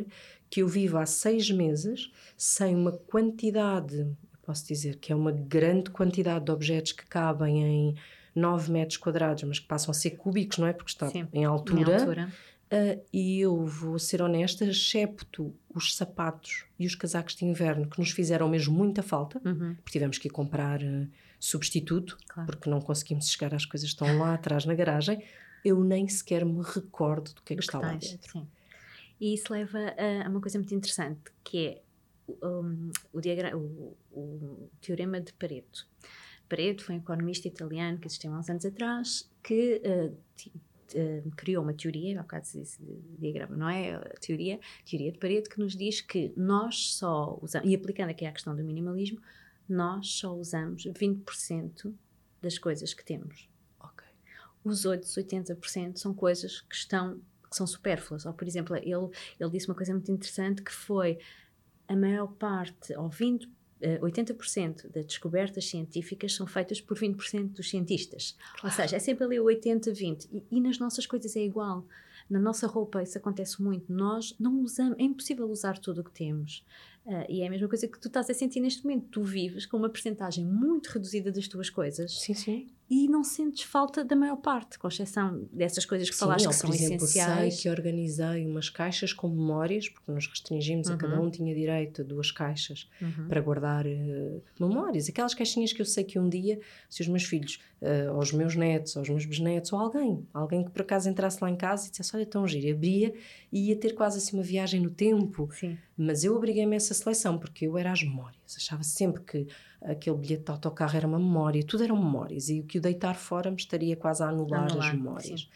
que 0.49 0.61
eu 0.61 0.67
vivo 0.67 0.97
há 0.97 1.05
seis 1.05 1.49
meses 1.49 2.11
sem 2.37 2.75
uma 2.75 2.91
quantidade, 2.91 4.05
posso 4.43 4.67
dizer 4.67 4.97
que 4.97 5.13
é 5.13 5.15
uma 5.15 5.31
grande 5.31 5.89
quantidade 5.89 6.43
de 6.43 6.51
objetos 6.51 6.91
que 6.91 7.05
cabem 7.05 7.63
em 7.63 7.95
9 8.35 8.69
metros 8.69 8.97
quadrados, 8.97 9.43
mas 9.43 9.59
que 9.59 9.65
passam 9.65 9.91
a 9.91 9.93
ser 9.93 10.11
cúbicos, 10.11 10.57
não 10.57 10.67
é? 10.67 10.73
Porque 10.73 10.91
está 10.91 11.07
Sim, 11.07 11.25
em 11.31 11.45
altura. 11.45 11.91
Em 11.91 11.99
altura. 11.99 12.33
Uh, 12.65 13.01
e 13.13 13.39
eu 13.39 13.65
vou 13.65 13.97
ser 13.97 14.21
honesta, 14.21 14.65
excepto 14.65 15.55
os 15.73 15.95
sapatos 15.95 16.65
e 16.77 16.85
os 16.85 16.95
casacos 16.95 17.35
de 17.35 17.45
inverno 17.45 17.87
que 17.87 17.97
nos 17.97 18.11
fizeram 18.11 18.49
mesmo 18.49 18.75
muita 18.75 19.01
falta, 19.01 19.39
uhum. 19.45 19.75
porque 19.75 19.91
tivemos 19.91 20.17
que 20.17 20.27
ir 20.27 20.31
comprar 20.31 20.81
uh, 20.81 21.07
substituto, 21.39 22.17
claro. 22.27 22.47
porque 22.47 22.69
não 22.69 22.81
conseguimos 22.81 23.29
chegar 23.29 23.53
às 23.53 23.65
coisas 23.65 23.93
que 23.93 24.03
estão 24.03 24.17
lá 24.17 24.33
atrás 24.33 24.65
na 24.65 24.73
garagem 24.73 25.23
eu 25.65 25.83
nem 25.83 26.07
sequer 26.07 26.45
me 26.45 26.61
recordo 26.61 27.33
do 27.33 27.41
que 27.41 27.53
é 27.53 27.55
que, 27.55 27.61
que 27.61 27.63
está 27.63 27.79
lá 27.79 27.93
dentro. 27.93 28.31
Sim. 28.31 28.47
E 29.19 29.33
isso 29.33 29.51
leva 29.51 29.79
a, 29.79 30.29
uma 30.29 30.39
coisa 30.39 30.59
muito 30.59 30.75
interessante, 30.75 31.21
que 31.43 31.67
é 31.67 31.81
um, 32.45 32.91
o, 33.11 33.19
diagrama, 33.19 33.57
o, 33.57 33.97
o, 34.11 34.69
teorema 34.79 35.19
de 35.19 35.33
Pareto. 35.33 35.87
Pareto 36.47 36.83
foi 36.83 36.95
um 36.95 36.99
economista 36.99 37.47
italiano 37.47 37.97
que 37.97 38.07
existiu 38.07 38.31
há 38.33 38.37
uns 38.37 38.49
anos 38.49 38.65
atrás, 38.65 39.29
que 39.41 39.81
uh, 39.83 40.15
uh, 40.53 41.31
criou 41.35 41.63
uma 41.63 41.73
teoria, 41.73 42.21
bocado 42.21 42.45
se 42.45 42.59
disse 42.59 42.79
diagrama, 43.17 43.55
não 43.55 43.69
é? 43.69 43.95
A 43.95 44.19
teoria, 44.19 44.59
teoria 44.87 45.11
de 45.11 45.17
Pareto, 45.17 45.49
que 45.49 45.59
nos 45.59 45.75
diz 45.75 46.01
que 46.01 46.31
nós 46.37 46.93
só 46.93 47.39
usamos, 47.41 47.67
e 47.67 47.73
aplicando 47.73 48.11
aqui 48.11 48.25
a 48.25 48.31
questão 48.31 48.55
do 48.55 48.63
minimalismo, 48.63 49.19
nós 49.67 50.07
só 50.07 50.35
usamos 50.35 50.83
20% 50.85 51.91
das 52.41 52.59
coisas 52.59 52.93
que 52.93 53.03
temos 53.03 53.49
os 54.65 54.85
outros 54.85 55.13
80% 55.13 55.97
são 55.97 56.13
coisas 56.13 56.61
que 56.61 56.75
estão 56.75 57.21
que 57.49 57.55
são 57.55 57.67
supérfluas. 57.67 58.25
Ou, 58.25 58.33
por 58.33 58.47
exemplo, 58.47 58.75
ele, 58.75 59.09
ele 59.39 59.49
disse 59.51 59.67
uma 59.67 59.75
coisa 59.75 59.93
muito 59.93 60.11
interessante 60.11 60.61
que 60.61 60.71
foi 60.71 61.19
a 61.87 61.95
maior 61.95 62.27
parte, 62.27 62.93
ou 62.97 63.07
20, 63.07 63.47
80% 63.81 64.91
das 64.91 65.05
descobertas 65.05 65.65
científicas 65.65 66.33
são 66.33 66.47
feitas 66.47 66.81
por 66.81 66.97
20% 66.97 67.53
dos 67.53 67.69
cientistas. 67.69 68.35
Claro. 68.59 68.65
Ou 68.65 68.71
seja, 68.71 68.95
é 68.95 68.99
sempre 68.99 69.25
ali 69.25 69.39
o 69.39 69.45
80-20. 69.45 70.27
E, 70.31 70.43
e, 70.51 70.61
nas 70.61 70.79
nossas 70.79 71.05
coisas 71.05 71.35
é 71.35 71.41
igual. 71.41 71.85
Na 72.29 72.39
nossa 72.39 72.65
roupa 72.65 73.03
isso 73.03 73.17
acontece 73.17 73.61
muito. 73.61 73.91
Nós 73.91 74.35
não 74.39 74.61
usamos, 74.61 74.97
é 74.97 75.03
impossível 75.03 75.47
usar 75.47 75.77
tudo 75.77 76.01
o 76.01 76.03
que 76.03 76.11
temos. 76.11 76.65
Uh, 77.05 77.25
e 77.29 77.41
é 77.41 77.47
a 77.47 77.49
mesma 77.49 77.67
coisa 77.67 77.87
que 77.87 77.99
tu 77.99 78.07
estás 78.07 78.29
a 78.29 78.33
sentir 78.33 78.59
neste 78.59 78.83
momento. 78.83 79.07
Tu 79.11 79.21
vives 79.21 79.65
com 79.65 79.77
uma 79.77 79.89
percentagem 79.89 80.43
muito 80.43 80.87
reduzida 80.87 81.31
das 81.31 81.47
tuas 81.47 81.69
coisas. 81.69 82.19
Sim, 82.19 82.33
sim. 82.33 82.74
E 82.87 83.07
não 83.07 83.23
sentes 83.23 83.63
falta 83.63 84.03
da 84.03 84.15
maior 84.15 84.35
parte, 84.35 84.77
com 84.77 84.87
exceção 84.87 85.47
dessas 85.51 85.85
coisas 85.85 86.07
que 86.07 86.15
sim, 86.15 86.19
falaste 86.19 86.47
que 86.47 86.53
são 86.53 86.69
exemplo, 86.69 87.05
essenciais. 87.05 87.55
sei 87.55 87.63
que 87.63 87.69
organizei 87.69 88.45
umas 88.45 88.69
caixas 88.69 89.11
com 89.11 89.27
memórias, 89.27 89.89
porque 89.89 90.11
nos 90.11 90.27
restringimos, 90.27 90.87
uhum. 90.87 90.93
a 90.93 90.97
cada 90.97 91.19
uhum. 91.19 91.25
um 91.25 91.31
tinha 91.31 91.55
direito 91.55 92.01
a 92.01 92.03
duas 92.03 92.29
caixas 92.29 92.87
uhum. 93.01 93.27
para 93.27 93.41
guardar 93.41 93.87
uh, 93.87 94.41
memórias. 94.59 95.09
Aquelas 95.09 95.33
caixinhas 95.33 95.73
que 95.73 95.81
eu 95.81 95.85
sei 95.85 96.03
que 96.03 96.19
um 96.19 96.29
dia, 96.29 96.59
se 96.87 97.01
os 97.01 97.07
meus 97.07 97.23
filhos, 97.23 97.59
uh, 97.81 98.13
ou 98.13 98.19
os 98.19 98.31
meus 98.31 98.55
netos, 98.55 98.95
ou 98.95 99.01
os 99.01 99.09
meus 99.09 99.25
bisnetos, 99.25 99.73
ou 99.73 99.79
alguém, 99.79 100.23
alguém 100.31 100.63
que 100.63 100.69
por 100.69 100.83
acaso 100.83 101.09
entrasse 101.09 101.39
lá 101.41 101.49
em 101.49 101.55
casa 101.55 101.87
e 101.87 101.89
dissesse, 101.89 102.15
olha, 102.15 102.25
tão 102.25 102.47
giro, 102.47 102.71
abria 102.71 103.15
e 103.51 103.69
ia 103.69 103.75
ter 103.75 103.93
quase 103.93 104.19
assim 104.19 104.37
uma 104.37 104.43
viagem 104.43 104.79
no 104.79 104.91
tempo. 104.91 105.49
Sim. 105.53 105.75
Mas 105.97 106.23
eu 106.23 106.35
obriguei-me 106.35 106.73
a 106.73 106.77
essa 106.77 106.93
seleção, 106.93 107.39
porque 107.39 107.65
eu 107.65 107.77
era 107.77 107.91
as 107.91 108.03
memórias. 108.03 108.55
Achava 108.57 108.83
sempre 108.83 109.23
que 109.23 109.47
aquele 109.81 110.17
bilhete 110.17 110.43
de 110.43 110.51
autocarro 110.51 110.95
era 110.95 111.07
uma 111.07 111.19
memória, 111.19 111.63
tudo 111.63 111.83
eram 111.83 111.95
memórias, 111.95 112.49
e 112.49 112.59
o 112.59 112.63
que 112.63 112.74
o 112.77 112.81
deitar 112.81 113.15
fora 113.15 113.49
me 113.49 113.57
estaria 113.57 113.95
quase 113.95 114.23
a 114.23 114.27
anular, 114.29 114.63
anular 114.63 114.87
as 114.87 114.93
memórias. 114.93 115.41
Sim. 115.41 115.47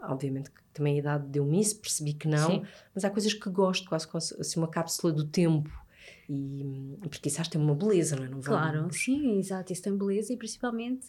Obviamente 0.00 0.50
que 0.50 0.60
também 0.72 0.96
a 0.96 0.98
idade 0.98 1.26
deu-me 1.28 1.60
isso, 1.60 1.78
percebi 1.78 2.12
que 2.12 2.26
não, 2.26 2.50
sim. 2.50 2.62
mas 2.94 3.04
há 3.04 3.10
coisas 3.10 3.32
que 3.32 3.48
gosto, 3.50 3.88
quase 3.88 4.06
como 4.06 4.18
assim, 4.18 4.58
uma 4.58 4.68
cápsula 4.68 5.12
do 5.12 5.24
tempo. 5.24 5.70
E, 6.28 6.98
porque 7.08 7.28
isso 7.28 7.40
acho 7.40 7.50
que 7.50 7.56
tem 7.56 7.64
uma 7.64 7.74
beleza, 7.74 8.16
não 8.16 8.24
é? 8.24 8.28
Não 8.28 8.40
claro, 8.40 8.80
vamos... 8.80 8.96
sim, 8.96 9.38
exato, 9.38 9.72
isso 9.72 9.82
tem 9.82 9.96
beleza 9.96 10.32
e 10.32 10.36
principalmente 10.36 11.06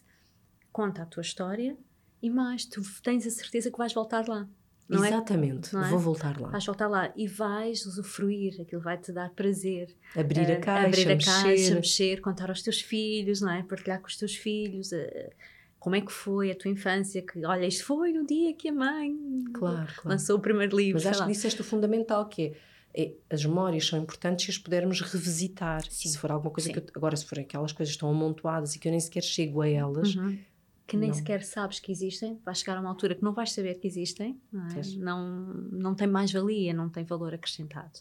conta 0.71 1.03
a 1.03 1.05
tua 1.05 1.21
história 1.21 1.77
e 2.21 2.29
mais, 2.29 2.65
tu 2.65 2.81
tens 3.01 3.25
a 3.27 3.29
certeza 3.29 3.71
que 3.71 3.77
vais 3.77 3.93
voltar 3.93 4.27
lá. 4.27 4.47
Não 4.87 5.03
é? 5.03 5.07
Exatamente, 5.07 5.75
é? 5.75 5.89
vou 5.89 5.99
voltar 5.99 6.39
lá. 6.39 6.49
Vais 6.49 6.65
voltar 6.65 6.87
lá 6.87 7.11
e 7.15 7.27
vais 7.27 7.85
usufruir, 7.85 8.61
aquilo 8.61 8.81
vai-te 8.81 9.11
dar 9.11 9.29
prazer. 9.29 9.95
Abrir 10.15 10.51
a 10.51 10.59
caixa, 10.59 10.87
abrir 10.87 11.11
a 11.11 11.15
mexer. 11.15 11.43
caixa, 11.43 11.75
mexer, 11.75 12.21
contar 12.21 12.49
aos 12.49 12.61
teus 12.61 12.81
filhos, 12.81 13.41
não 13.41 13.51
é? 13.51 13.63
Partilhar 13.63 14.01
com 14.01 14.07
os 14.07 14.17
teus 14.17 14.35
filhos 14.35 14.91
uh, 14.91 15.31
como 15.79 15.97
é 15.97 16.01
que 16.01 16.13
foi 16.13 16.49
a 16.49 16.55
tua 16.55 16.71
infância, 16.71 17.21
que 17.21 17.45
olha, 17.45 17.65
isto 17.65 17.85
foi 17.85 18.13
no 18.13 18.25
dia 18.25 18.53
que 18.53 18.69
a 18.69 18.73
mãe 18.73 19.13
claro, 19.53 19.85
claro. 19.85 20.01
lançou 20.05 20.37
o 20.37 20.39
primeiro 20.39 20.77
livro. 20.77 20.93
Mas 20.93 21.05
acho 21.05 21.19
lá. 21.19 21.25
que 21.25 21.33
disseste 21.33 21.59
o 21.59 21.63
fundamental 21.63 22.25
que 22.29 22.55
é, 22.93 23.03
é, 23.03 23.13
as 23.29 23.43
memórias 23.43 23.85
são 23.85 23.99
importantes 23.99 24.45
se 24.45 24.51
as 24.51 24.57
pudermos 24.57 25.01
revisitar. 25.01 25.83
Sim. 25.89 26.07
Se 26.07 26.17
for 26.17 26.31
alguma 26.31 26.51
coisa 26.51 26.67
Sim. 26.67 26.73
que 26.73 26.79
eu, 26.79 26.85
agora 26.95 27.17
se 27.17 27.25
forem 27.25 27.43
aquelas 27.43 27.73
coisas 27.73 27.93
que 27.93 27.97
estão 27.97 28.09
amontoadas 28.09 28.75
e 28.75 28.79
que 28.79 28.87
eu 28.87 28.91
nem 28.91 28.99
sequer 28.99 29.23
chego 29.23 29.61
a 29.61 29.67
elas, 29.67 30.15
uhum 30.15 30.37
que 30.85 30.97
nem 30.97 31.09
não. 31.09 31.15
sequer 31.15 31.43
sabes 31.43 31.79
que 31.79 31.91
existem, 31.91 32.39
vai 32.43 32.53
chegar 32.53 32.77
a 32.77 32.81
uma 32.81 32.89
altura 32.89 33.15
que 33.15 33.23
não 33.23 33.33
vais 33.33 33.51
saber 33.51 33.79
que 33.79 33.87
existem, 33.87 34.39
não, 34.51 34.67
é? 34.67 34.81
não, 34.97 35.53
não 35.71 35.95
tem 35.95 36.07
mais 36.07 36.31
valia, 36.31 36.73
não 36.73 36.89
tem 36.89 37.03
valor 37.03 37.33
acrescentado. 37.33 37.99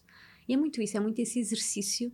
E 0.49 0.55
é 0.55 0.57
muito 0.57 0.83
isso, 0.83 0.97
é 0.97 1.01
muito 1.01 1.19
esse 1.21 1.39
exercício 1.39 2.13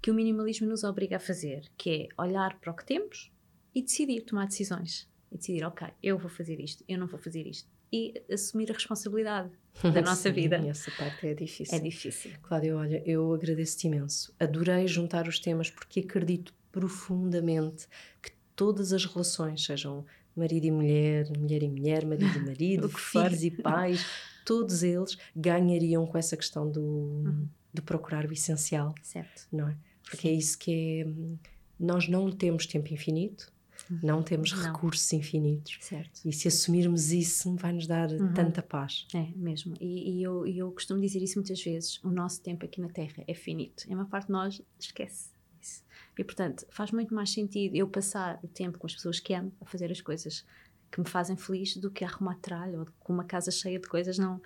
que 0.00 0.10
o 0.10 0.14
minimalismo 0.14 0.68
nos 0.68 0.84
obriga 0.84 1.16
a 1.16 1.20
fazer, 1.20 1.70
que 1.76 1.90
é 1.90 2.22
olhar 2.22 2.58
para 2.58 2.72
o 2.72 2.76
que 2.76 2.84
temos 2.84 3.32
e 3.74 3.82
decidir, 3.82 4.22
tomar 4.22 4.46
decisões. 4.46 5.08
E 5.30 5.36
decidir, 5.36 5.64
ok, 5.64 5.88
eu 6.02 6.18
vou 6.18 6.30
fazer 6.30 6.60
isto, 6.60 6.84
eu 6.88 6.98
não 6.98 7.06
vou 7.06 7.18
fazer 7.18 7.46
isto. 7.46 7.68
E 7.92 8.22
assumir 8.30 8.70
a 8.70 8.74
responsabilidade 8.74 9.50
da 9.82 10.00
nossa 10.00 10.28
Sim, 10.28 10.32
vida. 10.32 10.56
Essa 10.56 10.90
parte 10.92 11.26
é 11.26 11.34
difícil. 11.34 11.76
É 11.76 11.80
difícil. 11.80 12.32
Cláudia, 12.42 12.76
olha, 12.76 13.02
eu 13.04 13.32
agradeço-te 13.32 13.88
imenso. 13.88 14.34
Adorei 14.38 14.86
juntar 14.86 15.26
os 15.26 15.38
temas 15.38 15.70
porque 15.70 16.00
acredito 16.00 16.54
profundamente 16.70 17.88
que 18.22 18.30
todas 18.60 18.92
as 18.92 19.04
relações, 19.06 19.64
sejam 19.64 20.04
marido 20.36 20.66
e 20.66 20.70
mulher, 20.70 21.30
mulher 21.38 21.62
e 21.62 21.68
mulher, 21.68 22.04
marido 22.04 22.36
e 22.38 22.42
marido, 22.44 22.88
filhos 22.90 23.42
e 23.42 23.50
pais, 23.50 24.04
todos 24.44 24.82
eles 24.82 25.16
ganhariam 25.34 26.06
com 26.06 26.18
essa 26.18 26.36
questão 26.36 26.70
do, 26.70 26.80
Uhum. 26.82 27.48
de 27.72 27.80
procurar 27.80 28.26
o 28.26 28.32
essencial, 28.32 28.94
Certo. 29.02 29.46
não 29.50 29.68
é? 29.68 29.76
Porque 30.04 30.28
é 30.28 30.32
isso 30.32 30.58
que 30.58 30.70
é. 31.00 31.06
hum, 31.06 31.36
Nós 31.78 32.06
não 32.08 32.30
temos 32.30 32.66
tempo 32.66 32.92
infinito, 32.92 33.50
não 34.02 34.22
temos 34.22 34.52
Não. 34.52 34.62
recursos 34.72 35.10
infinitos. 35.14 35.78
Certo. 35.80 36.20
E 36.28 36.32
se 36.32 36.46
assumirmos 36.48 37.10
isso, 37.12 37.54
vai 37.56 37.72
nos 37.72 37.86
dar 37.86 38.10
Uhum. 38.12 38.34
tanta 38.34 38.60
paz. 38.62 39.06
É, 39.14 39.26
mesmo. 39.34 39.74
E, 39.80 40.18
e 40.18 40.22
eu, 40.22 40.46
eu 40.46 40.70
costumo 40.72 41.00
dizer 41.00 41.22
isso 41.22 41.36
muitas 41.38 41.62
vezes: 41.62 41.98
o 42.04 42.10
nosso 42.10 42.42
tempo 42.42 42.64
aqui 42.66 42.78
na 42.80 42.88
Terra 42.90 43.24
é 43.26 43.32
finito. 43.34 43.84
E 43.88 43.94
uma 43.94 44.04
parte 44.04 44.26
de 44.26 44.32
nós 44.32 44.60
esquece. 44.78 45.29
E 46.20 46.24
portanto, 46.24 46.66
faz 46.68 46.90
muito 46.92 47.14
mais 47.14 47.30
sentido 47.32 47.74
eu 47.74 47.88
passar 47.88 48.38
o 48.42 48.46
tempo 48.48 48.78
com 48.78 48.86
as 48.86 48.92
pessoas 48.94 49.18
que 49.18 49.32
amo 49.32 49.50
a 49.58 49.64
fazer 49.64 49.90
as 49.90 50.02
coisas 50.02 50.44
que 50.92 51.00
me 51.00 51.08
fazem 51.08 51.34
feliz 51.34 51.76
do 51.78 51.90
que 51.90 52.04
arrumar 52.04 52.34
tralho 52.42 52.80
ou 52.80 52.86
com 52.98 53.12
uma 53.14 53.24
casa 53.24 53.50
cheia 53.50 53.78
de 53.80 53.88
coisas. 53.88 54.18
Não, 54.18 54.38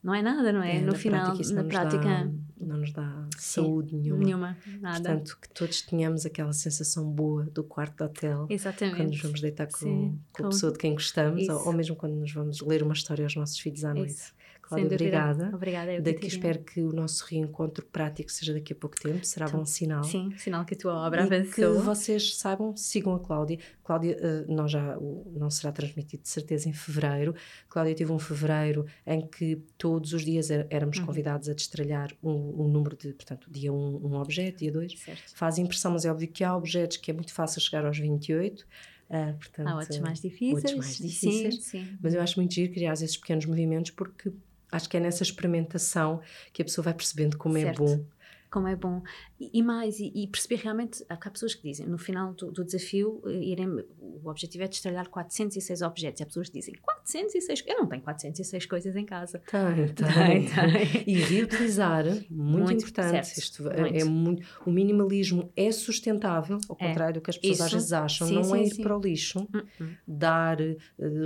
não 0.00 0.14
é 0.14 0.22
nada, 0.22 0.52
não 0.52 0.62
é? 0.62 0.76
É, 0.76 0.80
no 0.80 0.92
na 0.92 0.94
final, 0.94 1.34
prática, 1.34 1.48
na 1.48 1.54
não 1.56 1.62
nos 1.64 1.72
prática, 1.72 2.04
dá- 2.04 2.30
não 2.60 2.76
nos 2.76 2.92
dá 2.92 3.28
saúde 3.36 3.96
nenhuma. 3.96 4.22
nenhuma, 4.24 4.58
nada. 4.80 4.98
Portanto, 5.00 5.38
que 5.42 5.48
todos 5.48 5.82
tenhamos 5.82 6.24
aquela 6.24 6.52
sensação 6.52 7.10
boa 7.10 7.44
do 7.46 7.64
quarto 7.64 7.96
de 7.96 8.04
hotel 8.04 8.46
Exatamente. 8.48 8.96
quando 8.96 9.08
nos 9.10 9.20
vamos 9.22 9.40
deitar 9.40 9.66
com, 9.66 9.78
Sim, 9.78 10.20
com 10.32 10.42
a 10.42 10.44
com- 10.44 10.50
pessoa 10.50 10.70
de 10.72 10.78
quem 10.78 10.92
gostamos, 10.92 11.48
ou, 11.48 11.66
ou 11.66 11.72
mesmo 11.72 11.96
quando 11.96 12.14
nos 12.14 12.32
vamos 12.32 12.60
ler 12.60 12.82
uma 12.84 12.94
história 12.94 13.24
aos 13.24 13.34
nossos 13.34 13.58
filhos 13.58 13.84
à 13.84 13.92
noite. 13.92 14.12
Isso. 14.12 14.32
Cláudia, 14.76 14.96
obrigada. 14.96 15.50
Obrigada, 15.54 15.92
eu, 15.92 16.02
Daqui 16.02 16.26
espero 16.26 16.58
que 16.60 16.80
o 16.80 16.92
nosso 16.92 17.24
reencontro 17.26 17.84
prático 17.86 18.30
seja 18.30 18.52
daqui 18.54 18.72
a 18.72 18.76
pouco 18.76 19.00
tempo, 19.00 19.24
será 19.24 19.46
Então, 19.46 19.60
bom 19.60 19.64
sinal. 19.66 20.04
Sim, 20.04 20.32
sinal 20.36 20.64
que 20.64 20.74
a 20.74 20.76
tua 20.78 20.94
obra 20.94 21.24
E 21.24 21.28
que 21.44 21.62
avançou. 21.62 21.82
vocês 21.82 22.36
saibam, 22.36 22.76
sigam 22.76 23.14
a 23.14 23.20
Cláudia. 23.20 23.58
Cláudia, 23.84 24.16
eh, 24.20 24.44
nós 24.48 24.70
já, 24.70 24.96
o- 24.98 25.32
não 25.36 25.50
será 25.50 25.72
transmitido 25.72 26.22
de 26.22 26.28
certeza 26.28 26.68
em 26.68 26.72
fevereiro. 26.72 27.34
Cláudia 27.68 27.94
teve 27.94 28.12
um 28.12 28.18
fevereiro 28.18 28.86
em 29.06 29.26
que 29.26 29.56
todos 29.76 30.12
os 30.12 30.24
dias 30.24 30.50
é- 30.50 30.66
éramos 30.70 30.98
Uhum. 30.98 31.06
convidados 31.06 31.48
a 31.48 31.54
destralhar 31.54 32.10
um, 32.22 32.62
um 32.64 32.68
número 32.68 32.96
de, 32.96 33.12
portanto, 33.12 33.48
dia 33.50 33.72
1 33.72 33.76
um, 33.76 34.06
um 34.06 34.14
objeto, 34.16 34.58
dia 34.58 34.72
2 34.72 34.98
Certo. 34.98 35.34
faz 35.34 35.58
impressão, 35.58 35.92
mas 35.92 36.04
é 36.04 36.10
óbvio 36.10 36.28
que 36.28 36.42
há 36.44 36.56
objetos 36.56 36.96
que 36.96 37.10
é 37.10 37.14
muito 37.14 37.32
fácil 37.32 37.60
chegar 37.60 37.84
aos 37.84 37.98
28. 37.98 38.66
ah, 39.14 39.34
portanto, 39.38 39.66
Há 39.68 39.76
outros 39.76 39.98
mais 39.98 40.20
difíceis. 40.22 40.54
outros 40.54 40.74
mais 40.76 40.96
difíceis. 40.96 41.54
Sim, 41.56 41.60
sim. 41.60 41.98
Mas 42.02 42.14
eu 42.14 42.22
acho 42.22 42.38
muito 42.40 42.54
giro 42.54 42.72
criar 42.72 42.94
esses 42.94 43.14
pequenos 43.16 43.44
movimentos 43.44 43.90
porque 43.90 44.32
acho 44.72 44.88
que 44.88 44.96
é 44.96 45.00
nessa 45.00 45.22
experimentação 45.22 46.20
que 46.52 46.62
a 46.62 46.64
pessoa 46.64 46.84
vai 46.84 46.94
percebendo 46.94 47.36
como 47.36 47.54
Certo. 47.54 47.82
é 47.82 47.86
bom. 47.86 48.04
Como 48.52 48.68
é 48.68 48.76
bom. 48.76 49.02
E, 49.40 49.50
e 49.58 49.62
mais, 49.62 49.98
e, 49.98 50.12
e 50.14 50.26
perceber 50.28 50.56
realmente, 50.62 51.04
há 51.08 51.16
pessoas 51.30 51.54
que 51.54 51.62
dizem, 51.68 51.86
no 51.86 51.96
final 51.98 52.34
do, 52.34 52.52
do 52.52 52.64
desafio, 52.64 53.22
eh, 53.26 53.32
irem, 53.32 53.68
o 53.98 54.28
objetivo 54.28 54.64
é 54.64 54.68
destralhar 54.68 55.08
406 55.08 55.80
objetos. 55.82 56.20
E 56.20 56.22
há 56.22 56.26
pessoas 56.26 56.48
que 56.50 56.58
dizem, 56.58 56.74
406? 56.82 57.64
Eu 57.66 57.78
não 57.78 57.86
tenho 57.88 58.02
406 58.02 58.66
coisas 58.66 58.94
em 58.94 59.04
casa. 59.06 59.40
Tem, 59.50 59.86
tem. 59.94 60.12
Tem, 60.12 60.46
tem. 60.46 61.04
E 61.06 61.14
reutilizar, 61.14 62.04
muito, 62.30 62.30
Muito, 62.30 62.72
importante. 62.82 63.26
certo, 63.26 63.38
Isto 63.38 63.68
é- 63.70 64.00
é 64.00 64.04
muito. 64.04 64.42
muito. 64.42 64.46
O 64.66 64.70
minimalismo 64.70 65.50
é 65.56 65.72
sustentável, 65.72 66.58
ao 66.68 66.76
É. 66.78 66.88
contrário 66.88 67.14
do 67.14 67.20
que 67.22 67.30
as 67.30 67.38
pessoas 67.38 67.60
às 67.62 67.66
Isso. 67.68 67.76
vezes 67.76 67.92
acham, 67.92 68.26
Sim, 68.28 68.34
não 68.34 68.44
sim, 68.44 68.56
é 68.58 68.62
ir 68.64 68.74
sim. 68.74 68.82
para 68.82 68.96
o 68.96 69.00
lixo. 69.00 69.48
Hum, 69.80 69.94
Dar, 70.06 70.60
eh, 70.60 70.76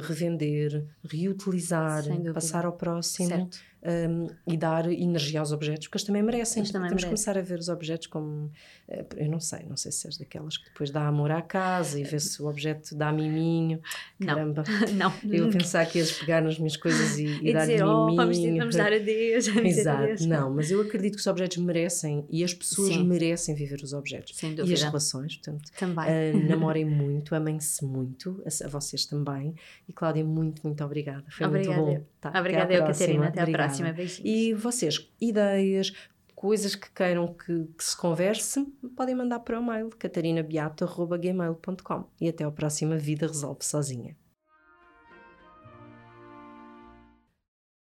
revender, 0.02 0.86
reutilizar, 1.04 2.04
passar 2.32 2.64
ao 2.64 2.72
próximo 2.72 3.28
Certo. 3.28 3.58
Um, 3.82 4.26
e 4.46 4.56
dar 4.56 4.90
energia 4.90 5.40
aos 5.40 5.52
objetos, 5.52 5.86
porque 5.86 5.96
eles 5.98 6.04
também 6.06 6.22
merecem. 6.22 6.60
Eles 6.60 6.70
também 6.72 6.88
Temos 6.88 7.04
que 7.04 7.10
merecem. 7.10 7.32
começar 7.34 7.38
a 7.38 7.42
ver 7.42 7.58
os 7.60 7.68
objetos 7.68 8.06
como. 8.08 8.50
eh, 8.88 9.04
eu 9.16 9.28
não 9.30 9.38
sei, 9.38 9.60
não 9.68 9.76
sei 9.76 9.92
se 9.92 10.06
és 10.08 10.16
daquelas 10.18 10.56
que 10.56 10.64
depois 10.66 10.90
dá 10.90 11.06
amor 11.06 11.30
à 11.30 11.40
casa 11.42 12.00
e 12.00 12.04
vê 12.04 12.18
se 12.18 12.42
o 12.42 12.46
objeto 12.48 12.94
dá 12.96 13.12
miminho. 13.12 13.80
Não. 14.18 14.26
Caramba. 14.26 14.64
Não. 14.96 15.12
Eu 15.30 15.50
pensar 15.50 15.86
que 15.86 15.98
ias 15.98 16.10
pegar 16.12 16.40
nas 16.42 16.58
minhas 16.58 16.76
coisas 16.76 17.18
e, 17.18 17.26
e, 17.42 17.50
e 17.50 17.52
dar 17.52 17.60
dizer, 17.60 17.82
oh, 17.84 18.00
miminho. 18.06 18.16
vamos, 18.16 18.36
dizer- 18.38 18.58
vamos 18.58 18.76
dar 18.76 18.92
adeus. 18.92 19.46
vamos 19.48 19.78
Exato, 19.78 20.02
adeus. 20.02 20.26
não, 20.26 20.50
mas 20.54 20.70
eu 20.70 20.80
acredito 20.80 21.14
que 21.14 21.20
os 21.20 21.26
objetos 21.26 21.56
merecem 21.58 22.24
e 22.30 22.42
as 22.42 22.52
pessoas 22.54 22.88
Sim. 22.88 23.04
merecem 23.06 23.54
viver 23.54 23.80
os 23.82 23.92
objetos. 23.92 24.36
Sem 24.36 24.50
E 24.50 24.52
as 24.54 24.58
dúvida. 24.68 24.86
relações, 24.86 25.36
portanto, 25.36 25.70
Também. 25.78 26.04
ah, 26.08 26.32
namorem 26.48 26.84
muito, 26.84 27.34
amem-se 27.34 27.84
muito, 27.84 28.42
a, 28.44 28.66
a 28.66 28.68
vocês 28.68 29.04
também. 29.06 29.54
E 29.88 29.92
Cláudia, 29.92 30.24
muito, 30.24 30.62
muito 30.64 30.82
obrigada. 30.84 31.24
Foi 31.30 31.46
Obrigada 31.46 31.80
muito 31.82 31.98
bom. 32.00 32.06
Tá, 32.30 32.38
à 32.38 32.40
Obrigada, 32.40 32.72
eu, 32.72 32.84
próxima. 32.84 33.06
Catarina. 33.06 33.28
Até 33.28 33.40
à 33.40 33.42
Obrigada. 33.42 33.68
próxima. 33.68 33.92
Beijinhos. 33.92 34.22
E 34.24 34.54
vocês, 34.54 35.10
ideias, 35.20 35.92
coisas 36.34 36.74
que 36.74 36.90
queiram 36.90 37.32
que, 37.32 37.68
que 37.76 37.84
se 37.84 37.96
converse, 37.96 38.66
podem 38.96 39.14
mandar 39.14 39.40
para 39.40 39.58
o 39.58 39.64
mail 39.64 39.88
catarinabeato.gmail.com 39.98 42.04
e 42.20 42.28
até 42.28 42.44
ao 42.44 42.52
próximo 42.52 42.96
Vida 42.98 43.26
Resolve 43.26 43.64
Sozinha. 43.64 44.16